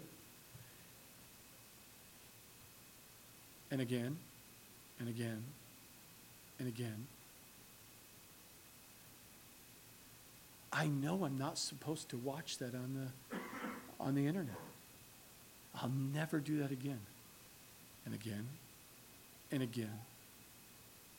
And 3.71 3.83
again, 3.83 4.17
and 4.99 5.11
again, 5.11 5.43
and 6.59 6.69
again. 6.69 7.07
I 10.73 10.87
know 10.87 11.23
I'm 11.23 11.37
not 11.37 11.59
supposed 11.59 12.09
to 12.09 12.17
watch 12.17 12.57
that 12.61 12.75
on 12.75 13.11
the, 13.31 13.39
on 14.03 14.15
the 14.15 14.27
internet. 14.27 14.57
I'll 15.75 15.93
never 16.15 16.41
do 16.41 16.61
that 16.61 16.71
again. 16.71 17.01
And 18.07 18.15
again, 18.15 18.49
and 19.51 19.63
again, 19.63 20.01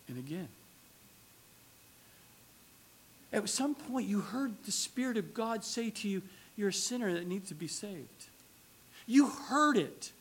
and 0.08 0.18
again. 0.18 0.48
At 3.32 3.50
some 3.50 3.74
point, 3.74 4.08
you 4.08 4.22
heard 4.22 4.54
the 4.66 4.72
Spirit 4.72 5.18
of 5.18 5.34
God 5.34 5.64
say 5.64 5.90
to 5.90 6.08
you, 6.08 6.22
You're 6.56 6.70
a 6.70 6.74
sinner 6.74 7.14
that 7.14 7.28
needs 7.28 7.50
to 7.50 7.56
be 7.56 7.68
saved. 7.68 8.28
You 9.08 9.28
heard 9.28 9.78
it. 9.78 10.12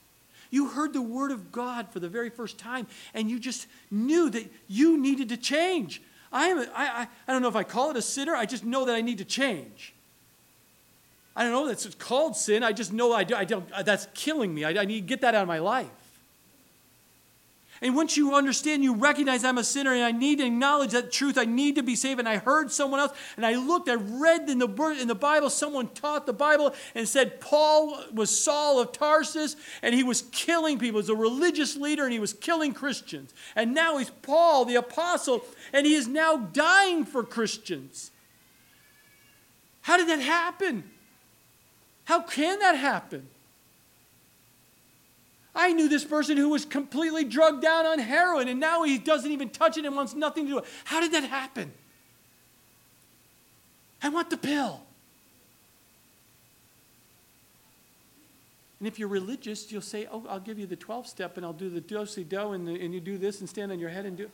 You 0.50 0.68
heard 0.68 0.92
the 0.92 1.02
Word 1.02 1.30
of 1.30 1.52
God 1.52 1.88
for 1.90 2.00
the 2.00 2.08
very 2.08 2.30
first 2.30 2.58
time, 2.58 2.86
and 3.14 3.30
you 3.30 3.38
just 3.38 3.66
knew 3.90 4.30
that 4.30 4.50
you 4.68 4.98
needed 4.98 5.28
to 5.30 5.36
change. 5.36 6.02
I, 6.32 6.48
am 6.48 6.58
a, 6.58 6.62
I, 6.74 6.84
I, 6.84 7.08
I 7.28 7.32
don't 7.32 7.42
know 7.42 7.48
if 7.48 7.56
I 7.56 7.62
call 7.62 7.90
it 7.90 7.96
a 7.96 8.02
sinner, 8.02 8.34
I 8.34 8.46
just 8.46 8.64
know 8.64 8.84
that 8.86 8.94
I 8.94 9.00
need 9.00 9.18
to 9.18 9.24
change. 9.24 9.94
I 11.34 11.44
don't 11.44 11.52
know 11.52 11.66
that's 11.66 11.86
it's 11.86 11.94
called 11.94 12.36
sin. 12.36 12.62
I 12.62 12.72
just 12.72 12.92
know 12.92 13.12
I, 13.12 13.24
do, 13.24 13.34
I 13.34 13.44
don't, 13.44 13.66
that's 13.84 14.06
killing 14.14 14.54
me. 14.54 14.64
I, 14.64 14.70
I 14.70 14.84
need 14.84 15.00
to 15.00 15.06
get 15.06 15.22
that 15.22 15.34
out 15.34 15.42
of 15.42 15.48
my 15.48 15.58
life. 15.58 15.88
And 17.82 17.96
once 17.96 18.16
you 18.16 18.36
understand, 18.36 18.84
you 18.84 18.94
recognize 18.94 19.42
I'm 19.42 19.58
a 19.58 19.64
sinner 19.64 19.92
and 19.92 20.04
I 20.04 20.12
need 20.12 20.38
to 20.38 20.46
acknowledge 20.46 20.92
that 20.92 21.10
truth. 21.10 21.36
I 21.36 21.44
need 21.44 21.74
to 21.74 21.82
be 21.82 21.96
saved. 21.96 22.20
And 22.20 22.28
I 22.28 22.36
heard 22.36 22.70
someone 22.70 23.00
else 23.00 23.12
and 23.36 23.44
I 23.44 23.56
looked, 23.56 23.88
I 23.88 23.96
read 23.96 24.48
in 24.48 24.60
the, 24.60 24.68
in 25.00 25.08
the 25.08 25.16
Bible, 25.16 25.50
someone 25.50 25.88
taught 25.88 26.24
the 26.24 26.32
Bible 26.32 26.72
and 26.94 27.08
said 27.08 27.40
Paul 27.40 27.98
was 28.12 28.30
Saul 28.30 28.80
of 28.80 28.92
Tarsus 28.92 29.56
and 29.82 29.96
he 29.96 30.04
was 30.04 30.22
killing 30.30 30.78
people. 30.78 31.00
He 31.00 31.02
was 31.02 31.08
a 31.08 31.16
religious 31.16 31.76
leader 31.76 32.04
and 32.04 32.12
he 32.12 32.20
was 32.20 32.32
killing 32.32 32.72
Christians. 32.72 33.34
And 33.56 33.74
now 33.74 33.96
he's 33.96 34.10
Paul, 34.10 34.64
the 34.64 34.76
apostle, 34.76 35.44
and 35.72 35.84
he 35.84 35.94
is 35.94 36.06
now 36.06 36.36
dying 36.36 37.04
for 37.04 37.24
Christians. 37.24 38.12
How 39.80 39.96
did 39.96 40.08
that 40.08 40.20
happen? 40.20 40.88
How 42.04 42.22
can 42.22 42.60
that 42.60 42.76
happen? 42.76 43.26
I 45.54 45.72
knew 45.72 45.88
this 45.88 46.04
person 46.04 46.36
who 46.36 46.48
was 46.48 46.64
completely 46.64 47.24
drugged 47.24 47.62
down 47.62 47.84
on 47.84 47.98
heroin 47.98 48.48
and 48.48 48.58
now 48.58 48.84
he 48.84 48.98
doesn't 48.98 49.30
even 49.30 49.50
touch 49.50 49.76
it 49.76 49.84
and 49.84 49.94
wants 49.94 50.14
nothing 50.14 50.44
to 50.44 50.48
do 50.48 50.54
with 50.56 50.64
it. 50.64 50.70
How 50.84 51.00
did 51.00 51.12
that 51.12 51.24
happen? 51.24 51.72
I 54.02 54.08
want 54.08 54.30
the 54.30 54.36
pill. 54.36 54.80
And 58.80 58.88
if 58.88 58.98
you're 58.98 59.08
religious, 59.08 59.70
you'll 59.70 59.80
say, 59.80 60.08
Oh, 60.10 60.24
I'll 60.28 60.40
give 60.40 60.58
you 60.58 60.66
the 60.66 60.74
12 60.74 61.06
step 61.06 61.36
and 61.36 61.46
I'll 61.46 61.52
do 61.52 61.68
the 61.68 61.80
do 61.80 62.04
si 62.04 62.24
do 62.24 62.52
and, 62.52 62.68
and 62.68 62.92
you 62.92 63.00
do 63.00 63.16
this 63.16 63.38
and 63.38 63.48
stand 63.48 63.70
on 63.70 63.78
your 63.78 63.90
head 63.90 64.06
and 64.06 64.16
do. 64.16 64.28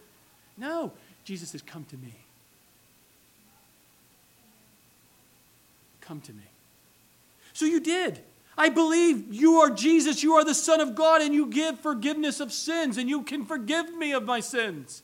No. 0.56 0.92
Jesus 1.24 1.50
says, 1.50 1.60
Come 1.60 1.84
to 1.90 1.96
me. 1.96 2.14
Come 6.00 6.22
to 6.22 6.32
me. 6.32 6.44
So 7.52 7.66
you 7.66 7.80
did. 7.80 8.20
I 8.58 8.68
believe 8.70 9.32
you 9.32 9.60
are 9.60 9.70
Jesus, 9.70 10.24
you 10.24 10.34
are 10.34 10.44
the 10.44 10.54
Son 10.54 10.80
of 10.80 10.96
God, 10.96 11.22
and 11.22 11.32
you 11.32 11.46
give 11.46 11.78
forgiveness 11.78 12.40
of 12.40 12.52
sins, 12.52 12.98
and 12.98 13.08
you 13.08 13.22
can 13.22 13.46
forgive 13.46 13.94
me 13.94 14.12
of 14.12 14.24
my 14.24 14.40
sins. 14.40 15.02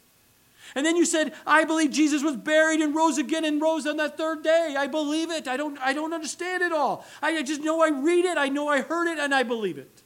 And 0.75 0.85
then 0.85 0.97
you 0.97 1.05
said, 1.05 1.33
I 1.47 1.65
believe 1.65 1.93
Jesus 1.93 2.25
was 2.25 2.37
buried 2.37 2.81
and 2.81 2.97
rose 2.97 3.17
again 3.17 3.45
and 3.45 3.63
rose 3.63 3.87
on 3.87 3.97
that 3.99 4.19
third 4.19 4.43
day. 4.43 4.75
I 4.77 4.89
believe 4.89 5.31
it. 5.31 5.47
I 5.47 5.57
don't, 5.57 5.79
I 5.79 5.93
don't 5.93 6.13
understand 6.13 6.65
it 6.65 6.73
all. 6.73 7.07
I 7.23 7.41
just 7.45 7.61
know 7.61 7.81
I 7.81 7.91
read 7.91 8.25
it, 8.25 8.37
I 8.37 8.49
know 8.49 8.69
I 8.69 8.81
heard 8.81 9.07
it, 9.07 9.21
and 9.21 9.33
I 9.33 9.45
believe 9.45 9.79
it. 9.79 10.03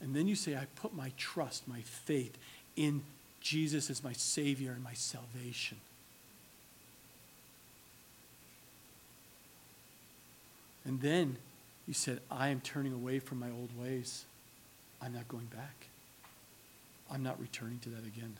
And 0.00 0.14
then 0.14 0.26
you 0.26 0.34
say, 0.34 0.56
I 0.56 0.66
put 0.74 0.94
my 0.94 1.12
trust, 1.16 1.68
my 1.68 1.80
faith 1.82 2.36
in 2.74 3.02
Jesus 3.40 3.90
as 3.90 4.02
my 4.02 4.12
Savior 4.12 4.72
and 4.72 4.82
my 4.82 4.94
salvation. 4.94 5.78
And 10.96 11.02
then 11.02 11.36
you 11.86 11.92
said, 11.92 12.20
I 12.30 12.48
am 12.48 12.62
turning 12.62 12.94
away 12.94 13.18
from 13.18 13.38
my 13.38 13.50
old 13.50 13.68
ways. 13.78 14.24
I'm 15.02 15.12
not 15.12 15.28
going 15.28 15.44
back. 15.44 15.88
I'm 17.10 17.22
not 17.22 17.38
returning 17.38 17.80
to 17.80 17.90
that 17.90 18.06
again. 18.06 18.38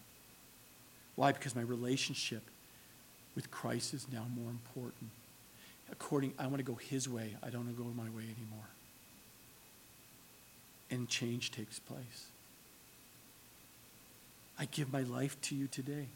Why? 1.16 1.32
Because 1.32 1.54
my 1.54 1.61
relationship 1.61 2.44
with 3.34 3.50
Christ 3.50 3.92
is 3.92 4.07
now 4.11 4.24
more 4.34 4.48
important. 4.48 5.11
According, 5.92 6.32
I 6.38 6.46
want 6.46 6.57
to 6.57 6.62
go 6.62 6.76
his 6.76 7.07
way. 7.07 7.36
I 7.42 7.50
don't 7.50 7.66
want 7.66 7.76
to 7.76 7.82
go 7.82 7.90
my 7.90 8.09
way 8.09 8.22
anymore. 8.22 8.70
And 10.90 11.11
change 11.11 11.50
takes 11.50 11.78
place. 11.78 12.28
I 14.59 14.64
give 14.64 14.90
my 14.90 15.02
life 15.02 15.38
to 15.42 15.54
you 15.54 15.66
today. 15.66 16.07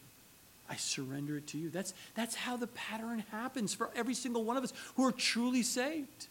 I 0.70 0.76
surrender 0.76 1.36
it 1.38 1.48
to 1.48 1.58
you. 1.58 1.68
That's, 1.68 1.92
that's 2.14 2.36
how 2.36 2.56
the 2.56 2.68
pattern 2.68 3.24
happens 3.32 3.74
for 3.74 3.90
every 3.96 4.14
single 4.14 4.44
one 4.44 4.56
of 4.56 4.62
us 4.62 4.72
who 4.94 5.04
are 5.04 5.12
truly 5.12 5.64
saved. 5.64 6.28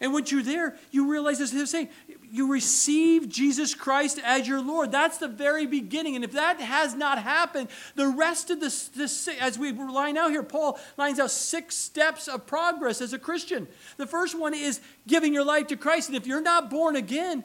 And 0.00 0.12
once 0.12 0.30
you're 0.32 0.42
there, 0.42 0.76
you 0.90 1.10
realize 1.10 1.38
this 1.38 1.52
is 1.52 1.70
saying, 1.70 1.88
you 2.30 2.50
receive 2.50 3.28
Jesus 3.28 3.74
Christ 3.74 4.20
as 4.24 4.48
your 4.48 4.60
Lord. 4.60 4.90
That's 4.90 5.18
the 5.18 5.28
very 5.28 5.66
beginning. 5.66 6.16
And 6.16 6.24
if 6.24 6.32
that 6.32 6.60
has 6.60 6.94
not 6.94 7.22
happened, 7.22 7.68
the 7.94 8.08
rest 8.08 8.50
of 8.50 8.60
this, 8.60 8.88
this 8.88 9.28
as 9.40 9.58
we 9.58 9.72
line 9.72 10.16
out 10.16 10.30
here, 10.30 10.42
Paul 10.42 10.78
lines 10.96 11.18
out 11.20 11.30
six 11.30 11.76
steps 11.76 12.26
of 12.26 12.46
progress 12.46 13.00
as 13.00 13.12
a 13.12 13.18
Christian. 13.18 13.68
The 13.96 14.06
first 14.06 14.38
one 14.38 14.54
is 14.54 14.80
giving 15.06 15.34
your 15.34 15.44
life 15.44 15.68
to 15.68 15.76
Christ. 15.76 16.08
And 16.08 16.16
if 16.16 16.26
you're 16.26 16.40
not 16.40 16.70
born 16.70 16.96
again, 16.96 17.44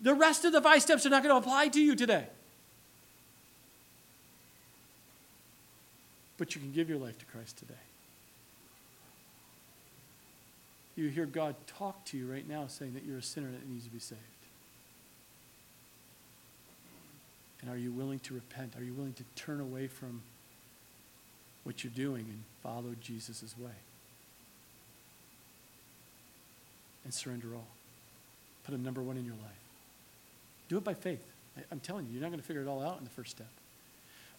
the 0.00 0.14
rest 0.14 0.44
of 0.44 0.52
the 0.52 0.62
five 0.62 0.82
steps 0.82 1.04
are 1.04 1.10
not 1.10 1.22
going 1.22 1.34
to 1.34 1.38
apply 1.38 1.68
to 1.68 1.80
you 1.80 1.94
today. 1.94 2.26
But 6.40 6.54
you 6.54 6.60
can 6.62 6.72
give 6.72 6.88
your 6.88 6.96
life 6.96 7.18
to 7.18 7.26
Christ 7.26 7.58
today. 7.58 7.74
You 10.96 11.08
hear 11.08 11.26
God 11.26 11.54
talk 11.66 12.02
to 12.06 12.16
you 12.16 12.32
right 12.32 12.48
now 12.48 12.66
saying 12.66 12.94
that 12.94 13.04
you're 13.04 13.18
a 13.18 13.22
sinner 13.22 13.50
that 13.50 13.68
needs 13.68 13.84
to 13.84 13.90
be 13.90 13.98
saved. 13.98 14.20
And 17.60 17.70
are 17.70 17.76
you 17.76 17.92
willing 17.92 18.20
to 18.20 18.32
repent? 18.32 18.72
Are 18.78 18.82
you 18.82 18.94
willing 18.94 19.12
to 19.12 19.22
turn 19.36 19.60
away 19.60 19.86
from 19.86 20.22
what 21.64 21.84
you're 21.84 21.92
doing 21.94 22.24
and 22.26 22.42
follow 22.62 22.94
Jesus' 23.02 23.54
way? 23.58 23.70
And 27.04 27.12
surrender 27.12 27.48
all. 27.54 27.68
Put 28.64 28.74
him 28.74 28.82
number 28.82 29.02
one 29.02 29.18
in 29.18 29.26
your 29.26 29.34
life. 29.34 29.60
Do 30.70 30.78
it 30.78 30.84
by 30.84 30.94
faith. 30.94 31.22
I, 31.58 31.64
am 31.70 31.80
telling 31.80 32.06
you, 32.06 32.12
you're 32.12 32.22
not 32.22 32.30
going 32.30 32.40
to 32.40 32.46
figure 32.46 32.62
it 32.62 32.68
all 32.68 32.82
out 32.82 32.96
in 32.96 33.04
the 33.04 33.10
first 33.10 33.30
step. 33.32 33.50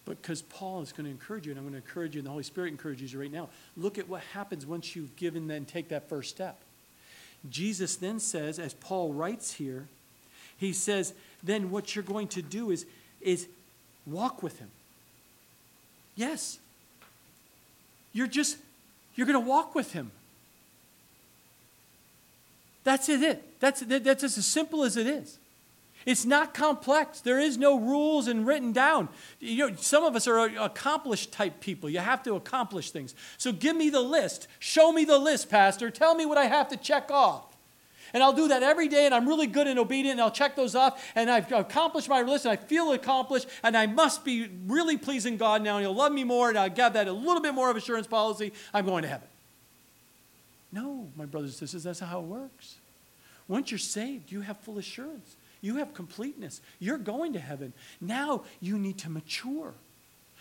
Because 0.06 0.42
Paul 0.42 0.82
is 0.82 0.92
going 0.92 1.06
to 1.06 1.12
encourage 1.12 1.46
you, 1.46 1.52
and 1.52 1.60
I'm 1.60 1.64
going 1.64 1.80
to 1.80 1.88
encourage 1.88 2.16
you, 2.16 2.20
and 2.20 2.26
the 2.26 2.32
Holy 2.32 2.44
Spirit 2.44 2.70
encourages 2.70 3.14
you 3.14 3.20
right 3.20 3.32
now. 3.32 3.50
Look 3.78 3.98
at 3.98 4.10
what 4.10 4.22
happens 4.34 4.66
once 4.66 4.96
you've 4.96 5.16
given, 5.16 5.48
then 5.48 5.66
take 5.66 5.90
that 5.90 6.10
first 6.10 6.32
step. 6.32 6.60
Jesus 7.50 7.96
then 7.96 8.20
says, 8.20 8.60
as 8.60 8.74
Paul 8.74 9.14
writes 9.14 9.54
here, 9.54 9.88
he 10.58 10.74
says, 10.74 11.14
then 11.44 11.72
what 11.72 11.96
you're 11.96 12.04
going 12.04 12.28
to 12.30 12.42
do 12.42 12.72
is, 12.72 12.86
is 13.20 13.48
walk 14.06 14.44
with 14.44 14.60
him. 14.60 14.70
Yes. 16.16 16.60
You're 18.14 18.28
just, 18.28 18.58
you're 19.16 19.28
going 19.28 19.42
to 19.42 19.50
walk 19.50 19.74
with 19.76 19.94
him. 19.94 20.12
That's 22.84 23.10
it. 23.10 23.60
That's, 23.60 23.82
that's 23.82 24.24
as 24.24 24.46
simple 24.46 24.84
as 24.84 24.98
it 24.98 25.08
is. 25.08 25.38
It's 26.06 26.26
not 26.26 26.54
complex. 26.54 27.22
There 27.22 27.40
is 27.40 27.58
no 27.58 27.80
rules 27.80 28.28
and 28.28 28.46
written 28.46 28.72
down. 28.72 29.10
You 29.40 29.70
know, 29.70 29.76
some 29.76 30.04
of 30.04 30.16
us 30.16 30.28
are 30.28 30.46
accomplished 30.46 31.32
type 31.32 31.60
people. 31.60 31.90
You 31.90 32.00
have 32.00 32.24
to 32.24 32.36
accomplish 32.36 32.92
things. 32.92 33.14
So 33.38 33.52
give 33.52 33.76
me 33.76 33.90
the 33.90 34.02
list. 34.02 34.48
Show 34.60 34.92
me 34.92 35.06
the 35.06 35.20
list, 35.20 35.50
Pastor. 35.50 35.92
Tell 35.92 36.16
me 36.16 36.26
what 36.26 36.38
I 36.38 36.46
have 36.46 36.70
to 36.70 36.78
check 36.78 37.12
off. 37.12 37.46
And 38.14 38.22
I'll 38.22 38.34
do 38.34 38.50
that 38.50 38.62
every 38.62 38.90
day, 38.90 39.06
and 39.06 39.16
I'm 39.16 39.28
really 39.28 39.48
good 39.48 39.68
and 39.68 39.80
obedient, 39.80 40.14
and 40.14 40.22
I'll 40.22 40.32
check 40.32 40.58
those 40.58 40.76
off, 40.76 41.02
and 41.16 41.32
I've 41.32 41.50
accomplished 41.52 42.10
my 42.10 42.22
list, 42.24 42.44
and 42.44 42.52
I 42.52 42.58
feel 42.58 42.92
accomplished, 42.92 43.48
and 43.64 43.78
I 43.78 43.86
must 43.86 44.26
be 44.26 44.50
really 44.68 44.98
pleasing 44.98 45.38
God 45.38 45.62
now, 45.62 45.78
and 45.78 45.86
He'll 45.86 45.96
love 45.96 46.12
me 46.12 46.26
more, 46.26 46.50
and 46.50 46.58
I'll 46.58 46.70
get 46.70 46.94
that 46.94 47.08
a 47.08 47.14
little 47.14 47.42
bit 47.42 47.54
more 47.54 47.70
of 47.70 47.78
assurance 47.78 48.08
policy. 48.08 48.52
I'm 48.74 48.86
going 48.86 49.04
to 49.04 49.08
heaven. 49.08 49.30
No, 50.74 51.08
my 51.16 51.26
brothers 51.26 51.52
and 51.52 51.60
sisters, 51.60 51.84
that's 51.84 52.00
how 52.02 52.20
it 52.20 52.26
works. 52.26 52.76
Once 53.48 53.72
you're 53.72 53.78
saved, 53.78 54.32
you 54.32 54.42
have 54.42 54.58
full 54.58 54.78
assurance. 54.78 55.38
You 55.62 55.76
have 55.76 55.94
completeness. 55.94 56.60
You're 56.80 56.98
going 56.98 57.34
to 57.34 57.40
heaven. 57.40 57.74
Now 58.00 58.44
you 58.60 58.80
need 58.80 58.98
to 59.00 59.10
mature. 59.10 59.74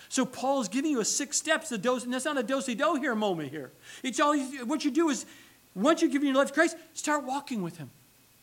So 0.09 0.25
Paul 0.25 0.63
is 0.63 0.69
giving 0.69 0.91
you 0.91 1.01
a 1.01 1.05
six 1.05 1.37
steps. 1.37 1.69
The 1.69 1.79
dose, 1.79 2.05
and 2.05 2.13
that's 2.13 2.25
not 2.25 2.39
a 2.39 2.43
dosey 2.43 2.75
do 2.75 2.95
here 2.95 3.15
moment 3.15 3.51
here. 3.51 3.71
It's 4.03 4.19
all 4.19 4.37
what 4.65 4.85
you 4.85 4.91
do 4.91 5.11
is 5.11 5.27
once 5.75 6.03
you 6.03 6.09
give 6.09 6.25
your 6.25 6.35
life 6.35 6.49
to 6.49 6.55
Christ, 6.55 6.77
start 6.95 7.25
walking 7.25 7.63
with 7.63 7.77
Him. 7.77 7.91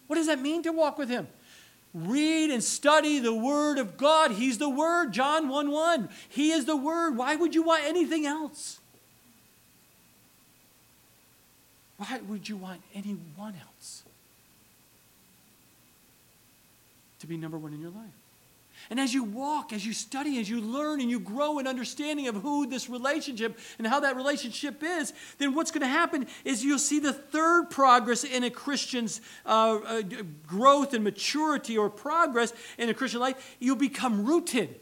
What 0.05 0.15
does 0.15 0.28
that 0.28 0.39
mean 0.39 0.63
to 0.63 0.71
walk 0.71 0.97
with 0.97 1.09
Him? 1.09 1.28
Read 1.93 2.51
and 2.51 2.63
study 2.63 3.19
the 3.19 3.34
Word 3.34 3.80
of 3.80 3.97
God. 3.97 4.32
He's 4.32 4.59
the 4.59 4.69
Word. 4.69 5.13
John 5.13 5.49
1 5.49 5.71
1. 5.71 6.09
He 6.30 6.51
is 6.51 6.65
the 6.65 6.78
Word. 6.78 7.17
Why 7.17 7.36
would 7.36 7.55
you 7.55 7.63
want 7.63 7.84
anything 7.86 8.25
else? 8.25 8.80
Why 11.97 12.19
would 12.28 12.47
you 12.47 12.57
want 12.57 12.82
anyone 12.93 13.55
else? 13.55 13.76
Be 17.28 17.38
number 17.38 17.57
one 17.57 17.73
in 17.73 17.82
your 17.82 17.91
life. 17.91 18.13
And 18.89 18.99
as 18.99 19.13
you 19.13 19.23
walk, 19.23 19.73
as 19.73 19.86
you 19.86 19.93
study, 19.93 20.39
as 20.39 20.49
you 20.49 20.61
learn, 20.61 21.01
and 21.01 21.09
you 21.09 21.19
grow 21.19 21.59
in 21.59 21.67
understanding 21.67 22.28
of 22.28 22.36
who 22.36 22.67
this 22.67 22.89
relationship 22.89 23.57
and 23.78 23.88
how 23.88 23.99
that 24.01 24.15
relationship 24.15 24.82
is, 24.84 25.13
then 25.39 25.53
what's 25.53 25.71
going 25.71 25.82
to 25.82 25.88
happen 25.88 26.28
is 26.45 26.63
you'll 26.63 26.80
see 26.80 26.99
the 26.99 27.13
third 27.13 27.69
progress 27.69 28.23
in 28.23 28.43
a 28.43 28.49
Christian's 28.49 29.19
uh, 29.45 29.80
uh, 29.84 30.01
growth 30.45 30.93
and 30.93 31.03
maturity 31.03 31.78
or 31.78 31.89
progress 31.89 32.53
in 32.78 32.88
a 32.89 32.93
Christian 32.93 33.19
life. 33.19 33.57
You'll 33.59 33.75
become 33.75 34.25
rooted. 34.25 34.80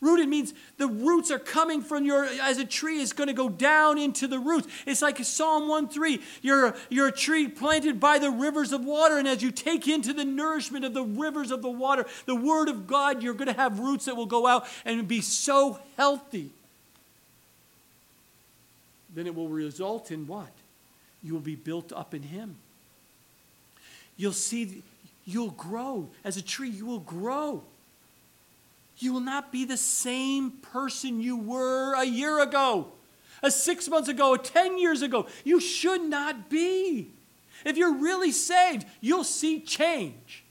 Rooted 0.00 0.28
means 0.30 0.54
the 0.78 0.86
roots 0.86 1.30
are 1.30 1.38
coming 1.38 1.82
from 1.82 2.04
your, 2.06 2.24
as 2.24 2.56
a 2.56 2.64
tree 2.64 3.00
is 3.00 3.12
going 3.12 3.28
to 3.28 3.34
go 3.34 3.50
down 3.50 3.98
into 3.98 4.26
the 4.26 4.38
roots. 4.38 4.66
It's 4.86 5.02
like 5.02 5.22
Psalm 5.22 5.68
1 5.68 5.88
3. 5.88 6.20
You're, 6.40 6.74
you're 6.88 7.08
a 7.08 7.12
tree 7.12 7.48
planted 7.48 8.00
by 8.00 8.18
the 8.18 8.30
rivers 8.30 8.72
of 8.72 8.82
water, 8.82 9.18
and 9.18 9.28
as 9.28 9.42
you 9.42 9.50
take 9.50 9.86
into 9.86 10.14
the 10.14 10.24
nourishment 10.24 10.86
of 10.86 10.94
the 10.94 11.04
rivers 11.04 11.50
of 11.50 11.60
the 11.60 11.70
water, 11.70 12.06
the 12.24 12.34
Word 12.34 12.70
of 12.70 12.86
God, 12.86 13.22
you're 13.22 13.34
going 13.34 13.48
to 13.48 13.60
have 13.60 13.78
roots 13.78 14.06
that 14.06 14.16
will 14.16 14.26
go 14.26 14.46
out 14.46 14.66
and 14.86 15.06
be 15.06 15.20
so 15.20 15.78
healthy. 15.98 16.50
Then 19.14 19.26
it 19.26 19.34
will 19.34 19.48
result 19.48 20.10
in 20.10 20.26
what? 20.26 20.52
You 21.22 21.34
will 21.34 21.40
be 21.40 21.56
built 21.56 21.92
up 21.92 22.14
in 22.14 22.22
Him. 22.22 22.56
You'll 24.16 24.32
see, 24.32 24.82
you'll 25.26 25.50
grow. 25.50 26.08
As 26.24 26.38
a 26.38 26.42
tree, 26.42 26.70
you 26.70 26.86
will 26.86 27.00
grow. 27.00 27.64
You 29.00 29.14
will 29.14 29.20
not 29.20 29.50
be 29.50 29.64
the 29.64 29.76
same 29.76 30.50
person 30.50 31.20
you 31.20 31.36
were 31.36 31.94
a 31.94 32.04
year 32.04 32.40
ago, 32.40 32.92
a 33.42 33.50
six 33.50 33.88
months 33.88 34.08
ago, 34.08 34.34
a 34.34 34.38
10 34.38 34.78
years 34.78 35.02
ago. 35.02 35.26
You 35.42 35.58
should 35.58 36.02
not 36.02 36.50
be. 36.50 37.12
If 37.64 37.76
you're 37.76 37.94
really 37.94 38.30
saved, 38.30 38.86
you'll 39.00 39.24
see 39.24 39.60
change. 39.60 40.44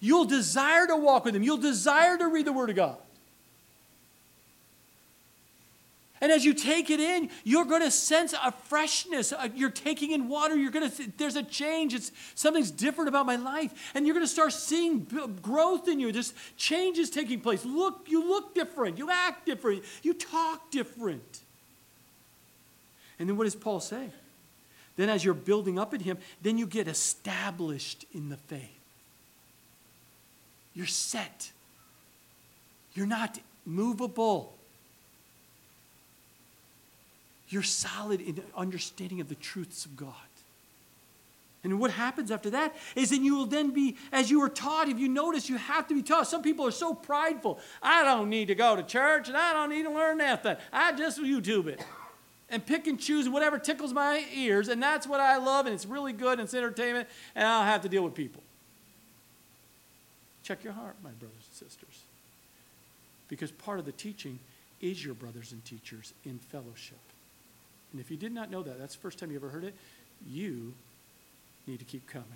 You'll 0.00 0.24
desire 0.24 0.86
to 0.86 0.96
walk 0.96 1.24
with 1.24 1.36
Him, 1.36 1.42
you'll 1.42 1.58
desire 1.58 2.16
to 2.16 2.28
read 2.28 2.46
the 2.46 2.52
Word 2.52 2.70
of 2.70 2.76
God. 2.76 2.96
And 6.20 6.30
as 6.30 6.44
you 6.44 6.52
take 6.52 6.90
it 6.90 7.00
in, 7.00 7.30
you're 7.44 7.64
going 7.64 7.80
to 7.80 7.90
sense 7.90 8.34
a 8.34 8.52
freshness. 8.52 9.32
Uh, 9.32 9.48
you're 9.54 9.70
taking 9.70 10.10
in 10.10 10.28
water. 10.28 10.54
You're 10.54 10.70
going 10.70 10.90
to, 10.90 11.12
there's 11.16 11.36
a 11.36 11.42
change. 11.42 11.94
It's 11.94 12.12
something's 12.34 12.70
different 12.70 13.08
about 13.08 13.24
my 13.24 13.36
life. 13.36 13.92
And 13.94 14.06
you're 14.06 14.14
going 14.14 14.26
to 14.26 14.32
start 14.32 14.52
seeing 14.52 15.06
growth 15.40 15.88
in 15.88 15.98
you. 15.98 16.12
This 16.12 16.34
change 16.58 16.98
is 16.98 17.08
taking 17.08 17.40
place. 17.40 17.64
Look, 17.64 18.06
you 18.08 18.28
look 18.28 18.54
different. 18.54 18.98
You 18.98 19.10
act 19.10 19.46
different. 19.46 19.82
You 20.02 20.12
talk 20.12 20.70
different. 20.70 21.40
And 23.18 23.28
then 23.28 23.38
what 23.38 23.44
does 23.44 23.54
Paul 23.54 23.80
say? 23.80 24.10
Then, 24.96 25.08
as 25.08 25.24
you're 25.24 25.32
building 25.32 25.78
up 25.78 25.94
in 25.94 26.00
Him, 26.00 26.18
then 26.42 26.58
you 26.58 26.66
get 26.66 26.86
established 26.86 28.04
in 28.12 28.28
the 28.28 28.36
faith. 28.36 28.68
You're 30.74 30.86
set. 30.86 31.50
You're 32.92 33.06
not 33.06 33.38
movable. 33.64 34.54
You're 37.50 37.62
solid 37.62 38.20
in 38.20 38.42
understanding 38.56 39.20
of 39.20 39.28
the 39.28 39.34
truths 39.34 39.84
of 39.84 39.96
God. 39.96 40.14
And 41.62 41.78
what 41.78 41.90
happens 41.90 42.30
after 42.30 42.48
that 42.50 42.74
is 42.96 43.10
then 43.10 43.22
you 43.22 43.36
will 43.36 43.44
then 43.44 43.70
be, 43.70 43.96
as 44.12 44.30
you 44.30 44.40
were 44.40 44.48
taught, 44.48 44.88
if 44.88 44.98
you 44.98 45.08
notice, 45.08 45.50
you 45.50 45.58
have 45.58 45.86
to 45.88 45.94
be 45.94 46.02
taught. 46.02 46.26
Some 46.26 46.40
people 46.40 46.66
are 46.66 46.70
so 46.70 46.94
prideful. 46.94 47.58
I 47.82 48.02
don't 48.02 48.30
need 48.30 48.48
to 48.48 48.54
go 48.54 48.76
to 48.76 48.82
church 48.82 49.28
and 49.28 49.36
I 49.36 49.52
don't 49.52 49.68
need 49.68 49.82
to 49.82 49.90
learn 49.90 50.18
nothing. 50.18 50.56
I 50.72 50.92
just 50.92 51.20
YouTube 51.20 51.66
it 51.66 51.84
and 52.50 52.64
pick 52.64 52.86
and 52.86 52.98
choose 52.98 53.28
whatever 53.28 53.58
tickles 53.58 53.92
my 53.92 54.24
ears, 54.34 54.68
and 54.68 54.82
that's 54.82 55.06
what 55.06 55.20
I 55.20 55.36
love, 55.36 55.66
and 55.66 55.74
it's 55.74 55.86
really 55.86 56.12
good, 56.12 56.32
and 56.32 56.42
it's 56.42 56.54
entertainment, 56.54 57.08
and 57.36 57.46
I 57.46 57.60
don't 57.60 57.66
have 57.68 57.82
to 57.82 57.88
deal 57.88 58.02
with 58.02 58.14
people. 58.14 58.42
Check 60.42 60.64
your 60.64 60.72
heart, 60.72 60.96
my 61.02 61.10
brothers 61.10 61.46
and 61.46 61.68
sisters. 61.68 62.02
Because 63.28 63.52
part 63.52 63.78
of 63.78 63.84
the 63.84 63.92
teaching 63.92 64.40
is 64.80 65.04
your 65.04 65.14
brothers 65.14 65.52
and 65.52 65.64
teachers 65.64 66.12
in 66.24 66.40
fellowship. 66.40 66.98
And 67.92 68.00
if 68.00 68.10
you 68.10 68.16
did 68.16 68.32
not 68.32 68.50
know 68.50 68.62
that, 68.62 68.78
that's 68.78 68.94
the 68.94 69.00
first 69.00 69.18
time 69.18 69.30
you 69.30 69.36
ever 69.36 69.48
heard 69.48 69.64
it, 69.64 69.74
you 70.28 70.72
need 71.66 71.78
to 71.78 71.84
keep 71.84 72.06
coming 72.06 72.26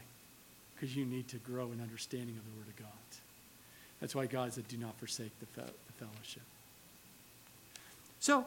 because 0.75 0.97
you 0.97 1.05
need 1.05 1.29
to 1.29 1.37
grow 1.37 1.71
in 1.73 1.81
understanding 1.81 2.37
of 2.37 2.45
the 2.45 2.59
Word 2.59 2.69
of 2.69 2.77
God. 2.77 2.89
That's 4.01 4.15
why 4.15 4.27
God 4.27 4.53
said, 4.53 4.69
do 4.69 4.77
not 4.77 4.99
forsake 4.99 5.31
the, 5.41 5.47
fe- 5.47 5.63
the 5.87 6.05
fellowship. 6.05 6.43
So, 8.21 8.47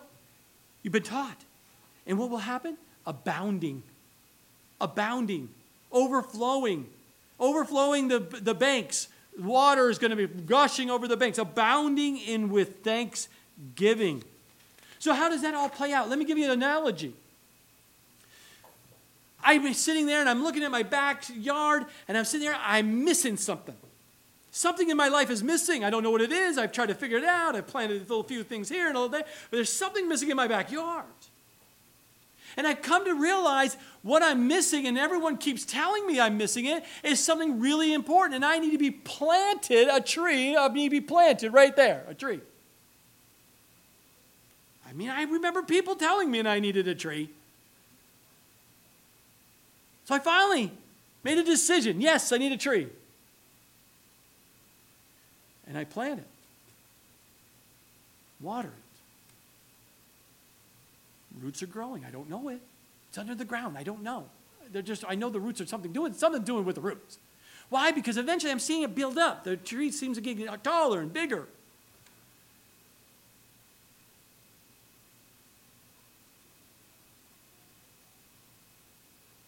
you've 0.84 0.94
been 0.94 1.04
taught. 1.04 1.38
And 2.06 2.20
what 2.20 2.30
will 2.30 2.38
happen? 2.38 2.78
Abounding. 3.06 3.84
Abounding. 4.80 5.50
Overflowing. 5.92 6.88
Overflowing 7.40 8.08
the, 8.08 8.20
the 8.20 8.54
banks. 8.54 9.08
Water 9.40 9.90
is 9.90 9.98
going 9.98 10.16
to 10.16 10.16
be 10.16 10.28
gushing 10.28 10.90
over 10.90 11.08
the 11.08 11.18
banks. 11.18 11.38
Abounding 11.38 12.18
in 12.18 12.50
with 12.50 12.84
thanksgiving. 12.84 14.24
So, 15.08 15.14
how 15.14 15.30
does 15.30 15.42
that 15.44 15.54
all 15.54 15.70
play 15.70 15.94
out? 15.94 16.10
Let 16.10 16.20
me 16.20 16.26
give 16.26 16.38
you 16.38 16.44
an 16.44 16.52
analogy. 16.52 17.14
I'm 19.42 19.74
sitting 19.74 20.06
there 20.06 20.20
and 20.20 20.28
I'm 20.28 20.44
looking 20.44 20.64
at 20.64 20.70
my 20.70 20.84
backyard 20.84 21.86
and 22.10 22.18
I'm 22.18 22.26
sitting 22.26 22.46
there, 22.46 22.60
I'm 22.62 23.06
missing 23.06 23.38
something. 23.38 23.78
Something 24.52 24.90
in 24.90 24.98
my 24.98 25.08
life 25.08 25.30
is 25.30 25.42
missing. 25.42 25.86
I 25.86 25.90
don't 25.90 26.04
know 26.04 26.12
what 26.12 26.20
it 26.20 26.34
is. 26.34 26.58
I've 26.58 26.74
tried 26.74 26.88
to 26.88 26.94
figure 26.94 27.18
it 27.18 27.24
out. 27.24 27.56
I've 27.56 27.68
planted 27.68 27.96
a 27.96 28.00
little 28.02 28.22
few 28.22 28.44
things 28.44 28.68
here 28.68 28.90
and 28.90 28.98
all 28.98 29.08
that, 29.08 29.26
but 29.50 29.56
there's 29.56 29.72
something 29.72 30.10
missing 30.10 30.30
in 30.30 30.36
my 30.36 30.50
backyard. 30.50 31.06
And 32.58 32.68
I've 32.68 32.82
come 32.82 33.06
to 33.06 33.14
realize 33.14 33.78
what 34.02 34.22
I'm 34.22 34.50
missing, 34.50 34.88
and 34.88 34.98
everyone 34.98 35.38
keeps 35.38 35.64
telling 35.64 36.06
me 36.06 36.20
I'm 36.20 36.38
missing 36.38 36.66
it, 36.66 36.84
is 37.02 37.24
something 37.24 37.62
really 37.62 37.94
important. 37.94 38.36
And 38.36 38.44
I 38.44 38.60
need 38.60 38.72
to 38.72 38.78
be 38.78 38.92
planted, 38.92 39.88
a 39.88 40.02
tree, 40.02 40.58
I 40.58 40.68
need 40.68 40.88
to 40.88 40.90
be 40.90 41.00
planted 41.00 41.54
right 41.54 41.74
there, 41.78 42.04
a 42.10 42.14
tree. 42.14 42.42
I 44.88 44.94
mean, 44.94 45.10
I 45.10 45.24
remember 45.24 45.62
people 45.64 45.96
telling 45.96 46.32
me 46.32 46.40
and 46.40 46.48
I 46.48 46.60
needed 46.60 46.88
a 46.88 46.96
tree. 46.96 47.30
So 50.06 50.16
I 50.16 50.20
finally 50.20 50.72
made 51.24 51.38
a 51.38 51.44
decision. 51.44 52.00
Yes, 52.00 52.32
I 52.32 52.38
need 52.38 52.54
a 52.54 52.58
tree. 52.58 52.88
And 55.68 55.78
I 55.78 55.84
plant 55.84 56.20
it, 56.20 56.28
water 58.40 58.70
it. 58.70 58.74
Roots 61.44 61.62
are 61.62 61.68
growing. 61.68 62.06
I 62.06 62.10
don't 62.10 62.30
know 62.30 62.48
it. 62.48 62.62
It's 63.10 63.18
under 63.18 63.36
the 63.36 63.46
ground. 63.46 63.78
I 63.78 63.84
don't 63.84 64.02
know. 64.02 64.26
They're 64.72 64.82
just, 64.82 65.04
I 65.08 65.16
know 65.16 65.30
the 65.30 65.40
roots 65.40 65.60
are 65.62 65.66
something 65.66 65.92
doing, 65.92 66.14
something 66.14 66.44
doing 66.44 66.64
with 66.66 66.76
the 66.76 66.82
roots. 66.82 67.20
Why? 67.70 67.92
Because 67.92 68.18
eventually 68.18 68.52
I'm 68.52 68.60
seeing 68.60 68.84
it 68.84 68.96
build 68.96 69.18
up. 69.18 69.44
The 69.44 69.58
tree 69.58 69.92
seems 69.92 70.18
to 70.18 70.22
get 70.22 70.64
taller 70.64 71.02
and 71.02 71.12
bigger. 71.12 71.48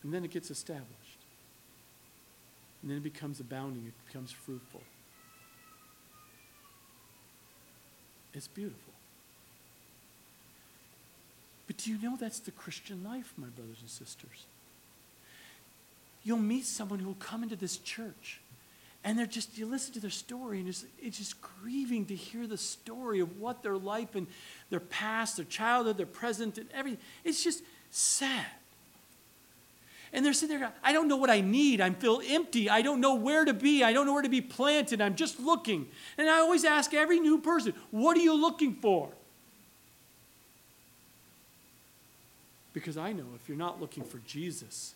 And 0.10 0.14
then 0.16 0.26
it 0.26 0.32
gets 0.32 0.50
established. 0.50 1.20
And 2.82 2.90
then 2.90 2.98
it 2.98 3.04
becomes 3.04 3.40
abounding, 3.40 3.86
it 3.86 3.94
becomes 4.08 4.32
fruitful. 4.32 4.82
It's 8.34 8.48
beautiful. 8.48 8.94
But 11.68 11.78
do 11.78 11.92
you 11.92 12.02
know 12.02 12.18
that's 12.20 12.40
the 12.40 12.50
Christian 12.50 13.04
life, 13.04 13.34
my 13.38 13.50
brothers 13.50 13.78
and 13.82 13.90
sisters? 13.90 14.48
You'll 16.24 16.40
meet 16.40 16.66
someone 16.66 16.98
who 16.98 17.06
will 17.06 17.14
come 17.20 17.44
into 17.44 17.56
this 17.56 17.78
church 17.78 18.42
and 19.04 19.16
they're 19.16 19.28
just, 19.28 19.60
you 19.60 19.68
listen 19.68 19.94
to 19.94 20.00
their 20.00 20.10
story 20.10 20.58
and 20.58 20.68
it's, 20.68 20.86
it's 21.00 21.20
just 21.20 21.36
grieving 21.40 22.08
to 22.08 22.16
hear 22.16 22.48
the 22.48 22.58
story 22.58 23.20
of 23.20 23.40
what 23.40 23.62
their 23.62 23.78
life 23.78 24.16
and 24.16 24.26
their 24.72 24.80
past, 24.80 25.36
their 25.36 25.46
childhood, 25.46 25.98
their 25.98 26.08
present, 26.08 26.58
and 26.58 26.68
everything. 26.74 27.00
It's 27.24 27.44
just 27.44 27.62
sad. 27.92 28.48
And 30.12 30.26
they're 30.26 30.34
sitting 30.34 30.60
there, 30.60 30.74
I 30.84 30.92
don't 30.92 31.08
know 31.08 31.18
what 31.18 31.30
I 31.30 31.42
need. 31.42 31.82
I 31.82 31.90
feel 31.92 32.22
empty. 32.28 32.70
I 32.70 32.82
don't 32.82 33.00
know 33.00 33.16
where 33.16 33.46
to 33.46 33.54
be. 33.54 33.84
I 33.84 33.94
don't 33.94 34.06
know 34.06 34.14
where 34.14 34.24
to 34.24 34.30
be 34.30 34.42
planted. 34.42 35.02
I'm 35.02 35.16
just 35.16 35.40
looking. 35.40 35.88
And 36.18 36.30
I 36.30 36.40
always 36.40 36.66
ask 36.66 36.94
every 36.94 37.20
new 37.20 37.40
person, 37.40 37.74
what 37.92 38.18
are 38.18 38.22
you 38.22 38.34
looking 38.34 38.74
for? 38.74 39.10
Because 42.74 42.98
I 42.98 43.12
know 43.12 43.26
if 43.36 43.48
you're 43.48 43.58
not 43.58 43.80
looking 43.80 44.04
for 44.04 44.20
Jesus, 44.20 44.94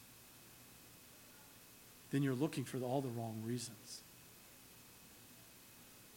then 2.11 2.23
you're 2.23 2.35
looking 2.35 2.63
for 2.63 2.79
all 2.79 3.01
the 3.01 3.09
wrong 3.09 3.41
reasons. 3.45 4.01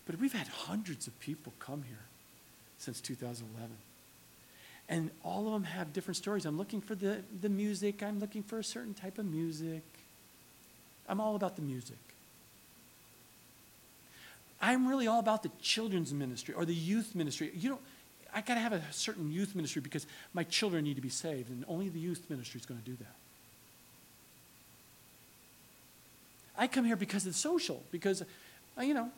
But 0.07 0.19
we've 0.21 0.33
had 0.33 0.47
hundreds 0.47 1.07
of 1.07 1.19
people 1.21 1.53
come 1.59 1.83
here 1.83 2.05
since 2.79 3.01
2011. 3.01 3.77
And 4.89 5.11
all 5.25 5.47
of 5.47 5.53
them 5.53 5.65
have 5.65 5.93
different 5.93 6.17
stories. 6.17 6.45
I'm 6.45 6.57
looking 6.57 6.81
for 6.81 6.95
the, 6.95 7.23
the 7.41 7.49
music, 7.49 8.03
I'm 8.03 8.21
looking 8.21 8.43
for 8.43 8.59
a 8.59 8.65
certain 8.65 8.95
type 8.95 9.19
of 9.19 9.27
music. 9.27 9.83
I'm 11.09 11.21
all 11.21 11.37
about 11.37 11.57
the 11.57 11.63
music. 11.63 11.99
I'm 14.61 14.89
really 14.89 15.07
all 15.07 15.21
about 15.21 15.43
the 15.43 15.51
children's 15.61 16.15
ministry 16.15 16.55
or 16.55 16.65
the 16.65 16.75
youth 16.75 17.15
ministry. 17.15 17.51
You 17.55 17.71
know, 17.71 17.79
I 18.35 18.41
got 18.41 18.55
to 18.55 18.61
have 18.61 18.73
a 18.73 18.83
certain 18.91 19.31
youth 19.33 19.55
ministry 19.55 19.83
because 19.83 20.07
my 20.35 20.45
children 20.45 20.85
need 20.85 20.97
to 20.97 21.03
be 21.03 21.09
saved, 21.09 21.51
and 21.51 21.65
only 21.69 21.89
the 21.89 21.99
youth 21.99 22.25
ministry 22.29 22.61
is 22.61 22.67
going 22.67 22.81
to 22.81 22.85
do 22.85 22.97
that. 22.97 23.15
I 26.59 26.67
come 26.67 26.85
here 26.85 26.97
because 26.97 27.27
it's 27.27 27.39
social, 27.39 27.83
because, 27.91 28.23
uh, 28.79 28.83
you 28.83 28.95
know, 28.95 29.11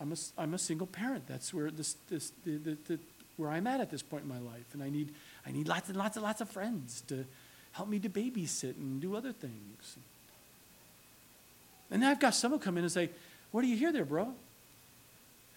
I'm 0.00 0.12
a, 0.12 0.16
I'm 0.36 0.54
a 0.54 0.58
single 0.58 0.86
parent. 0.86 1.26
That's 1.26 1.54
where, 1.54 1.70
this, 1.70 1.96
this, 2.08 2.32
the, 2.44 2.56
the, 2.56 2.76
the, 2.86 2.98
where 3.36 3.50
I'm 3.50 3.66
at 3.66 3.80
at 3.80 3.90
this 3.90 4.02
point 4.02 4.22
in 4.22 4.28
my 4.28 4.38
life. 4.38 4.66
And 4.72 4.82
I 4.82 4.90
need, 4.90 5.12
I 5.46 5.52
need 5.52 5.68
lots 5.68 5.88
and 5.88 5.96
lots 5.96 6.16
and 6.16 6.24
lots 6.24 6.40
of 6.40 6.48
friends 6.48 7.02
to 7.08 7.24
help 7.72 7.88
me 7.88 7.98
to 7.98 8.08
babysit 8.08 8.76
and 8.76 9.00
do 9.00 9.16
other 9.16 9.32
things. 9.32 9.96
And 11.90 12.02
then 12.02 12.10
I've 12.10 12.20
got 12.20 12.34
someone 12.34 12.60
come 12.60 12.78
in 12.78 12.84
and 12.84 12.92
say, 12.92 13.10
What 13.50 13.62
do 13.62 13.68
you 13.68 13.76
hear 13.76 13.92
there, 13.92 14.04
bro? 14.04 14.34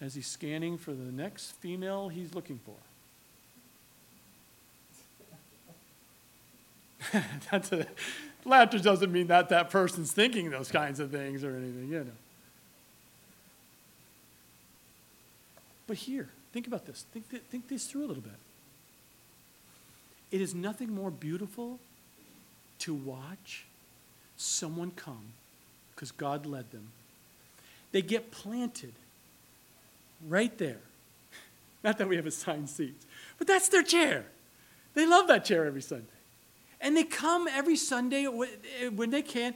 as 0.00 0.14
he's 0.14 0.26
scanning 0.26 0.78
for 0.78 0.92
the 0.92 1.12
next 1.12 1.52
female 1.52 2.08
he's 2.08 2.34
looking 2.34 2.60
for. 2.64 2.74
That's 7.50 7.72
a, 7.72 7.86
laughter 8.44 8.78
doesn't 8.78 9.10
mean 9.10 9.28
that 9.28 9.48
that 9.48 9.70
person's 9.70 10.12
thinking 10.12 10.50
those 10.50 10.70
kinds 10.70 11.00
of 11.00 11.10
things 11.10 11.42
or 11.42 11.56
anything, 11.56 11.88
you 11.88 12.00
know. 12.00 12.10
But 15.86 15.96
here, 15.96 16.28
think 16.52 16.66
about 16.66 16.86
this. 16.86 17.04
Think, 17.12 17.30
th- 17.30 17.42
think 17.50 17.68
this 17.68 17.86
through 17.86 18.04
a 18.04 18.08
little 18.08 18.22
bit. 18.22 18.32
It 20.30 20.40
is 20.40 20.54
nothing 20.54 20.94
more 20.94 21.10
beautiful 21.10 21.78
to 22.80 22.94
watch 22.94 23.64
someone 24.36 24.90
come 24.90 25.32
because 25.94 26.12
God 26.12 26.46
led 26.46 26.70
them. 26.70 26.88
They 27.92 28.02
get 28.02 28.30
planted 28.30 28.92
right 30.28 30.56
there. 30.58 30.80
Not 31.84 31.98
that 31.98 32.08
we 32.08 32.16
have 32.16 32.26
assigned 32.26 32.68
seats, 32.68 33.06
but 33.38 33.46
that's 33.46 33.68
their 33.68 33.82
chair. 33.82 34.26
They 34.94 35.06
love 35.06 35.28
that 35.28 35.44
chair 35.44 35.64
every 35.64 35.82
Sunday. 35.82 36.06
And 36.80 36.96
they 36.96 37.04
come 37.04 37.48
every 37.48 37.76
Sunday 37.76 38.26
eh, 38.26 38.88
when 38.88 39.10
they 39.10 39.22
can, 39.22 39.54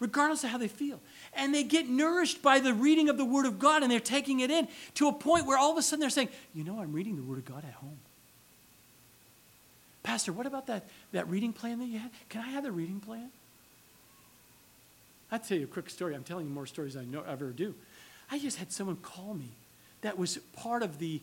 regardless 0.00 0.42
of 0.42 0.50
how 0.50 0.58
they 0.58 0.68
feel. 0.68 1.00
And 1.34 1.54
they 1.54 1.62
get 1.62 1.88
nourished 1.88 2.42
by 2.42 2.58
the 2.58 2.74
reading 2.74 3.08
of 3.08 3.16
the 3.16 3.24
Word 3.24 3.46
of 3.46 3.58
God 3.58 3.82
and 3.82 3.92
they're 3.92 4.00
taking 4.00 4.40
it 4.40 4.50
in 4.50 4.66
to 4.94 5.06
a 5.06 5.12
point 5.12 5.46
where 5.46 5.56
all 5.56 5.70
of 5.70 5.78
a 5.78 5.82
sudden 5.82 6.00
they're 6.00 6.10
saying, 6.10 6.30
You 6.54 6.64
know, 6.64 6.80
I'm 6.80 6.92
reading 6.92 7.16
the 7.16 7.22
Word 7.22 7.38
of 7.38 7.44
God 7.44 7.64
at 7.64 7.74
home. 7.74 7.98
Pastor, 10.02 10.32
what 10.32 10.46
about 10.46 10.66
that, 10.66 10.88
that 11.12 11.28
reading 11.28 11.52
plan 11.52 11.78
that 11.78 11.84
you 11.84 11.98
had? 11.98 12.10
Can 12.30 12.40
I 12.40 12.48
have 12.48 12.64
the 12.64 12.72
reading 12.72 13.00
plan? 13.00 13.30
I'll 15.30 15.38
tell 15.38 15.58
you 15.58 15.64
a 15.64 15.68
quick 15.68 15.88
story. 15.90 16.14
I'm 16.14 16.24
telling 16.24 16.46
you 16.46 16.52
more 16.52 16.66
stories 16.66 16.96
I 16.96 17.04
know, 17.04 17.22
ever 17.22 17.50
do. 17.50 17.74
I 18.30 18.38
just 18.38 18.58
had 18.58 18.72
someone 18.72 18.96
call 18.96 19.34
me 19.34 19.50
that 20.00 20.18
was 20.18 20.38
part 20.56 20.82
of 20.82 20.98
the 20.98 21.20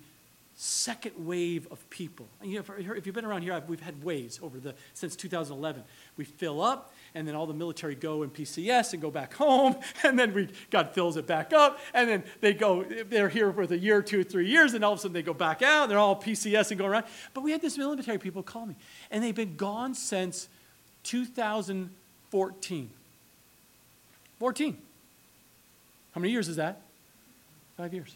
second 0.60 1.14
wave 1.20 1.68
of 1.70 1.88
people. 1.92 2.28
And 2.42 2.52
you 2.52 2.58
know, 2.58 2.66
if 2.96 3.06
you've 3.06 3.14
been 3.14 3.26
around 3.26 3.44
here, 3.44 3.62
we've 3.68 3.80
had 3.80 4.04
waves 4.04 4.40
over 4.42 4.60
the 4.60 4.74
since 4.96 5.16
2011. 5.16 5.84
We 6.18 6.26
fill 6.26 6.64
up, 6.64 6.96
and 7.14 7.28
then 7.28 7.36
all 7.36 7.46
the 7.46 7.54
military 7.54 7.94
go 7.94 8.24
in 8.24 8.32
PCS 8.32 8.94
and 8.94 9.02
go 9.02 9.12
back 9.12 9.36
home, 9.36 9.76
and 10.04 10.18
then 10.18 10.34
we 10.34 10.50
God 10.72 10.96
fills 10.96 11.16
it 11.16 11.28
back 11.28 11.54
up, 11.54 11.80
and 11.94 12.10
then 12.10 12.24
they 12.42 12.54
go. 12.54 12.84
They're 12.84 13.30
here 13.30 13.54
for 13.54 13.62
a 13.62 13.78
year, 13.78 14.02
two, 14.02 14.24
three 14.24 14.50
years, 14.50 14.74
and 14.74 14.84
all 14.84 14.94
of 14.94 15.00
a 15.00 15.04
sudden 15.04 15.14
they 15.14 15.22
go 15.22 15.36
back 15.36 15.62
out. 15.62 15.84
And 15.84 15.92
They're 15.92 16.00
all 16.00 16.20
PCS 16.20 16.72
and 16.72 16.80
go 16.80 16.88
around. 16.88 17.06
But 17.36 17.42
we 17.42 17.52
had 17.52 17.62
this 17.62 17.78
military 17.78 18.18
people 18.18 18.42
call 18.42 18.66
me, 18.66 18.76
and 19.12 19.24
they've 19.24 19.36
been 19.36 19.58
gone 19.58 19.94
since 19.94 20.50
2014. 21.04 22.90
14. 24.40 24.78
How 26.14 26.22
many 26.22 26.32
years 26.32 26.48
is 26.48 26.56
that? 26.56 26.82
Five 27.78 27.94
years. 27.94 28.16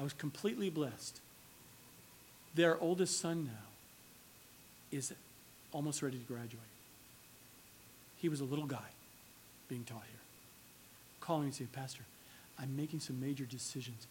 I 0.00 0.02
was 0.02 0.14
completely 0.14 0.70
blessed. 0.70 1.20
Their 2.54 2.80
oldest 2.80 3.20
son 3.20 3.44
now 3.44 3.68
is 4.90 5.12
almost 5.72 6.00
ready 6.00 6.16
to 6.16 6.24
graduate. 6.24 6.62
He 8.16 8.30
was 8.30 8.40
a 8.40 8.44
little 8.44 8.64
guy 8.64 8.88
being 9.68 9.84
taught 9.84 10.04
here. 10.08 10.20
Calling 11.20 11.42
me 11.42 11.46
and 11.48 11.54
saying, 11.54 11.68
Pastor, 11.74 12.04
I'm 12.58 12.74
making 12.76 13.00
some 13.00 13.20
major 13.20 13.44
decisions. 13.44 14.06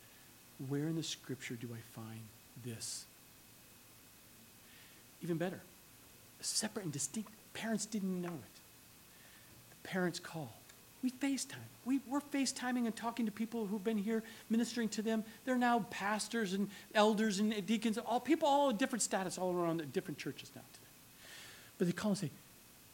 Where 0.67 0.85
in 0.85 0.95
the 0.95 1.01
scripture 1.01 1.55
do 1.55 1.67
I 1.73 1.81
find 1.99 2.21
this? 2.63 3.05
Even 5.23 5.37
better, 5.37 5.61
separate 6.39 6.83
and 6.83 6.93
distinct. 6.93 7.31
Parents 7.53 7.87
didn't 7.87 8.21
know 8.21 8.27
it. 8.29 8.59
The 9.71 9.87
parents 9.89 10.19
call. 10.19 10.58
We 11.01 11.11
FaceTime. 11.11 11.55
We, 11.85 12.01
we're 12.07 12.19
FaceTiming 12.19 12.85
and 12.85 12.95
talking 12.95 13.25
to 13.25 13.31
people 13.31 13.65
who've 13.65 13.83
been 13.83 13.97
here, 13.97 14.21
ministering 14.49 14.89
to 14.89 15.01
them. 15.01 15.23
They're 15.45 15.57
now 15.57 15.85
pastors 15.89 16.53
and 16.53 16.69
elders 16.93 17.39
and 17.39 17.65
deacons, 17.65 17.97
all 17.97 18.19
people, 18.19 18.47
all 18.47 18.71
different 18.71 19.01
status, 19.01 19.37
all 19.37 19.53
around 19.53 19.91
different 19.93 20.17
churches 20.17 20.51
now 20.55 20.61
today. 20.73 20.85
But 21.77 21.87
they 21.87 21.93
call 21.93 22.11
and 22.11 22.17
say, 22.17 22.31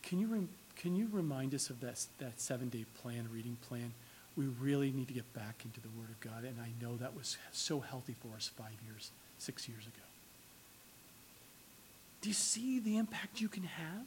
Can 0.04 0.20
you, 0.20 0.28
rem- 0.28 0.50
can 0.76 0.96
you 0.96 1.08
remind 1.12 1.56
us 1.56 1.70
of 1.72 1.80
that, 1.82 2.06
that 2.20 2.40
seven 2.40 2.70
day 2.70 2.86
plan, 3.02 3.28
reading 3.34 3.58
plan? 3.68 3.92
We 4.38 4.46
really 4.46 4.92
need 4.92 5.08
to 5.08 5.14
get 5.14 5.34
back 5.34 5.64
into 5.66 5.80
the 5.80 5.88
Word 5.98 6.10
of 6.10 6.20
God. 6.20 6.44
And 6.44 6.58
I 6.62 6.70
know 6.84 6.98
that 6.98 7.16
was 7.16 7.38
so 7.52 7.80
healthy 7.80 8.16
for 8.22 8.36
us 8.36 8.52
five 8.56 8.76
years, 8.86 9.12
six 9.40 9.68
years 9.68 9.84
ago. 9.84 10.04
Do 12.22 12.30
you 12.30 12.34
see 12.36 12.80
the 12.80 12.98
impact 12.98 13.40
you 13.40 13.48
can 13.48 13.64
have 13.64 14.06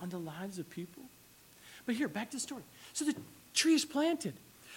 on 0.00 0.08
the 0.08 0.18
lives 0.18 0.58
of 0.58 0.68
people? 0.68 1.04
But 1.88 1.96
here, 1.96 2.06
back 2.06 2.28
to 2.32 2.36
the 2.36 2.40
story. 2.40 2.64
So 2.92 3.06
the 3.06 3.14
tree 3.54 3.72
is 3.72 3.86
planted. 3.86 4.34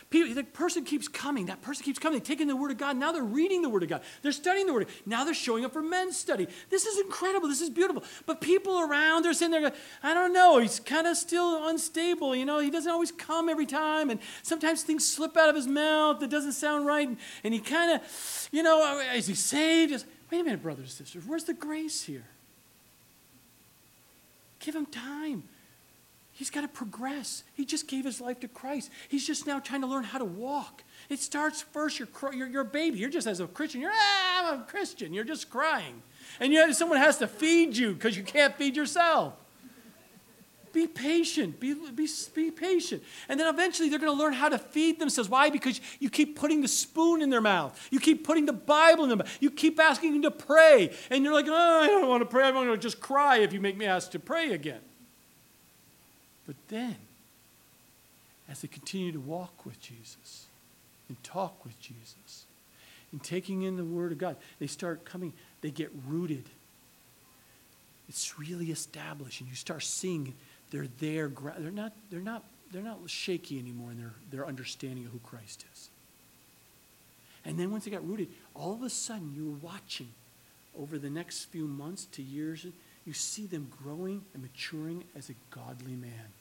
People, 0.10 0.34
the 0.34 0.46
person 0.46 0.86
keeps 0.86 1.10
coming. 1.10 1.48
That 1.48 1.62
person 1.62 1.84
keeps 1.84 2.00
coming. 2.00 2.20
They're 2.20 2.26
taking 2.26 2.48
the 2.48 2.56
Word 2.56 2.72
of 2.72 2.78
God. 2.78 2.96
Now 2.96 3.12
they're 3.12 3.22
reading 3.22 3.62
the 3.62 3.68
Word 3.68 3.84
of 3.84 3.90
God. 3.90 4.02
They're 4.22 4.32
studying 4.32 4.66
the 4.66 4.74
Word. 4.74 4.88
Now 5.06 5.26
they're 5.26 5.34
showing 5.34 5.66
up 5.66 5.74
for 5.74 5.82
men's 5.82 6.18
study. 6.18 6.48
This 6.70 6.86
is 6.86 7.02
incredible. 7.02 7.50
This 7.50 7.60
is 7.60 7.70
beautiful. 7.70 8.06
But 8.26 8.40
people 8.40 8.80
around 8.80 9.24
they're 9.24 9.34
sitting 9.34 9.52
there, 9.52 9.60
going, 9.60 9.74
I 10.02 10.14
don't 10.14 10.32
know. 10.32 10.60
He's 10.60 10.80
kind 10.80 11.06
of 11.06 11.18
still 11.18 11.68
unstable. 11.68 12.34
You 12.34 12.46
know, 12.46 12.60
he 12.60 12.72
doesn't 12.72 12.90
always 12.90 13.12
come 13.12 13.50
every 13.50 13.66
time. 13.66 14.10
And 14.10 14.22
sometimes 14.42 14.84
things 14.84 15.06
slip 15.06 15.36
out 15.36 15.50
of 15.50 15.56
his 15.58 15.68
mouth 15.68 16.22
that 16.22 16.30
doesn't 16.30 16.54
sound 16.54 16.86
right. 16.86 17.10
And, 17.10 17.18
and 17.44 17.54
he 17.54 17.60
kind 17.60 17.92
of, 17.92 18.48
you 18.54 18.64
know, 18.64 19.02
is 19.14 19.28
he 19.28 19.36
saved? 19.36 19.92
Is, 19.92 20.06
Wait 20.32 20.40
a 20.40 20.44
minute, 20.46 20.64
brothers 20.64 20.98
and 20.98 21.08
sisters. 21.08 21.26
Where's 21.28 21.44
the 21.44 21.54
grace 21.54 22.04
here? 22.04 22.24
Give 24.60 24.74
him 24.74 24.86
time. 24.86 25.44
He's 26.42 26.50
got 26.50 26.62
to 26.62 26.68
progress. 26.68 27.44
He 27.54 27.66
just 27.66 27.88
gave 27.88 28.04
his 28.04 28.20
life 28.20 28.40
to 28.40 28.48
Christ. 28.48 28.90
He's 29.10 29.28
just 29.28 29.46
now 29.46 29.60
trying 29.60 29.82
to 29.82 29.88
learn 29.88 30.04
how 30.04 30.18
to 30.18 30.26
walk. 30.26 30.84
It 31.08 31.20
starts 31.20 31.62
first, 31.62 32.00
you're, 32.00 32.08
you're, 32.34 32.48
you're 32.48 32.62
a 32.64 32.66
baby. 32.66 32.98
You're 32.98 33.12
just 33.12 33.28
as 33.28 33.40
a 33.40 33.46
Christian, 33.46 33.80
you're, 33.80 33.92
ah, 33.94 34.52
I'm 34.52 34.62
a 34.62 34.64
Christian. 34.64 35.14
You're 35.14 35.24
just 35.24 35.52
crying. 35.52 36.02
And 36.40 36.52
yet 36.52 36.76
someone 36.76 36.98
has 36.98 37.20
to 37.20 37.28
feed 37.28 37.78
you 37.78 37.94
because 37.94 38.18
you 38.18 38.24
can't 38.24 38.56
feed 38.56 38.76
yourself. 38.76 39.36
Be 40.74 40.88
patient. 40.88 41.60
Be, 41.60 41.76
be, 41.76 42.10
be 42.34 42.50
patient. 42.50 43.04
And 43.30 43.40
then 43.40 43.48
eventually 43.48 43.90
they're 43.90 44.00
going 44.00 44.12
to 44.12 44.20
learn 44.20 44.34
how 44.34 44.50
to 44.50 44.58
feed 44.58 45.00
themselves. 45.00 45.30
Why? 45.30 45.52
Because 45.52 45.80
you 46.00 46.10
keep 46.10 46.36
putting 46.36 46.62
the 46.62 46.68
spoon 46.68 47.22
in 47.22 47.30
their 47.30 47.40
mouth. 47.40 47.80
You 47.92 48.00
keep 48.00 48.26
putting 48.26 48.48
the 48.48 48.54
Bible 48.54 49.04
in 49.04 49.10
their 49.10 49.18
mouth. 49.18 49.38
You 49.40 49.52
keep 49.52 49.80
asking 49.80 50.14
them 50.14 50.24
to 50.24 50.32
pray. 50.32 50.92
And 51.12 51.24
you're 51.24 51.36
like, 51.36 51.46
oh, 51.48 51.82
I 51.84 51.86
don't 51.86 52.10
want 52.10 52.22
to 52.22 52.26
pray. 52.26 52.46
I'm 52.46 52.56
going 52.56 52.68
to 52.68 52.78
just 52.78 53.00
cry 53.00 53.38
if 53.38 53.54
you 53.54 53.62
make 53.62 53.78
me 53.78 53.86
ask 53.86 54.10
to 54.14 54.20
pray 54.20 54.54
again. 54.54 54.82
But 56.52 56.58
then, 56.68 56.98
as 58.50 58.60
they 58.60 58.68
continue 58.68 59.14
to 59.14 59.22
walk 59.22 59.66
with 59.66 59.80
Jesus 59.80 60.48
and 61.08 61.24
talk 61.24 61.64
with 61.64 61.80
Jesus 61.80 62.44
and 63.14 63.24
taking 63.24 63.62
in 63.62 63.78
the 63.78 63.86
Word 63.86 64.12
of 64.12 64.18
God, 64.18 64.36
they 64.60 64.68
start 64.68 65.06
coming, 65.06 65.32
they 65.62 65.72
get 65.72 65.90
rooted. 66.06 66.44
It's 68.10 68.38
really 68.38 68.70
established, 68.70 69.40
and 69.40 69.50
you 69.50 69.56
start 69.56 69.82
seeing 69.84 70.34
they're 70.72 70.88
there. 71.00 71.30
They're 71.30 71.72
not, 71.72 71.94
they're 72.10 72.20
not, 72.20 72.44
they're 72.74 72.82
not 72.82 72.98
shaky 73.08 73.58
anymore 73.58 73.92
in 73.92 74.00
their, 74.00 74.14
their 74.30 74.46
understanding 74.46 75.06
of 75.06 75.14
who 75.14 75.20
Christ 75.20 75.64
is. 75.72 75.88
And 77.46 77.58
then 77.58 77.72
once 77.72 77.86
they 77.86 77.92
got 77.92 78.06
rooted, 78.06 78.28
all 78.56 78.74
of 78.74 78.84
a 78.84 78.90
sudden 78.90 79.32
you're 79.34 79.58
watching 79.62 80.10
over 80.78 80.98
the 80.98 81.10
next 81.10 81.46
few 81.46 81.66
months 81.66 82.08
to 82.12 82.22
years 82.22 82.66
you 83.06 83.14
see 83.14 83.46
them 83.46 83.72
growing 83.82 84.22
and 84.34 84.44
maturing 84.44 85.06
as 85.16 85.30
a 85.30 85.34
godly 85.50 85.96
man. 85.96 86.34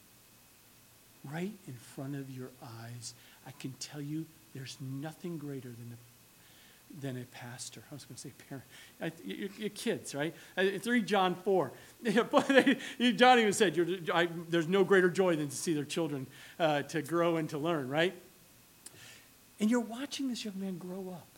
Right 1.24 1.52
in 1.66 1.74
front 1.74 2.16
of 2.16 2.30
your 2.30 2.48
eyes. 2.62 3.14
I 3.46 3.50
can 3.52 3.74
tell 3.78 4.00
you 4.00 4.24
there's 4.54 4.76
nothing 4.80 5.38
greater 5.38 5.68
than 5.68 5.94
a, 5.94 7.00
than 7.00 7.20
a 7.20 7.24
pastor. 7.26 7.82
I 7.90 7.94
was 7.94 8.04
going 8.04 8.16
to 8.16 8.20
say 8.20 8.32
parent. 8.48 8.64
I, 9.00 9.12
your, 9.24 9.48
your, 9.58 9.70
kids, 9.70 10.14
right? 10.14 10.34
I, 10.56 10.78
3 10.78 11.02
John 11.02 11.34
4. 11.34 11.72
John 13.16 13.38
even 13.38 13.52
said, 13.52 14.10
I, 14.12 14.28
there's 14.48 14.68
no 14.68 14.82
greater 14.82 15.10
joy 15.10 15.36
than 15.36 15.48
to 15.48 15.56
see 15.56 15.74
their 15.74 15.84
children 15.84 16.26
uh, 16.58 16.82
to 16.82 17.02
grow 17.02 17.36
and 17.36 17.48
to 17.50 17.58
learn, 17.58 17.88
right? 17.88 18.14
And 19.60 19.70
you're 19.70 19.80
watching 19.80 20.28
this 20.28 20.44
young 20.44 20.58
man 20.58 20.78
grow 20.78 21.10
up, 21.12 21.28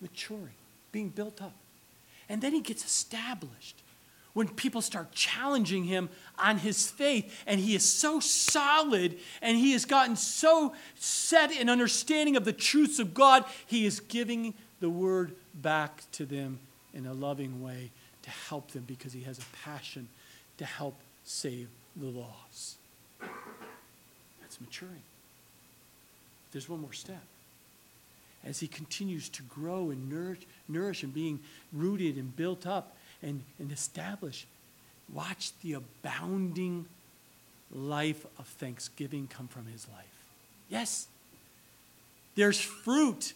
maturing, 0.00 0.54
being 0.92 1.08
built 1.08 1.42
up. 1.42 1.54
And 2.28 2.40
then 2.40 2.52
he 2.52 2.60
gets 2.60 2.84
established 2.84 3.82
when 4.32 4.48
people 4.48 4.80
start 4.80 5.12
challenging 5.12 5.84
him 5.84 6.08
on 6.38 6.58
his 6.58 6.88
faith. 6.90 7.42
And 7.46 7.60
he 7.60 7.74
is 7.74 7.82
so 7.82 8.20
solid 8.20 9.18
and 9.42 9.58
he 9.58 9.72
has 9.72 9.84
gotten 9.84 10.16
so 10.16 10.74
set 10.94 11.50
in 11.50 11.68
understanding 11.68 12.36
of 12.36 12.44
the 12.44 12.52
truths 12.52 12.98
of 12.98 13.14
God, 13.14 13.44
he 13.66 13.86
is 13.86 14.00
giving 14.00 14.54
the 14.80 14.90
word 14.90 15.34
back 15.54 16.02
to 16.12 16.24
them 16.24 16.58
in 16.94 17.06
a 17.06 17.12
loving 17.12 17.62
way 17.62 17.90
to 18.22 18.30
help 18.30 18.70
them 18.72 18.84
because 18.86 19.12
he 19.12 19.22
has 19.22 19.38
a 19.38 19.64
passion 19.64 20.08
to 20.58 20.64
help 20.64 20.94
save 21.24 21.68
the 21.96 22.06
lost. 22.06 22.76
That's 24.40 24.60
maturing. 24.60 25.02
There's 26.52 26.68
one 26.68 26.80
more 26.80 26.92
step. 26.92 27.22
As 28.44 28.60
he 28.60 28.68
continues 28.68 29.28
to 29.30 29.42
grow 29.42 29.90
and 29.90 30.08
nourish, 30.08 30.46
nourish 30.68 31.02
and 31.02 31.12
being 31.12 31.40
rooted 31.72 32.16
and 32.16 32.34
built 32.34 32.66
up, 32.66 32.96
and, 33.22 33.42
and 33.58 33.72
establish. 33.72 34.46
Watch 35.12 35.52
the 35.62 35.74
abounding 35.74 36.86
life 37.70 38.26
of 38.38 38.46
thanksgiving 38.46 39.28
come 39.28 39.48
from 39.48 39.66
his 39.66 39.86
life. 39.88 40.04
Yes, 40.68 41.08
there's 42.34 42.60
fruit 42.60 43.32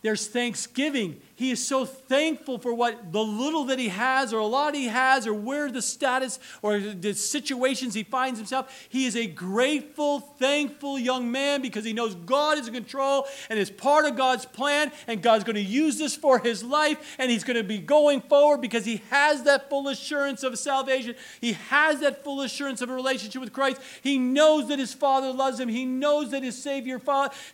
there's 0.00 0.28
thanksgiving. 0.28 1.20
He 1.34 1.50
is 1.50 1.64
so 1.64 1.84
thankful 1.84 2.58
for 2.58 2.72
what 2.72 3.12
the 3.12 3.22
little 3.22 3.64
that 3.64 3.78
he 3.78 3.88
has, 3.88 4.32
or 4.32 4.38
a 4.38 4.46
lot 4.46 4.74
he 4.74 4.86
has, 4.86 5.26
or 5.26 5.34
where 5.34 5.70
the 5.70 5.82
status 5.82 6.38
or 6.62 6.78
the 6.78 7.14
situations 7.14 7.94
he 7.94 8.04
finds 8.04 8.38
himself. 8.38 8.86
He 8.88 9.06
is 9.06 9.16
a 9.16 9.26
grateful, 9.26 10.20
thankful 10.20 10.98
young 10.98 11.30
man 11.30 11.62
because 11.62 11.84
he 11.84 11.92
knows 11.92 12.14
God 12.14 12.58
is 12.58 12.68
in 12.68 12.74
control 12.74 13.26
and 13.50 13.58
is 13.58 13.70
part 13.70 14.04
of 14.04 14.16
God's 14.16 14.44
plan, 14.44 14.92
and 15.08 15.22
God's 15.22 15.44
going 15.44 15.56
to 15.56 15.62
use 15.62 15.98
this 15.98 16.14
for 16.14 16.38
his 16.38 16.62
life, 16.62 17.16
and 17.18 17.30
he's 17.30 17.44
going 17.44 17.56
to 17.56 17.64
be 17.64 17.78
going 17.78 18.20
forward 18.20 18.60
because 18.60 18.84
he 18.84 19.02
has 19.10 19.44
that 19.44 19.68
full 19.68 19.88
assurance 19.88 20.44
of 20.44 20.56
salvation. 20.58 21.16
He 21.40 21.52
has 21.54 22.00
that 22.00 22.22
full 22.22 22.40
assurance 22.40 22.82
of 22.82 22.90
a 22.90 22.94
relationship 22.94 23.40
with 23.40 23.52
Christ. 23.52 23.80
He 24.02 24.18
knows 24.18 24.68
that 24.68 24.78
his 24.78 24.94
Father 24.94 25.32
loves 25.32 25.58
him. 25.58 25.68
He 25.68 25.84
knows 25.84 26.30
that 26.30 26.42
his 26.42 26.60
Savior 26.60 27.00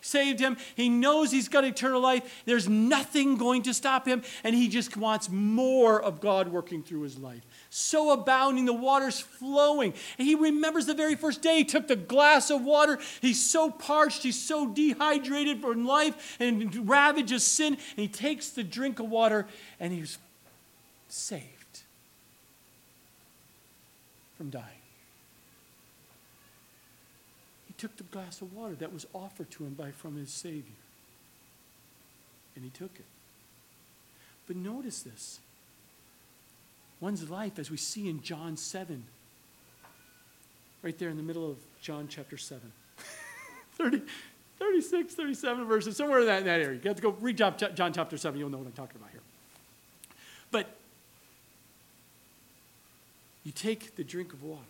saved 0.01 0.39
him. 0.39 0.57
He 0.75 0.89
knows 0.89 1.31
he's 1.31 1.49
got 1.49 1.65
eternal 1.65 2.01
life 2.01 2.34
there's 2.45 2.67
nothing 2.67 3.37
going 3.37 3.63
to 3.63 3.73
stop 3.73 4.07
him, 4.07 4.23
and 4.43 4.55
he 4.55 4.67
just 4.67 4.97
wants 4.97 5.29
more 5.29 6.01
of 6.01 6.19
God 6.19 6.49
working 6.49 6.83
through 6.83 7.01
his 7.01 7.17
life. 7.17 7.41
So 7.69 8.11
abounding, 8.11 8.65
the 8.65 8.73
water's 8.73 9.19
flowing. 9.19 9.93
And 10.17 10.27
he 10.27 10.35
remembers 10.35 10.85
the 10.85 10.93
very 10.93 11.15
first 11.15 11.41
day 11.41 11.57
he 11.57 11.65
took 11.65 11.87
the 11.87 11.95
glass 11.95 12.49
of 12.49 12.63
water. 12.63 12.99
He's 13.21 13.43
so 13.43 13.69
parched, 13.69 14.23
he's 14.23 14.41
so 14.41 14.67
dehydrated 14.67 15.61
from 15.61 15.85
life 15.85 16.37
and 16.39 16.87
ravaged 16.87 17.33
of 17.33 17.41
sin. 17.41 17.73
And 17.73 17.97
he 17.97 18.07
takes 18.07 18.49
the 18.49 18.63
drink 18.63 18.99
of 18.99 19.09
water 19.09 19.47
and 19.79 19.91
he's 19.91 20.17
saved 21.09 21.81
from 24.37 24.49
dying. 24.49 24.65
He 27.67 27.73
took 27.73 27.97
the 27.97 28.03
glass 28.03 28.41
of 28.41 28.53
water 28.53 28.75
that 28.75 28.93
was 28.93 29.05
offered 29.13 29.51
to 29.51 29.65
him 29.65 29.73
by 29.73 29.91
from 29.91 30.15
his 30.15 30.29
Savior 30.29 30.75
and 32.55 32.63
he 32.63 32.69
took 32.69 32.95
it. 32.95 33.05
But 34.47 34.55
notice 34.55 35.01
this 35.01 35.39
one's 36.99 37.29
life, 37.29 37.59
as 37.59 37.69
we 37.69 37.77
see 37.77 38.09
in 38.09 38.21
John 38.21 38.57
7, 38.57 39.03
right 40.81 40.97
there 40.97 41.09
in 41.09 41.17
the 41.17 41.23
middle 41.23 41.49
of 41.49 41.57
John 41.81 42.07
chapter 42.09 42.37
7. 42.37 42.71
30, 43.73 44.01
36, 44.57 45.13
37 45.13 45.65
verses, 45.65 45.97
somewhere 45.97 46.21
in 46.21 46.25
that, 46.27 46.39
in 46.39 46.45
that 46.45 46.61
area. 46.61 46.79
You 46.81 46.87
have 46.87 46.95
to 46.95 47.01
go 47.01 47.15
read 47.19 47.37
John, 47.37 47.55
John 47.57 47.91
chapter 47.91 48.17
7, 48.17 48.39
you'll 48.39 48.49
know 48.49 48.57
what 48.57 48.67
I'm 48.67 48.73
talking 48.73 48.95
about 48.95 49.11
here. 49.11 49.21
But 50.51 50.67
you 53.43 53.51
take 53.51 53.95
the 53.95 54.03
drink 54.03 54.33
of 54.33 54.43
water, 54.43 54.61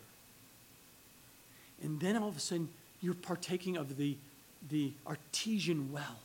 and 1.84 2.00
then 2.00 2.18
all 2.18 2.30
of 2.30 2.38
a 2.38 2.40
sudden 2.40 2.70
you're 3.02 3.14
partaking 3.14 3.78
of 3.78 3.98
the, 3.98 4.18
the 4.70 4.92
artesian 5.06 5.92
well. 5.92 6.20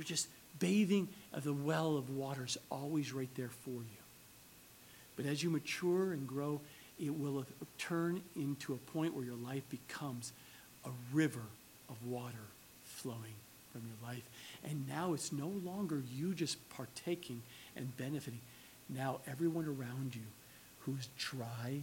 You're 0.00 0.06
just 0.06 0.28
bathing 0.58 1.08
of 1.34 1.44
the 1.44 1.52
well 1.52 1.98
of 1.98 2.08
water 2.08 2.46
is 2.46 2.56
always 2.70 3.12
right 3.12 3.28
there 3.34 3.50
for 3.50 3.68
you. 3.68 4.00
But 5.14 5.26
as 5.26 5.42
you 5.42 5.50
mature 5.50 6.14
and 6.14 6.26
grow, 6.26 6.62
it 6.98 7.14
will 7.14 7.44
turn 7.76 8.22
into 8.34 8.72
a 8.72 8.78
point 8.92 9.12
where 9.14 9.26
your 9.26 9.34
life 9.34 9.62
becomes 9.68 10.32
a 10.86 10.90
river 11.12 11.42
of 11.90 12.02
water 12.06 12.46
flowing 12.82 13.34
from 13.72 13.82
your 13.82 14.10
life. 14.10 14.22
And 14.64 14.88
now 14.88 15.12
it's 15.12 15.32
no 15.32 15.48
longer 15.48 16.02
you 16.16 16.32
just 16.32 16.56
partaking 16.70 17.42
and 17.76 17.94
benefiting. 17.98 18.40
Now 18.88 19.20
everyone 19.30 19.66
around 19.66 20.14
you 20.14 20.24
who's 20.78 21.10
dry 21.18 21.82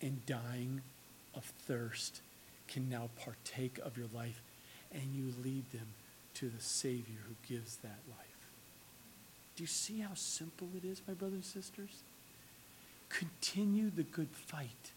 and 0.00 0.24
dying 0.24 0.80
of 1.34 1.44
thirst 1.66 2.22
can 2.68 2.88
now 2.88 3.10
partake 3.22 3.78
of 3.84 3.98
your 3.98 4.08
life 4.14 4.40
and 4.94 5.14
you 5.14 5.34
lead 5.44 5.70
them 5.72 5.88
to 6.40 6.48
the 6.48 6.62
Savior 6.62 7.18
who 7.28 7.54
gives 7.54 7.76
that 7.76 7.98
life. 8.08 8.48
Do 9.56 9.62
you 9.62 9.66
see 9.66 10.00
how 10.00 10.14
simple 10.14 10.68
it 10.74 10.86
is, 10.86 11.02
my 11.06 11.12
brothers 11.12 11.34
and 11.34 11.44
sisters? 11.44 12.02
Continue 13.10 13.90
the 13.90 14.04
good 14.04 14.30
fight. 14.30 14.92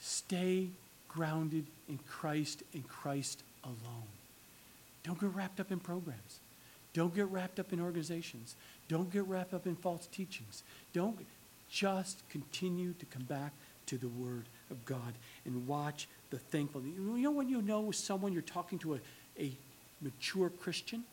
Stay 0.00 0.70
grounded 1.08 1.66
in 1.88 2.00
Christ 2.08 2.64
and 2.74 2.86
Christ 2.88 3.44
alone. 3.62 4.10
Don't 5.04 5.20
get 5.20 5.32
wrapped 5.32 5.60
up 5.60 5.70
in 5.70 5.78
programs. 5.78 6.40
Don't 6.92 7.14
get 7.14 7.26
wrapped 7.28 7.60
up 7.60 7.72
in 7.72 7.80
organizations. 7.80 8.56
Don't 8.88 9.12
get 9.12 9.24
wrapped 9.28 9.54
up 9.54 9.68
in 9.68 9.76
false 9.76 10.08
teachings. 10.08 10.64
Don't 10.92 11.24
just 11.70 12.28
continue 12.28 12.92
to 12.94 13.06
come 13.06 13.22
back 13.22 13.52
to 13.86 13.98
the 13.98 14.08
Word 14.08 14.46
of 14.70 14.84
God 14.84 15.14
and 15.44 15.68
watch 15.68 16.08
the 16.30 16.38
thankful. 16.38 16.82
You 16.82 17.18
know 17.18 17.30
when 17.30 17.48
you 17.48 17.62
know 17.62 17.92
someone 17.92 18.32
you're 18.32 18.42
talking 18.42 18.80
to 18.80 18.94
a, 18.94 18.98
a 19.38 19.52
mature 20.00 20.50
Christian? 20.50 21.04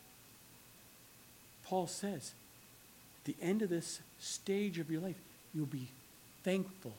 Paul 1.64 1.86
says, 1.86 2.32
at 3.18 3.24
the 3.24 3.36
end 3.42 3.62
of 3.62 3.70
this 3.70 4.00
stage 4.18 4.78
of 4.78 4.90
your 4.90 5.00
life, 5.00 5.16
you'll 5.54 5.66
be 5.66 5.88
thankful 6.42 6.92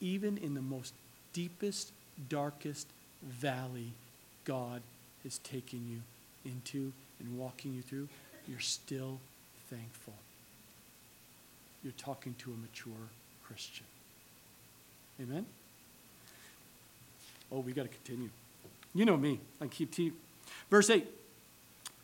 even 0.00 0.38
in 0.38 0.54
the 0.54 0.62
most 0.62 0.94
deepest, 1.32 1.90
darkest 2.28 2.86
valley 3.22 3.92
God 4.44 4.82
has 5.24 5.38
taken 5.38 5.84
you 5.88 6.50
into 6.50 6.92
and 7.20 7.36
walking 7.36 7.74
you 7.74 7.82
through. 7.82 8.08
You're 8.46 8.60
still 8.60 9.18
thankful. 9.68 10.14
You're 11.82 11.92
talking 11.92 12.34
to 12.38 12.52
a 12.52 12.56
mature 12.56 13.08
Christian. 13.44 13.86
Amen? 15.20 15.44
Oh, 17.50 17.60
we 17.60 17.72
got 17.72 17.82
to 17.82 17.88
continue. 17.88 18.30
You 18.94 19.04
know 19.04 19.16
me. 19.16 19.40
I 19.60 19.66
keep 19.66 19.94
Verse 20.70 20.90
8. 20.90 21.06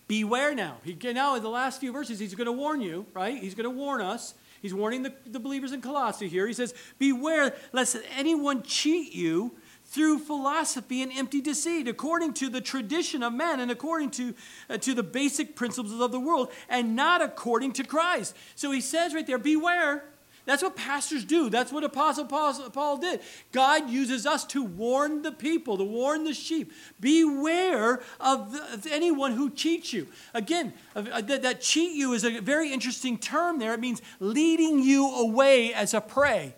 Beware 0.06 0.54
now. 0.54 0.76
He, 0.84 0.96
now, 1.12 1.34
in 1.34 1.42
the 1.42 1.48
last 1.48 1.80
few 1.80 1.92
verses, 1.92 2.18
he's 2.18 2.34
going 2.34 2.46
to 2.46 2.52
warn 2.52 2.80
you, 2.80 3.06
right? 3.14 3.36
He's 3.36 3.54
going 3.54 3.64
to 3.64 3.70
warn 3.70 4.00
us. 4.00 4.34
He's 4.60 4.74
warning 4.74 5.02
the, 5.02 5.12
the 5.26 5.40
believers 5.40 5.72
in 5.72 5.80
Colossae 5.80 6.28
here. 6.28 6.46
He 6.46 6.52
says, 6.52 6.74
Beware 6.98 7.54
lest 7.72 7.96
anyone 8.16 8.62
cheat 8.62 9.12
you 9.12 9.54
through 9.84 10.18
philosophy 10.18 11.02
and 11.02 11.12
empty 11.12 11.40
deceit, 11.40 11.86
according 11.86 12.32
to 12.34 12.48
the 12.48 12.60
tradition 12.60 13.22
of 13.22 13.32
men 13.32 13.60
and 13.60 13.70
according 13.70 14.10
to, 14.12 14.34
uh, 14.70 14.78
to 14.78 14.94
the 14.94 15.02
basic 15.02 15.54
principles 15.54 16.00
of 16.00 16.12
the 16.12 16.20
world, 16.20 16.50
and 16.68 16.96
not 16.96 17.22
according 17.22 17.72
to 17.74 17.84
Christ. 17.84 18.34
So 18.54 18.70
he 18.70 18.80
says 18.80 19.14
right 19.14 19.26
there, 19.26 19.38
Beware. 19.38 20.04
That's 20.46 20.62
what 20.62 20.76
pastors 20.76 21.24
do. 21.24 21.48
That's 21.48 21.72
what 21.72 21.84
Apostle 21.84 22.26
Paul 22.26 22.98
did. 22.98 23.20
God 23.52 23.88
uses 23.88 24.26
us 24.26 24.44
to 24.46 24.62
warn 24.62 25.22
the 25.22 25.32
people, 25.32 25.78
to 25.78 25.84
warn 25.84 26.24
the 26.24 26.34
sheep. 26.34 26.72
Beware 27.00 28.02
of, 28.20 28.86
anyone 28.90 29.32
who 29.32 29.48
cheats 29.50 29.92
you. 29.92 30.06
Again, 30.34 30.74
uh, 30.94 31.22
that, 31.22 31.42
that 31.42 31.60
cheat 31.62 31.92
you 31.92 32.12
is 32.12 32.24
a 32.24 32.40
very 32.40 32.72
interesting 32.72 33.16
term 33.16 33.58
there. 33.58 33.72
It 33.72 33.80
means 33.80 34.02
leading 34.20 34.80
you 34.80 35.08
away 35.14 35.72
as 35.72 35.94
a 35.94 36.00
prey. 36.00 36.54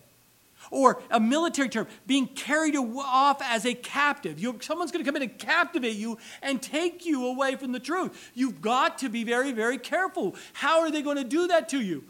Or 0.73 1.01
a 1.13 1.21
military 1.21 1.69
term, 1.69 1.87
being 2.09 2.27
carried 2.27 2.75
off 2.75 3.41
as 3.41 3.65
a 3.65 3.73
captive. 3.73 4.41
You, 4.41 4.59
someone's 4.61 4.91
going 4.91 5.05
to 5.05 5.09
come 5.09 5.15
in 5.15 5.23
and 5.23 5.39
captivate 5.39 5.95
you 5.95 6.19
and 6.43 6.61
take 6.61 7.07
you 7.07 7.27
away 7.29 7.55
from 7.55 7.71
the 7.71 7.79
truth. 7.79 8.33
You've 8.35 8.61
got 8.61 8.99
to 8.99 9.09
be 9.09 9.23
very, 9.23 9.53
very 9.53 9.79
careful. 9.79 10.35
How 10.55 10.81
are 10.81 10.91
they 10.91 11.03
going 11.03 11.19
to 11.19 11.25
do 11.25 11.47
that 11.47 11.69
to 11.69 11.81
you? 11.81 12.03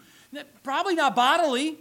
Probably 0.62 0.94
not 0.94 1.14
bodily, 1.14 1.78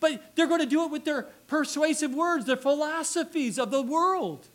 but 0.00 0.36
they're 0.36 0.46
going 0.46 0.60
to 0.60 0.66
do 0.66 0.84
it 0.84 0.90
with 0.90 1.04
their 1.04 1.22
persuasive 1.46 2.14
words, 2.14 2.44
their 2.44 2.56
philosophies 2.56 3.58
of 3.58 3.70
the 3.70 3.82
world. 3.82 4.48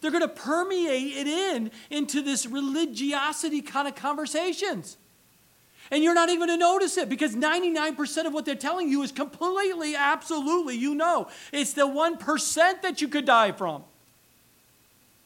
They're 0.00 0.10
going 0.10 0.22
to 0.22 0.28
permeate 0.28 1.16
it 1.16 1.26
in 1.26 1.70
into 1.90 2.20
this 2.22 2.46
religiosity 2.46 3.62
kind 3.62 3.88
of 3.88 3.94
conversations. 3.94 4.96
And 5.90 6.02
you're 6.02 6.14
not 6.14 6.28
even 6.28 6.46
going 6.46 6.50
to 6.50 6.56
notice 6.56 6.96
it 6.96 7.08
because 7.08 7.36
99% 7.36 8.26
of 8.26 8.34
what 8.34 8.44
they're 8.44 8.54
telling 8.54 8.88
you 8.88 9.02
is 9.02 9.12
completely, 9.12 9.94
absolutely, 9.94 10.76
you 10.76 10.94
know. 10.94 11.28
It's 11.52 11.72
the 11.72 11.86
1% 11.86 12.82
that 12.82 13.00
you 13.00 13.08
could 13.08 13.24
die 13.24 13.52
from, 13.52 13.84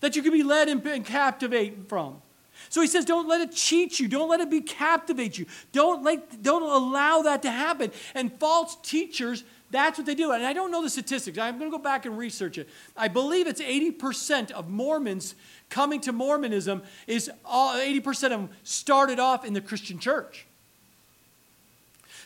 that 0.01 0.17
you 0.17 0.23
could 0.23 0.33
be 0.33 0.43
led 0.43 0.69
and 0.69 1.05
captivate 1.05 1.89
from. 1.89 2.21
So 2.69 2.81
he 2.81 2.87
says, 2.87 3.05
don't 3.05 3.29
let 3.29 3.41
it 3.41 3.53
cheat 3.53 3.99
you. 3.99 4.09
Don't 4.09 4.29
let 4.29 4.41
it 4.41 4.51
be 4.51 4.61
captivate 4.61 5.39
you. 5.39 5.47
Don't, 5.73 6.05
let, 6.05 6.43
don't 6.43 6.63
allow 6.63 7.23
that 7.23 7.43
to 7.43 7.51
happen. 7.51 7.91
And 8.15 8.33
false 8.39 8.77
teachers, 8.83 9.45
that's 9.71 9.99
what 9.99 10.07
they 10.07 10.15
do. 10.15 10.33
And 10.33 10.45
I 10.45 10.53
don't 10.53 10.71
know 10.71 10.83
the 10.83 10.91
statistics. 10.91 11.39
I'm 11.39 11.59
going 11.59 11.71
to 11.71 11.77
go 11.77 11.83
back 11.83 12.07
and 12.07 12.19
research 12.19 12.59
it. 12.59 12.69
I 12.97 13.09
believe 13.09 13.47
it's 13.47 13.61
80% 13.61 14.51
of 14.51 14.69
Mormons 14.69 15.35
coming 15.69 16.01
to 16.03 16.13
Mormonism 16.13 16.83
is 17.07 17.31
all, 17.45 17.75
80% 17.75 18.25
of 18.25 18.31
them 18.31 18.51
started 18.63 19.19
off 19.19 19.45
in 19.45 19.53
the 19.53 19.61
Christian 19.61 19.99
church. 19.99 20.47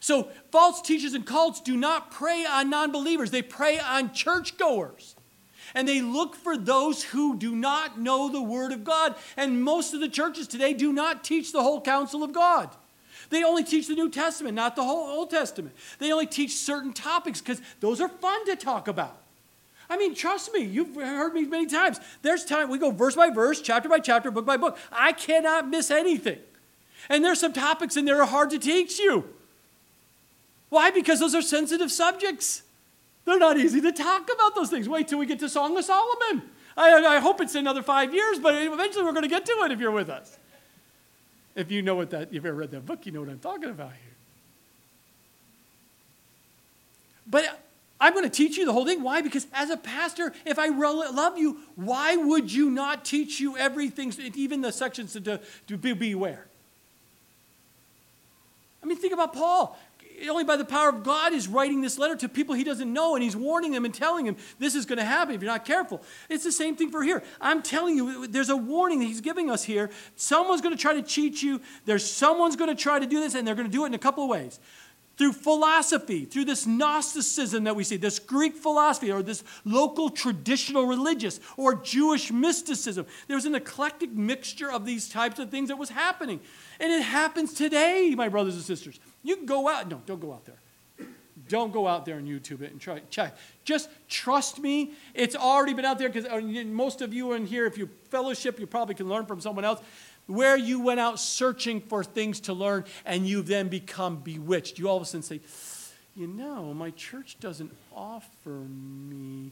So 0.01 0.28
false 0.51 0.82
teachers 0.82 1.14
and 1.14 1.24
cults 1.24 1.61
do 1.61 1.76
not 1.76 2.11
prey 2.11 2.45
on 2.45 2.68
non 2.68 2.93
believers, 2.93 3.30
they 3.30 3.41
prey 3.41 3.78
on 3.78 4.12
churchgoers 4.12 5.14
and 5.75 5.89
they 5.89 6.01
look 6.01 6.37
for 6.37 6.57
those 6.57 7.03
who 7.03 7.37
do 7.37 7.55
not 7.55 7.99
know 7.99 8.29
the 8.29 8.43
Word 8.43 8.72
of 8.72 8.85
God. 8.85 9.16
And 9.37 9.62
most 9.62 9.93
of 9.93 10.01
the 10.01 10.09
churches 10.09 10.47
today 10.47 10.72
do 10.72 10.93
not 10.93 11.25
teach 11.25 11.53
the 11.53 11.62
whole 11.62 11.81
counsel 11.81 12.22
of 12.22 12.33
God. 12.33 12.70
They 13.31 13.43
only 13.43 13.64
teach 13.64 13.89
the 13.89 13.95
New 13.95 14.11
Testament, 14.11 14.55
not 14.55 14.77
the 14.77 14.85
whole 14.85 15.09
Old 15.09 15.31
Testament. 15.31 15.75
They 15.99 16.12
only 16.12 16.27
teach 16.27 16.57
certain 16.57 16.93
topics 16.93 17.41
because 17.41 17.61
those 17.81 18.01
are 18.01 18.09
fun 18.09 18.47
to 18.47 18.57
talk 18.57 18.87
about. 18.87 19.18
I 19.89 19.97
mean, 19.97 20.14
trust 20.14 20.53
me, 20.53 20.61
you've 20.61 20.95
heard 20.95 21.35
me 21.35 21.45
many 21.45 21.66
times. 21.66 22.01
There's 22.22 22.45
time 22.45 22.70
we 22.70 22.79
go 22.79 22.91
verse 22.91 23.16
by 23.16 23.31
verse, 23.31 23.61
chapter 23.61 23.89
by 23.89 23.99
chapter, 23.99 24.31
book 24.31 24.47
by 24.47 24.57
book. 24.57 24.79
I 24.93 25.12
cannot 25.12 25.68
miss 25.68 25.91
anything. 25.91 26.39
And 27.09 27.25
there's 27.25 27.41
some 27.41 27.53
topics 27.53 27.97
in 27.97 28.05
there 28.05 28.20
are 28.22 28.27
hard 28.27 28.51
to 28.51 28.59
teach 28.59 28.99
you. 28.99 29.25
Why? 30.70 30.91
Because 30.91 31.20
those 31.20 31.35
are 31.35 31.43
sensitive 31.43 31.93
subjects. 31.93 32.64
They're 33.25 33.39
not 33.39 33.59
easy 33.59 33.81
to 33.81 33.93
talk 33.93 34.29
about 34.33 34.55
those 34.55 34.70
things. 34.70 34.89
Wait 34.89 35.09
till 35.09 35.18
we 35.18 35.27
get 35.27 35.39
to 35.41 35.49
Song 35.49 35.77
of 35.77 35.85
Solomon. 35.85 36.43
I, 36.77 36.93
I 36.93 37.18
hope 37.20 37.41
it's 37.41 37.55
another 37.55 37.83
five 37.83 38.12
years, 38.12 38.39
but 38.39 38.55
eventually 38.55 39.05
we're 39.05 39.12
going 39.12 39.22
to 39.22 39.29
get 39.29 39.47
to 39.47 39.53
it 39.64 39.72
if 39.72 39.81
you're 39.81 39.91
with 39.91 40.11
us. 40.11 40.39
If 41.55 41.70
you 41.70 41.83
know 41.83 41.95
what 41.95 42.11
that, 42.11 42.29
if 42.29 42.35
you've 42.35 42.47
ever 42.47 42.57
read 42.57 42.72
that 42.72 42.85
book, 42.85 43.07
you 43.07 43.12
know 43.12 43.20
what 43.20 43.31
I'm 43.31 43.39
talking 43.39 43.70
about 43.70 43.91
here. 43.91 44.14
But 47.27 47.61
I'm 48.01 48.12
going 48.12 48.25
to 48.25 48.31
teach 48.31 48.59
you 48.59 48.66
the 48.66 48.72
whole 48.72 48.85
thing. 48.85 49.03
Why? 49.03 49.22
Because 49.22 49.47
as 49.55 49.70
a 49.70 49.77
pastor, 49.77 50.33
if 50.45 50.59
I 50.59 50.68
love 50.68 51.39
you, 51.39 51.59
why 51.77 52.16
would 52.16 52.53
you 52.53 52.70
not 52.70 53.05
teach 53.05 53.41
you 53.41 53.57
everything, 53.57 54.12
even 54.35 54.61
the 54.61 54.72
sections 54.72 55.12
to, 55.12 55.41
to 55.68 55.77
beware? 55.79 56.47
I 58.83 58.87
mean, 58.87 58.99
think 58.99 59.14
about 59.14 59.33
Paul 59.33 59.79
only 60.29 60.45
by 60.45 60.57
the 60.57 60.64
power 60.64 60.89
of 60.89 61.03
God 61.03 61.33
is 61.33 61.49
writing 61.49 61.81
this 61.81 61.99
letter 61.99 62.16
to 62.16 62.29
people 62.29 62.55
he 62.55 62.64
doesn't 62.64 62.93
know, 62.93 63.14
and 63.14 63.22
he's 63.22 63.37
warning 63.37 63.72
them 63.72 63.85
and 63.85 63.95
telling 63.95 64.27
them 64.27 64.37
this 64.59 64.75
is 64.75 64.87
going 64.87 64.99
to 64.99 65.05
happen 65.05 65.35
if 65.35 65.43
you're 65.43 65.51
not 65.51 65.64
careful. 65.64 66.03
It's 66.29 66.45
the 66.45 66.53
same 66.53 66.77
thing 66.77 66.91
for 66.91 67.03
here. 67.03 67.22
I'm 67.41 67.62
telling 67.62 67.97
you, 67.97 68.27
there's 68.27 68.51
a 68.51 68.57
warning 68.57 69.01
that 69.01 69.07
he's 69.07 69.20
giving 69.20 69.51
us 69.51 69.64
here. 69.64 69.91
Someone's 70.16 70.61
going 70.61 70.75
to 70.75 70.81
try 70.81 70.95
to 70.95 71.03
cheat 71.03 71.43
you. 71.43 71.61
There's 71.85 72.05
someone's 72.05 72.57
going 72.57 72.75
to 72.75 72.81
try 72.81 72.99
to 72.99 73.07
do 73.07 73.20
this, 73.20 73.35
and 73.35 73.47
they're 73.47 73.55
going 73.55 73.68
to 73.68 73.72
do 73.72 73.85
it 73.85 73.89
in 73.89 73.95
a 73.95 73.99
couple 73.99 74.25
of 74.25 74.31
ways. 74.31 74.61
Through 75.17 75.33
philosophy, 75.33 76.25
through 76.25 76.45
this 76.45 76.67
Gnosticism 76.67 77.65
that 77.65 77.77
we 77.77 77.85
see, 77.85 77.97
this 77.97 78.19
Greek 78.19 78.57
philosophy, 78.57 79.12
or 79.12 79.23
this 79.23 79.45
local 79.65 80.11
traditional 80.11 80.87
religious, 80.87 81.41
or 81.57 81.75
Jewish 81.75 82.33
mysticism. 82.33 83.07
There 83.29 83.37
was 83.37 83.47
an 83.47 83.55
eclectic 83.55 84.12
mixture 84.12 84.71
of 84.71 84.85
these 84.85 85.09
types 85.09 85.39
of 85.39 85.51
things 85.51 85.69
that 85.69 85.79
was 85.79 85.91
happening. 85.91 86.41
And 86.81 86.93
it 86.93 87.03
happens 87.03 87.55
today, 87.55 88.15
my 88.17 88.29
brothers 88.29 88.55
and 88.55 88.65
sisters. 88.65 88.99
You 89.23 89.37
can 89.37 89.47
go 89.47 89.69
out, 89.69 89.89
no, 89.89 90.03
don't 90.07 90.21
go 90.21 90.33
out 90.33 90.45
there. 90.45 90.59
Don't 91.49 91.73
go 91.73 91.87
out 91.87 92.07
there 92.07 92.17
and 92.17 92.27
YouTube 92.27 92.62
it 92.62 92.73
and 92.73 92.81
try 92.81 93.01
check. 93.11 93.37
Just 93.65 93.91
trust 94.09 94.59
me. 94.59 94.93
It's 95.12 95.37
already 95.37 95.75
been 95.75 95.85
out 95.85 95.99
there 95.99 96.09
because 96.09 96.25
uh, 96.25 96.41
most 96.67 97.03
of 97.03 97.12
you 97.12 97.33
in 97.33 97.45
here, 97.45 97.67
if 97.67 97.77
you 97.77 97.91
fellowship, 98.09 98.59
you 98.59 98.67
probably 98.67 98.95
can 98.95 99.09
learn 99.09 99.27
from 99.27 99.41
someone 99.41 99.65
else. 99.65 99.81
Where 100.27 100.57
you 100.57 100.81
went 100.81 101.01
out 101.01 101.20
searching 101.20 101.81
for 101.81 102.03
things 102.03 102.41
to 102.41 102.55
learn 102.55 102.85
and 103.05 103.27
you 103.27 103.43
then 103.43 103.68
become 103.68 104.16
bewitched. 104.16 104.79
You 104.79 104.89
all 104.89 104.97
of 104.97 105.03
a 105.03 105.07
sudden 105.07 105.22
say, 105.22 105.41
you 106.16 106.27
know, 106.27 106.72
my 106.72 106.91
church 106.91 107.37
doesn't 107.41 107.72
offer 107.95 108.49
me 108.49 109.51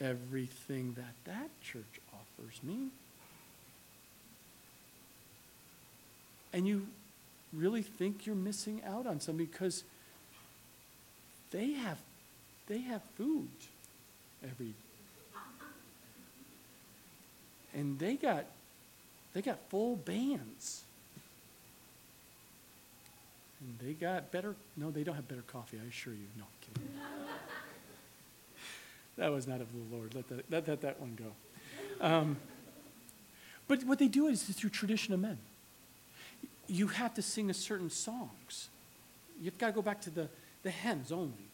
everything 0.00 0.94
that 0.94 1.14
that 1.24 1.50
church 1.60 2.00
offers 2.12 2.62
me. 2.62 2.88
And 6.52 6.66
you 6.66 6.86
really 7.52 7.82
think 7.82 8.26
you're 8.26 8.36
missing 8.36 8.80
out 8.86 9.06
on 9.06 9.20
something 9.20 9.44
because 9.44 9.84
they 11.50 11.72
have, 11.72 11.98
they 12.66 12.78
have 12.78 13.02
food 13.16 13.48
every 14.42 14.74
and 17.74 17.98
they 17.98 18.14
got 18.14 18.46
they 19.34 19.42
got 19.42 19.58
full 19.68 19.96
bands. 19.96 20.84
And 23.60 23.78
they 23.78 23.92
got 23.92 24.32
better 24.32 24.56
no 24.76 24.90
they 24.90 25.04
don't 25.04 25.14
have 25.14 25.28
better 25.28 25.42
coffee 25.42 25.78
i 25.82 25.88
assure 25.88 26.14
you. 26.14 26.26
No 26.38 26.44
kidding. 26.60 26.88
That 29.16 29.30
was 29.30 29.46
not 29.46 29.60
of 29.60 29.68
the 29.72 29.96
lord. 29.96 30.12
Let 30.12 30.28
that, 30.28 30.50
let, 30.50 30.66
let 30.66 30.80
that 30.80 31.00
one 31.00 31.16
go. 31.16 32.04
Um, 32.04 32.36
but 33.68 33.84
what 33.84 34.00
they 34.00 34.08
do 34.08 34.26
is 34.26 34.42
through 34.42 34.70
tradition 34.70 35.14
of 35.14 35.20
men. 35.20 35.38
You 36.66 36.88
have 36.88 37.14
to 37.14 37.22
sing 37.22 37.48
a 37.48 37.54
certain 37.54 37.90
songs. 37.90 38.70
You've 39.40 39.56
got 39.56 39.68
to 39.68 39.72
go 39.72 39.82
back 39.82 40.00
to 40.00 40.10
the 40.10 40.28
the 40.64 40.70
hymns 40.70 41.12
only. 41.12 41.46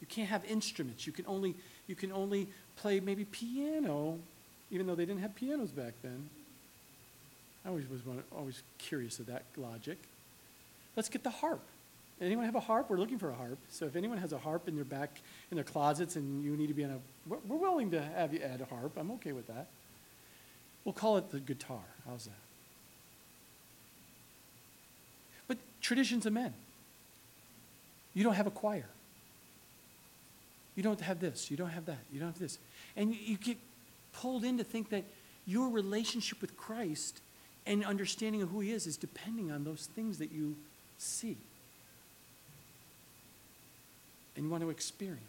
You 0.00 0.06
can't 0.06 0.28
have 0.28 0.44
instruments. 0.44 1.06
You 1.06 1.12
can 1.12 1.24
only, 1.26 1.54
you 1.86 1.94
can 1.94 2.12
only 2.12 2.48
play 2.76 3.00
maybe 3.00 3.24
piano, 3.24 4.18
even 4.70 4.86
though 4.86 4.94
they 4.94 5.06
didn't 5.06 5.22
have 5.22 5.34
pianos 5.34 5.70
back 5.70 5.94
then. 6.02 6.28
I 7.64 7.68
always 7.68 7.88
was 7.88 8.00
always 8.34 8.62
curious 8.78 9.18
of 9.18 9.26
that 9.26 9.44
logic. 9.56 9.98
Let's 10.96 11.08
get 11.08 11.22
the 11.22 11.30
harp. 11.30 11.62
Anyone 12.20 12.44
have 12.46 12.56
a 12.56 12.60
harp? 12.60 12.90
We're 12.90 12.98
looking 12.98 13.18
for 13.18 13.30
a 13.30 13.34
harp. 13.34 13.58
So 13.68 13.86
if 13.86 13.94
anyone 13.94 14.18
has 14.18 14.32
a 14.32 14.38
harp 14.38 14.66
in 14.66 14.74
their 14.74 14.84
back 14.84 15.20
in 15.50 15.56
their 15.56 15.64
closets 15.64 16.16
and 16.16 16.42
you 16.44 16.56
need 16.56 16.66
to 16.66 16.74
be 16.74 16.84
on 16.84 16.90
a, 16.90 16.98
we're 17.46 17.56
willing 17.56 17.90
to 17.92 18.02
have 18.02 18.32
you 18.32 18.40
add 18.40 18.60
a 18.60 18.64
harp. 18.64 18.96
I'm 18.96 19.10
okay 19.12 19.32
with 19.32 19.46
that. 19.46 19.68
We'll 20.84 20.94
call 20.94 21.16
it 21.18 21.30
the 21.30 21.38
guitar. 21.38 21.84
How's 22.08 22.24
that? 22.24 22.32
But 25.46 25.58
traditions 25.80 26.26
of 26.26 26.32
men. 26.32 26.54
You 28.14 28.24
don't 28.24 28.34
have 28.34 28.46
a 28.46 28.50
choir. 28.50 28.88
You 30.74 30.82
don't 30.82 31.00
have 31.00 31.20
this. 31.20 31.50
You 31.50 31.56
don't 31.56 31.70
have 31.70 31.86
that. 31.86 31.98
You 32.12 32.20
don't 32.20 32.28
have 32.28 32.38
this. 32.38 32.58
And 32.96 33.14
you 33.14 33.36
get 33.36 33.58
pulled 34.12 34.44
in 34.44 34.58
to 34.58 34.64
think 34.64 34.90
that 34.90 35.04
your 35.46 35.68
relationship 35.68 36.40
with 36.40 36.56
Christ 36.56 37.20
and 37.68 37.84
understanding 37.84 38.42
of 38.42 38.48
who 38.48 38.60
He 38.60 38.72
is 38.72 38.86
is 38.86 38.96
depending 38.96 39.52
on 39.52 39.62
those 39.62 39.88
things 39.94 40.18
that 40.18 40.32
you 40.32 40.56
see 40.96 41.36
and 44.34 44.44
you 44.44 44.50
want 44.50 44.62
to 44.62 44.70
experience. 44.70 45.22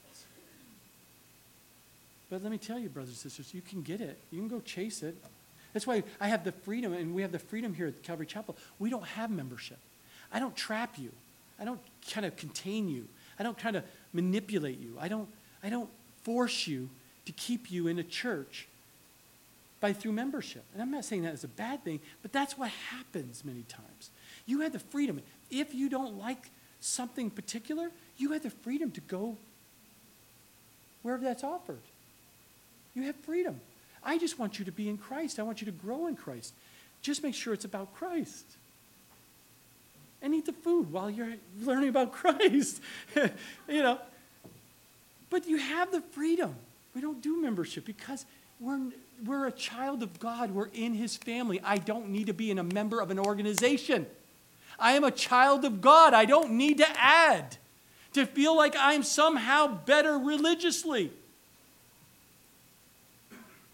But 2.29 2.43
let 2.43 2.51
me 2.51 2.59
tell 2.59 2.77
you, 2.77 2.89
brothers 2.89 3.09
and 3.09 3.17
sisters, 3.17 3.53
you 3.53 3.61
can 3.61 3.81
get 3.81 4.01
it. 4.01 4.19
You 4.31 4.39
can 4.39 4.47
go 4.47 4.59
chase 4.59 5.01
it. 5.01 5.15
That's 5.73 5.85
why 5.87 6.03
I 6.21 6.27
have 6.27 6.43
the 6.43 6.51
freedom, 6.51 6.93
and 6.93 7.13
we 7.13 7.23
have 7.23 7.31
the 7.31 7.39
freedom 7.39 7.73
here 7.73 7.87
at 7.87 8.03
Calvary 8.03 8.27
Chapel. 8.27 8.55
We 8.77 8.91
don't 8.91 9.05
have 9.05 9.31
membership. 9.31 9.79
I 10.31 10.39
don't 10.39 10.55
trap 10.55 10.97
you. 10.97 11.11
I 11.59 11.65
don't 11.65 11.79
kind 12.11 12.25
of 12.25 12.35
contain 12.35 12.87
you. 12.87 13.07
I 13.39 13.43
don't 13.43 13.57
kind 13.57 13.75
of 13.75 13.83
manipulate 14.13 14.79
you. 14.79 14.95
I 14.99 15.07
don't, 15.07 15.27
I 15.63 15.69
don't 15.69 15.89
force 16.21 16.67
you 16.67 16.89
to 17.25 17.31
keep 17.31 17.71
you 17.71 17.87
in 17.87 17.97
a 17.97 18.03
church 18.03 18.67
by 19.79 19.93
through 19.93 20.11
membership. 20.11 20.63
And 20.73 20.81
I'm 20.81 20.91
not 20.91 21.05
saying 21.05 21.23
that 21.23 21.33
is 21.33 21.43
a 21.43 21.49
bad 21.49 21.83
thing, 21.83 21.99
but 22.21 22.31
that's 22.31 22.57
what 22.57 22.69
happens 22.89 23.43
many 23.45 23.63
times. 23.63 24.09
You 24.45 24.61
have 24.61 24.73
the 24.73 24.79
freedom. 24.79 25.21
If 25.49 25.73
you 25.73 25.89
don't 25.89 26.17
like 26.17 26.49
something 26.79 27.29
particular, 27.29 27.91
you 28.17 28.31
have 28.33 28.43
the 28.43 28.49
freedom 28.49 28.91
to 28.91 29.01
go 29.01 29.37
wherever 31.01 31.23
that's 31.23 31.43
offered. 31.43 31.81
You 32.93 33.03
have 33.03 33.15
freedom. 33.17 33.59
I 34.03 34.17
just 34.17 34.39
want 34.39 34.59
you 34.59 34.65
to 34.65 34.71
be 34.71 34.89
in 34.89 34.97
Christ. 34.97 35.39
I 35.39 35.43
want 35.43 35.61
you 35.61 35.65
to 35.65 35.71
grow 35.71 36.07
in 36.07 36.15
Christ. 36.15 36.53
Just 37.01 37.23
make 37.23 37.35
sure 37.35 37.53
it's 37.53 37.65
about 37.65 37.93
Christ 37.95 38.45
and 40.21 40.33
eat 40.33 40.45
the 40.45 40.53
food 40.53 40.91
while 40.91 41.09
you're 41.09 41.35
learning 41.61 41.89
about 41.89 42.11
Christ. 42.13 42.81
you 43.15 43.83
know. 43.83 43.99
But 45.29 45.47
you 45.47 45.57
have 45.57 45.91
the 45.91 46.01
freedom. 46.01 46.55
We 46.95 47.01
don't 47.01 47.21
do 47.21 47.41
membership 47.41 47.85
because 47.85 48.25
we're, 48.59 48.79
we're 49.25 49.47
a 49.47 49.51
child 49.51 50.03
of 50.03 50.19
God. 50.19 50.51
We're 50.51 50.69
in 50.73 50.93
his 50.93 51.15
family. 51.15 51.61
I 51.63 51.77
don't 51.77 52.09
need 52.09 52.27
to 52.27 52.33
be 52.33 52.51
in 52.51 52.59
a 52.59 52.63
member 52.63 52.99
of 52.99 53.11
an 53.11 53.19
organization. 53.19 54.05
I 54.77 54.93
am 54.93 55.03
a 55.03 55.11
child 55.11 55.65
of 55.65 55.81
God. 55.81 56.13
I 56.13 56.25
don't 56.25 56.51
need 56.51 56.77
to 56.77 56.87
add 56.97 57.57
to 58.13 58.25
feel 58.25 58.55
like 58.55 58.75
I'm 58.77 59.03
somehow 59.03 59.67
better 59.67 60.17
religiously. 60.17 61.11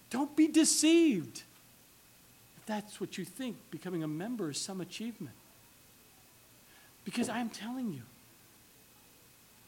Don't 0.10 0.36
be 0.36 0.48
deceived. 0.48 1.44
If 2.58 2.66
that's 2.66 3.00
what 3.00 3.18
you 3.18 3.26
think, 3.26 3.58
becoming 3.72 4.04
a 4.04 4.08
member 4.08 4.52
is 4.52 4.58
some 4.58 4.82
achievement. 4.82 5.36
Because 7.04 7.30
I'm 7.30 7.50
telling 7.50 7.94
you, 7.94 8.02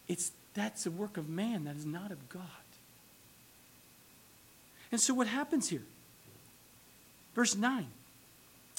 it's, 0.08 0.32
that's 0.54 0.86
a 0.86 0.92
work 0.92 1.18
of 1.18 1.30
man, 1.30 1.66
that 1.66 1.76
is 1.76 1.86
not 1.86 2.12
of 2.12 2.30
God. 2.30 2.42
And 4.92 5.00
so 5.00 5.14
what 5.14 5.28
happens 5.28 5.70
here? 5.70 5.84
Verse 7.36 7.56
9. 7.56 7.88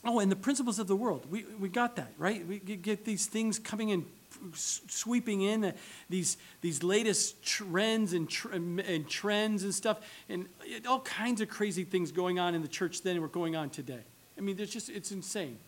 Oh, 0.05 0.21
and 0.21 0.31
the 0.31 0.37
principles 0.37 0.79
of 0.79 0.87
the 0.87 0.97
world. 0.97 1.27
We, 1.31 1.45
we 1.59 1.69
got 1.69 1.97
that, 1.97 2.13
right? 2.19 2.47
We 2.47 2.59
get 2.59 3.05
these 3.05 3.27
things 3.27 3.59
coming 3.59 3.89
in, 3.89 4.07
sweeping 4.55 5.43
in, 5.43 5.65
uh, 5.65 5.73
these, 6.09 6.37
these 6.61 6.83
latest 6.83 7.43
trends 7.43 8.13
and, 8.13 8.29
tr- 8.29 8.53
and 8.53 9.09
trends 9.09 9.65
and 9.65 9.75
stuff, 9.75 9.99
and 10.29 10.47
all 10.89 11.01
kinds 11.01 11.41
of 11.41 11.49
crazy 11.49 11.85
things 11.85 12.13
going 12.13 12.39
on 12.39 12.55
in 12.55 12.63
the 12.63 12.69
church 12.69 13.03
then 13.03 13.21
were 13.21 13.29
going 13.29 13.57
on 13.57 13.71
today. 13.71 14.03
I 14.37 14.41
mean, 14.41 14.57
there's 14.57 14.73
just, 14.73 14.89
it's 14.89 15.11
insane 15.11 15.59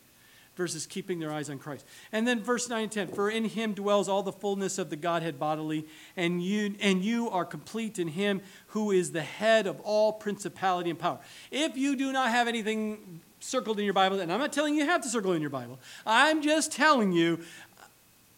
versus 0.60 0.86
keeping 0.86 1.18
their 1.18 1.32
eyes 1.32 1.48
on 1.48 1.58
Christ. 1.58 1.86
And 2.12 2.28
then 2.28 2.42
verse 2.42 2.68
9 2.68 2.82
and 2.82 2.92
10 2.92 3.08
For 3.08 3.30
in 3.30 3.46
him 3.46 3.72
dwells 3.72 4.10
all 4.10 4.22
the 4.22 4.30
fullness 4.30 4.76
of 4.76 4.90
the 4.90 4.96
Godhead 4.96 5.38
bodily, 5.38 5.86
and 6.18 6.42
you, 6.42 6.74
and 6.82 7.02
you 7.02 7.30
are 7.30 7.46
complete 7.46 7.98
in 7.98 8.08
him 8.08 8.42
who 8.68 8.90
is 8.90 9.12
the 9.12 9.22
head 9.22 9.66
of 9.66 9.80
all 9.80 10.12
principality 10.12 10.90
and 10.90 10.98
power. 10.98 11.18
If 11.50 11.78
you 11.78 11.96
do 11.96 12.12
not 12.12 12.28
have 12.28 12.46
anything 12.46 13.22
circled 13.40 13.78
in 13.78 13.86
your 13.86 13.94
Bible, 13.94 14.20
and 14.20 14.30
I'm 14.30 14.38
not 14.38 14.52
telling 14.52 14.74
you 14.74 14.82
you 14.82 14.90
have 14.90 15.00
to 15.00 15.08
circle 15.08 15.32
in 15.32 15.40
your 15.40 15.48
Bible, 15.48 15.78
I'm 16.04 16.42
just 16.42 16.72
telling 16.72 17.12
you 17.12 17.40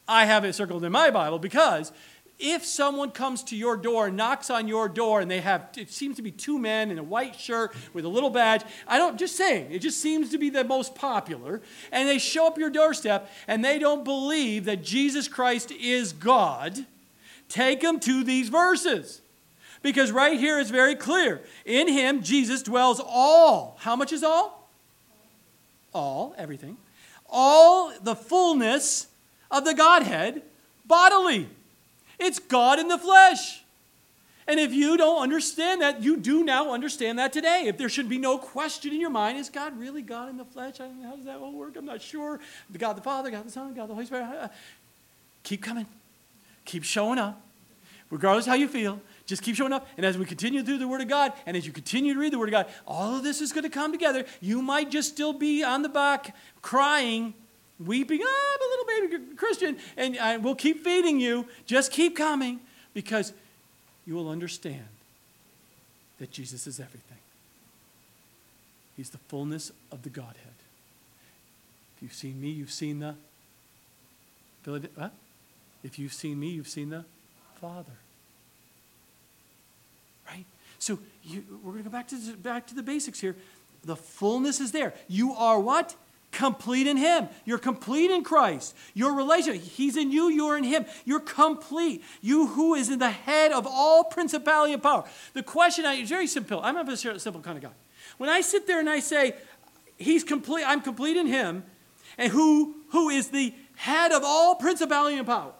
I 0.07 0.25
have 0.25 0.45
it 0.45 0.53
circled 0.53 0.85
in 0.85 0.93
my 0.93 1.11
Bible 1.11 1.41
because 1.41 1.91
if 2.43 2.67
someone 2.67 3.13
comes 3.13 3.45
to 3.45 3.57
your 3.57 3.77
door, 3.77 4.11
knocks 4.11 4.51
on 4.51 4.67
your 4.67 4.89
door, 4.89 5.21
and 5.21 5.31
they 5.31 5.41
have, 5.41 5.69
it 5.77 5.91
seems 5.91 6.17
to 6.17 6.23
be 6.23 6.33
two 6.33 6.59
men 6.59 6.91
in 6.91 6.99
a 6.99 7.03
white 7.03 7.37
shirt 7.39 7.73
with 7.95 8.05
a 8.05 8.09
little 8.09 8.31
badge, 8.31 8.63
I 8.87 8.99
don't, 8.99 9.17
just 9.17 9.37
saying, 9.37 9.71
it 9.71 9.79
just 9.79 10.01
seems 10.01 10.31
to 10.31 10.39
be 10.39 10.51
the 10.51 10.65
most 10.65 10.97
popular, 10.97 11.63
and 11.93 12.09
they 12.09 12.19
show 12.19 12.49
up 12.49 12.59
your 12.59 12.69
doorstep 12.69 13.31
and 13.47 13.65
they 13.65 13.79
don't 13.79 14.05
believe 14.05 14.65
that 14.65 14.83
Jesus 14.83 15.29
Christ 15.29 15.71
is 15.71 16.13
God, 16.13 16.85
take 17.49 17.81
them 17.81 18.01
to 18.01 18.25
these 18.25 18.49
verses. 18.49 19.21
Because 19.81 20.13
right 20.13 20.39
here 20.39 20.59
it's 20.59 20.71
very 20.71 20.95
clear. 20.95 21.43
In 21.65 21.89
him, 21.89 22.23
Jesus 22.23 22.63
dwells 22.63 23.01
all. 23.05 23.77
How 23.81 23.97
much 23.97 24.13
is 24.13 24.23
all? 24.23 24.69
All, 25.93 26.35
everything. 26.39 26.77
All 27.29 27.93
the 28.01 28.15
fullness 28.15 29.09
of 29.51 29.65
the 29.65 29.75
Godhead 29.75 30.43
bodily. 30.87 31.49
It's 32.19 32.39
God 32.39 32.79
in 32.79 32.89
the 32.89 32.99
flesh. 32.99 33.63
And 34.47 34.59
if 34.59 34.73
you 34.73 34.97
don't 34.97 35.23
understand 35.23 35.83
that, 35.83 36.03
you 36.03 36.17
do 36.17 36.45
now 36.45 36.73
understand 36.73 37.19
that 37.19 37.33
today. 37.33 37.65
If 37.67 37.79
there 37.79 37.89
should 37.89 38.09
be 38.09 38.19
no 38.19 38.39
question 38.39 38.93
in 38.93 39.01
your 39.01 39.11
mind, 39.11 39.39
is 39.39 39.49
God 39.49 39.79
really 39.79 40.03
God 40.03 40.29
in 40.31 40.37
the 40.37 40.45
flesh? 40.45 40.81
I 40.81 40.89
mean, 40.89 41.05
how 41.05 41.15
does 41.15 41.27
that 41.27 41.39
all 41.39 41.53
work? 41.53 41.77
I'm 41.77 41.85
not 41.85 42.03
sure. 42.03 42.41
God 42.77 42.95
the 42.95 43.03
Father, 43.03 43.31
God 43.31 43.47
the 43.47 43.51
Son, 43.51 43.73
God 43.73 43.89
the 43.89 43.95
Holy 43.95 44.07
Spirit. 44.07 44.25
Uh, 44.25 44.35
uh. 44.45 44.49
Keep 45.45 45.63
coming. 45.63 45.87
Keep 46.65 46.85
showing 46.85 47.19
up. 47.19 47.41
Regardless 48.11 48.45
how 48.45 48.55
you 48.55 48.69
feel, 48.69 49.01
just 49.25 49.43
keep 49.43 49.57
showing 49.57 49.73
up. 49.73 49.87
And 49.97 50.05
as 50.05 50.19
we 50.19 50.27
continue 50.27 50.63
through 50.63 50.79
the 50.79 50.89
Word 50.89 51.01
of 51.01 51.09
God, 51.09 51.33
and 51.47 51.57
as 51.57 51.65
you 51.65 51.73
continue 51.73 52.13
to 52.13 52.21
read 52.21 52.33
the 52.33 52.39
Word 52.39 52.49
of 52.49 52.53
God, 52.53 52.67
all 52.87 53.17
of 53.17 53.23
this 53.23 53.41
is 53.41 53.53
going 53.53 53.65
to 53.65 53.71
come 53.71 53.91
together. 53.91 54.27
You 54.41 54.61
might 54.61 54.91
just 54.91 55.09
still 55.09 55.33
be 55.33 55.65
on 55.65 55.81
the 55.83 55.89
back 55.89 56.37
crying 56.61 57.33
weeping, 57.87 58.21
ah, 58.23 58.55
I'm 58.55 58.61
a 58.61 58.71
little 58.71 59.19
baby 59.19 59.37
Christian, 59.37 59.77
and 59.97 60.19
I, 60.19 60.37
we'll 60.37 60.55
keep 60.55 60.85
feeding 60.85 61.21
you. 61.21 61.47
Just 61.67 61.93
keep 61.93 62.17
coming 62.17 62.61
because 62.95 63.33
you 64.07 64.15
will 64.15 64.29
understand 64.29 64.87
that 66.19 66.31
Jesus 66.31 66.67
is 66.67 66.79
everything. 66.79 67.19
He's 68.97 69.11
the 69.11 69.19
fullness 69.19 69.73
of 69.91 70.03
the 70.03 70.11
Godhead. 70.11 70.37
If 71.97 72.03
you've 72.03 72.15
seen 72.15 72.41
me, 72.41 72.51
you've 72.51 72.71
seen 72.71 72.99
the. 72.99 73.15
If 75.83 75.99
you've 75.99 76.13
seen 76.13 76.39
me, 76.39 76.49
you've 76.49 76.69
seen 76.69 76.91
the 76.91 77.05
Father. 77.61 77.93
Right? 80.29 80.45
So 80.79 80.99
you, 81.25 81.45
we're 81.63 81.73
going 81.73 81.85
to 81.85 81.91
go 81.91 81.93
back 81.93 82.09
to, 82.09 82.37
back 82.37 82.67
to 82.69 82.75
the 82.75 82.83
basics 82.83 83.21
here. 83.21 83.35
The 83.85 83.97
fullness 83.97 84.61
is 84.61 84.71
there. 84.71 84.95
You 85.09 85.33
are 85.33 85.59
what? 85.59 85.97
Complete 86.33 86.87
in 86.87 86.97
Him. 86.97 87.29
You're 87.45 87.59
complete 87.59 88.11
in 88.11 88.25
Christ. 88.25 88.75
Your 88.95 89.15
relationship, 89.15 89.63
He's 89.63 89.97
in 89.99 90.11
you, 90.11 90.31
you're 90.31 90.57
in 90.57 90.65
Him. 90.65 90.87
You're 91.05 91.21
complete. 91.21 92.03
You 92.23 92.47
who 92.49 92.75
is 92.75 92.91
in 92.91 92.99
the 92.99 93.11
head 93.11 93.53
of 93.53 93.67
all 93.67 94.05
principality 94.05 94.73
and 94.73 94.83
power. 94.83 95.05
The 95.35 95.43
question 95.43 95.85
I, 95.85 95.95
is 95.95 96.09
very 96.09 96.27
simple. 96.27 96.61
I'm 96.63 96.77
a 96.77 96.85
very 96.85 96.97
simple 96.97 97.43
kind 97.43 97.59
of 97.59 97.63
guy. 97.63 97.71
When 98.17 98.31
I 98.31 98.41
sit 98.41 98.67
there 98.67 98.81
and 98.81 98.89
I 98.89 99.01
say, 99.01 99.37
He's 99.99 100.25
complete, 100.25 100.65
I'm 100.67 100.81
complete 100.81 101.19
in 101.19 101.27
Him, 101.27 101.65
and 102.17 102.33
who, 102.33 102.77
who 102.89 103.11
is 103.11 103.29
the 103.29 103.55
head 103.77 104.11
of 104.11 104.23
all 104.25 104.55
principality 104.55 105.19
and 105.19 105.27
power. 105.27 105.53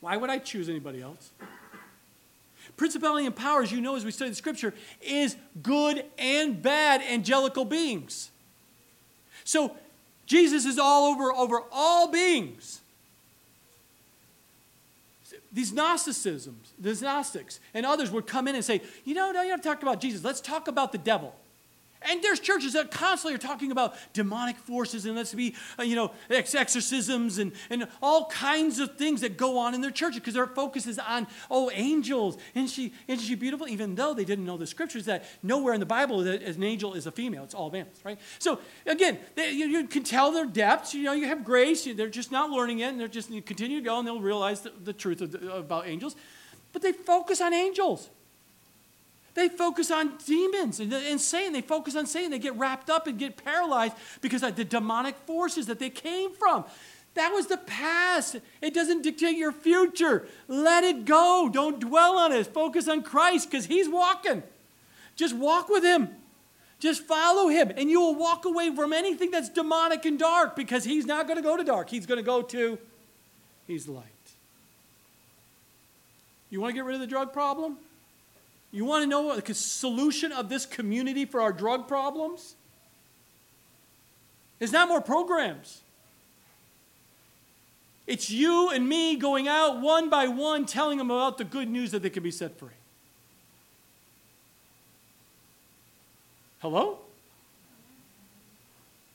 Why 0.00 0.16
would 0.16 0.30
I 0.30 0.38
choose 0.38 0.68
anybody 0.68 1.00
else? 1.00 1.30
Principality 2.76 3.26
and 3.26 3.36
power, 3.36 3.62
as 3.62 3.70
you 3.70 3.80
know 3.80 3.94
as 3.94 4.04
we 4.04 4.10
study 4.10 4.30
the 4.30 4.36
scripture, 4.36 4.72
is 5.00 5.36
good 5.62 6.04
and 6.18 6.60
bad 6.60 7.02
angelical 7.02 7.64
beings. 7.64 8.31
So 9.44 9.76
Jesus 10.26 10.64
is 10.64 10.78
all 10.78 11.12
over 11.12 11.32
over 11.32 11.62
all 11.70 12.08
beings. 12.08 12.80
These 15.52 15.72
Gnosticisms, 15.72 16.72
these 16.78 17.02
Gnostics, 17.02 17.60
and 17.74 17.84
others 17.84 18.10
would 18.10 18.26
come 18.26 18.48
in 18.48 18.54
and 18.54 18.64
say, 18.64 18.80
you 19.04 19.14
know, 19.14 19.32
no, 19.32 19.42
you 19.42 19.50
have 19.50 19.60
to 19.60 19.68
talk 19.68 19.82
about 19.82 20.00
Jesus. 20.00 20.24
Let's 20.24 20.40
talk 20.40 20.66
about 20.66 20.92
the 20.92 20.98
devil. 20.98 21.34
And 22.08 22.22
there's 22.22 22.40
churches 22.40 22.72
that 22.74 22.90
constantly 22.90 23.34
are 23.34 23.38
talking 23.38 23.70
about 23.70 23.94
demonic 24.12 24.56
forces 24.56 25.06
and 25.06 25.16
let's 25.16 25.34
be, 25.34 25.54
uh, 25.78 25.82
you 25.82 25.96
know, 25.96 26.12
exorcisms 26.30 27.38
and, 27.38 27.52
and 27.70 27.88
all 28.02 28.26
kinds 28.26 28.78
of 28.78 28.96
things 28.96 29.20
that 29.20 29.36
go 29.36 29.58
on 29.58 29.74
in 29.74 29.80
their 29.80 29.90
churches 29.90 30.20
because 30.20 30.34
their 30.34 30.46
focus 30.46 30.86
is 30.86 30.98
on, 30.98 31.26
oh, 31.50 31.70
angels. 31.72 32.38
Isn't 32.54 32.68
she, 32.68 32.92
isn't 33.08 33.24
she 33.24 33.34
beautiful? 33.34 33.68
Even 33.68 33.94
though 33.94 34.14
they 34.14 34.24
didn't 34.24 34.44
know 34.44 34.56
the 34.56 34.66
scriptures 34.66 35.04
that 35.06 35.24
nowhere 35.42 35.74
in 35.74 35.80
the 35.80 35.86
Bible 35.86 36.18
that 36.24 36.42
an 36.42 36.62
angel 36.62 36.94
is 36.94 37.06
a 37.06 37.12
female. 37.12 37.44
It's 37.44 37.54
all 37.54 37.70
males, 37.70 38.00
right? 38.04 38.18
So 38.38 38.58
again, 38.86 39.18
they, 39.34 39.50
you, 39.52 39.66
you, 39.66 39.86
can 39.86 40.02
tell 40.02 40.32
their 40.32 40.46
depths. 40.46 40.94
You 40.94 41.04
know, 41.04 41.12
you 41.12 41.26
have 41.26 41.44
grace. 41.44 41.84
They're 41.84 42.08
just 42.08 42.32
not 42.32 42.50
learning 42.50 42.80
it 42.80 42.88
and 42.88 43.00
they're 43.00 43.08
just 43.08 43.30
continue 43.46 43.80
to 43.80 43.84
go 43.84 43.98
and 43.98 44.06
they'll 44.06 44.20
realize 44.20 44.60
the, 44.60 44.72
the 44.82 44.92
truth 44.92 45.20
about 45.20 45.86
angels. 45.86 46.16
But 46.72 46.82
they 46.82 46.92
focus 46.92 47.40
on 47.40 47.52
angels. 47.52 48.08
They 49.34 49.48
focus 49.48 49.90
on 49.90 50.18
demons 50.26 50.78
and, 50.78 51.20
Satan. 51.20 51.52
They 51.52 51.62
focus 51.62 51.96
on 51.96 52.06
Satan. 52.06 52.30
They 52.30 52.38
get 52.38 52.56
wrapped 52.56 52.90
up 52.90 53.06
and 53.06 53.18
get 53.18 53.42
paralyzed 53.42 53.94
because 54.20 54.42
of 54.42 54.56
the 54.56 54.64
demonic 54.64 55.16
forces 55.26 55.66
that 55.66 55.78
they 55.78 55.90
came 55.90 56.34
from. 56.34 56.64
That 57.14 57.32
was 57.32 57.46
the 57.46 57.58
past. 57.58 58.36
It 58.60 58.74
doesn't 58.74 59.02
dictate 59.02 59.36
your 59.36 59.52
future. 59.52 60.26
Let 60.48 60.84
it 60.84 61.04
go. 61.04 61.50
Don't 61.52 61.80
dwell 61.80 62.18
on 62.18 62.32
it. 62.32 62.46
Focus 62.46 62.88
on 62.88 63.02
Christ 63.02 63.50
because 63.50 63.66
He's 63.66 63.88
walking. 63.88 64.42
Just 65.16 65.34
walk 65.34 65.68
with 65.68 65.84
Him. 65.84 66.08
Just 66.78 67.02
follow 67.04 67.48
Him, 67.48 67.72
and 67.76 67.88
you 67.88 68.00
will 68.00 68.14
walk 68.14 68.44
away 68.44 68.74
from 68.74 68.92
anything 68.92 69.30
that's 69.30 69.48
demonic 69.48 70.04
and 70.04 70.18
dark 70.18 70.56
because 70.56 70.84
He's 70.84 71.06
not 71.06 71.26
going 71.26 71.36
to 71.36 71.42
go 71.42 71.56
to 71.56 71.62
dark. 71.62 71.88
He's 71.88 72.06
going 72.06 72.18
to 72.18 72.24
go 72.24 72.42
to, 72.42 72.78
He's 73.66 73.86
light. 73.86 74.04
You 76.50 76.60
want 76.60 76.72
to 76.72 76.74
get 76.74 76.84
rid 76.84 76.94
of 76.94 77.00
the 77.00 77.06
drug 77.06 77.32
problem? 77.32 77.78
You 78.72 78.86
want 78.86 79.02
to 79.02 79.06
know 79.06 79.38
the 79.38 79.54
solution 79.54 80.32
of 80.32 80.48
this 80.48 80.64
community 80.64 81.26
for 81.26 81.42
our 81.42 81.52
drug 81.52 81.86
problems? 81.86 82.56
It's 84.58 84.72
not 84.72 84.88
more 84.88 85.02
programs. 85.02 85.82
It's 88.06 88.30
you 88.30 88.70
and 88.70 88.88
me 88.88 89.16
going 89.16 89.46
out 89.46 89.80
one 89.80 90.08
by 90.08 90.26
one 90.26 90.64
telling 90.64 90.98
them 90.98 91.10
about 91.10 91.36
the 91.36 91.44
good 91.44 91.68
news 91.68 91.90
that 91.90 92.02
they 92.02 92.10
can 92.10 92.22
be 92.22 92.30
set 92.30 92.58
free. 92.58 92.70
Hello? 96.60 96.98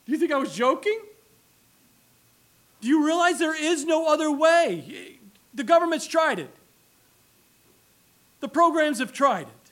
Do 0.05 0.11
you 0.11 0.17
think 0.17 0.31
I 0.31 0.37
was 0.37 0.53
joking? 0.53 0.99
Do 2.81 2.87
you 2.87 3.05
realize 3.05 3.39
there 3.39 3.59
is 3.59 3.85
no 3.85 4.07
other 4.07 4.31
way? 4.31 5.17
The 5.53 5.63
government's 5.63 6.05
tried 6.05 6.39
it. 6.39 6.56
The 8.39 8.47
programs 8.47 8.99
have 8.99 9.13
tried 9.13 9.47
it. 9.47 9.71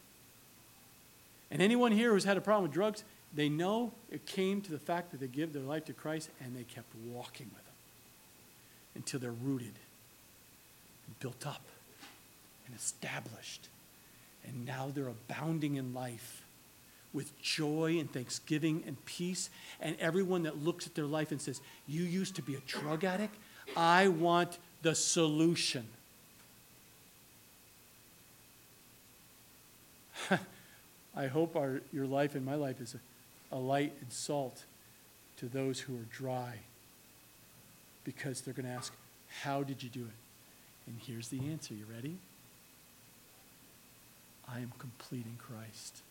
And 1.52 1.62
anyone 1.62 1.92
here 1.92 2.12
who's 2.12 2.24
had 2.24 2.38
a 2.38 2.42
problem 2.42 2.64
with 2.64 2.72
drugs, 2.72 3.04
they 3.34 3.50
know 3.50 3.92
it 4.10 4.26
came 4.26 4.62
to 4.62 4.72
the 4.72 4.80
fact 4.80 5.12
that 5.12 5.20
they 5.20 5.28
give 5.28 5.54
their 5.54 5.62
life 5.62 5.86
to 5.86 5.94
Christ 5.94 6.30
and 6.44 6.56
they 6.56 6.64
kept 6.64 6.88
walking 7.08 7.48
with 7.54 7.64
Him 7.64 7.74
until 8.96 9.20
they're 9.20 9.32
rooted 9.32 9.74
and 11.06 11.20
built 11.20 11.46
up 11.46 11.62
and 12.66 12.76
established. 12.76 13.70
And 14.48 14.66
now 14.66 14.92
they're 14.94 15.08
abounding 15.08 15.76
in 15.76 15.94
life 15.94 16.44
with 17.14 17.40
joy 17.42 17.98
and 18.00 18.12
thanksgiving 18.12 18.84
and 18.86 19.04
peace. 19.06 19.50
And 19.80 19.96
everyone 20.00 20.44
that 20.44 20.64
looks 20.64 20.86
at 20.86 20.96
their 20.96 21.06
life 21.06 21.32
and 21.32 21.42
says, 21.42 21.62
You 21.88 22.04
used 22.04 22.36
to 22.36 22.42
be 22.42 22.56
a 22.56 22.60
drug 22.68 23.04
addict, 23.04 23.36
I 23.76 24.10
want 24.10 24.60
the 24.82 24.96
solution. 24.96 25.88
I 31.16 31.28
hope 31.28 31.56
our, 31.56 31.82
your 31.94 32.06
life 32.06 32.36
and 32.36 32.46
my 32.46 32.56
life 32.56 32.82
is 32.82 32.96
a, 32.96 33.56
a 33.56 33.60
light 33.60 33.94
and 34.02 34.12
salt 34.12 34.64
to 35.38 35.48
those 35.48 35.82
who 35.82 35.96
are 35.96 36.08
dry 36.12 36.60
because 38.04 38.42
they're 38.42 38.54
going 38.54 38.66
to 38.66 38.72
ask, 38.72 38.94
How 39.42 39.64
did 39.64 39.84
you 39.84 39.90
do 39.90 40.02
it? 40.02 40.88
And 40.88 41.00
here's 41.06 41.30
the 41.30 41.40
answer. 41.52 41.74
You 41.74 41.86
ready? 41.92 42.18
I 44.48 44.60
am 44.60 44.72
complete 44.78 45.26
in 45.26 45.38
Christ. 45.38 46.02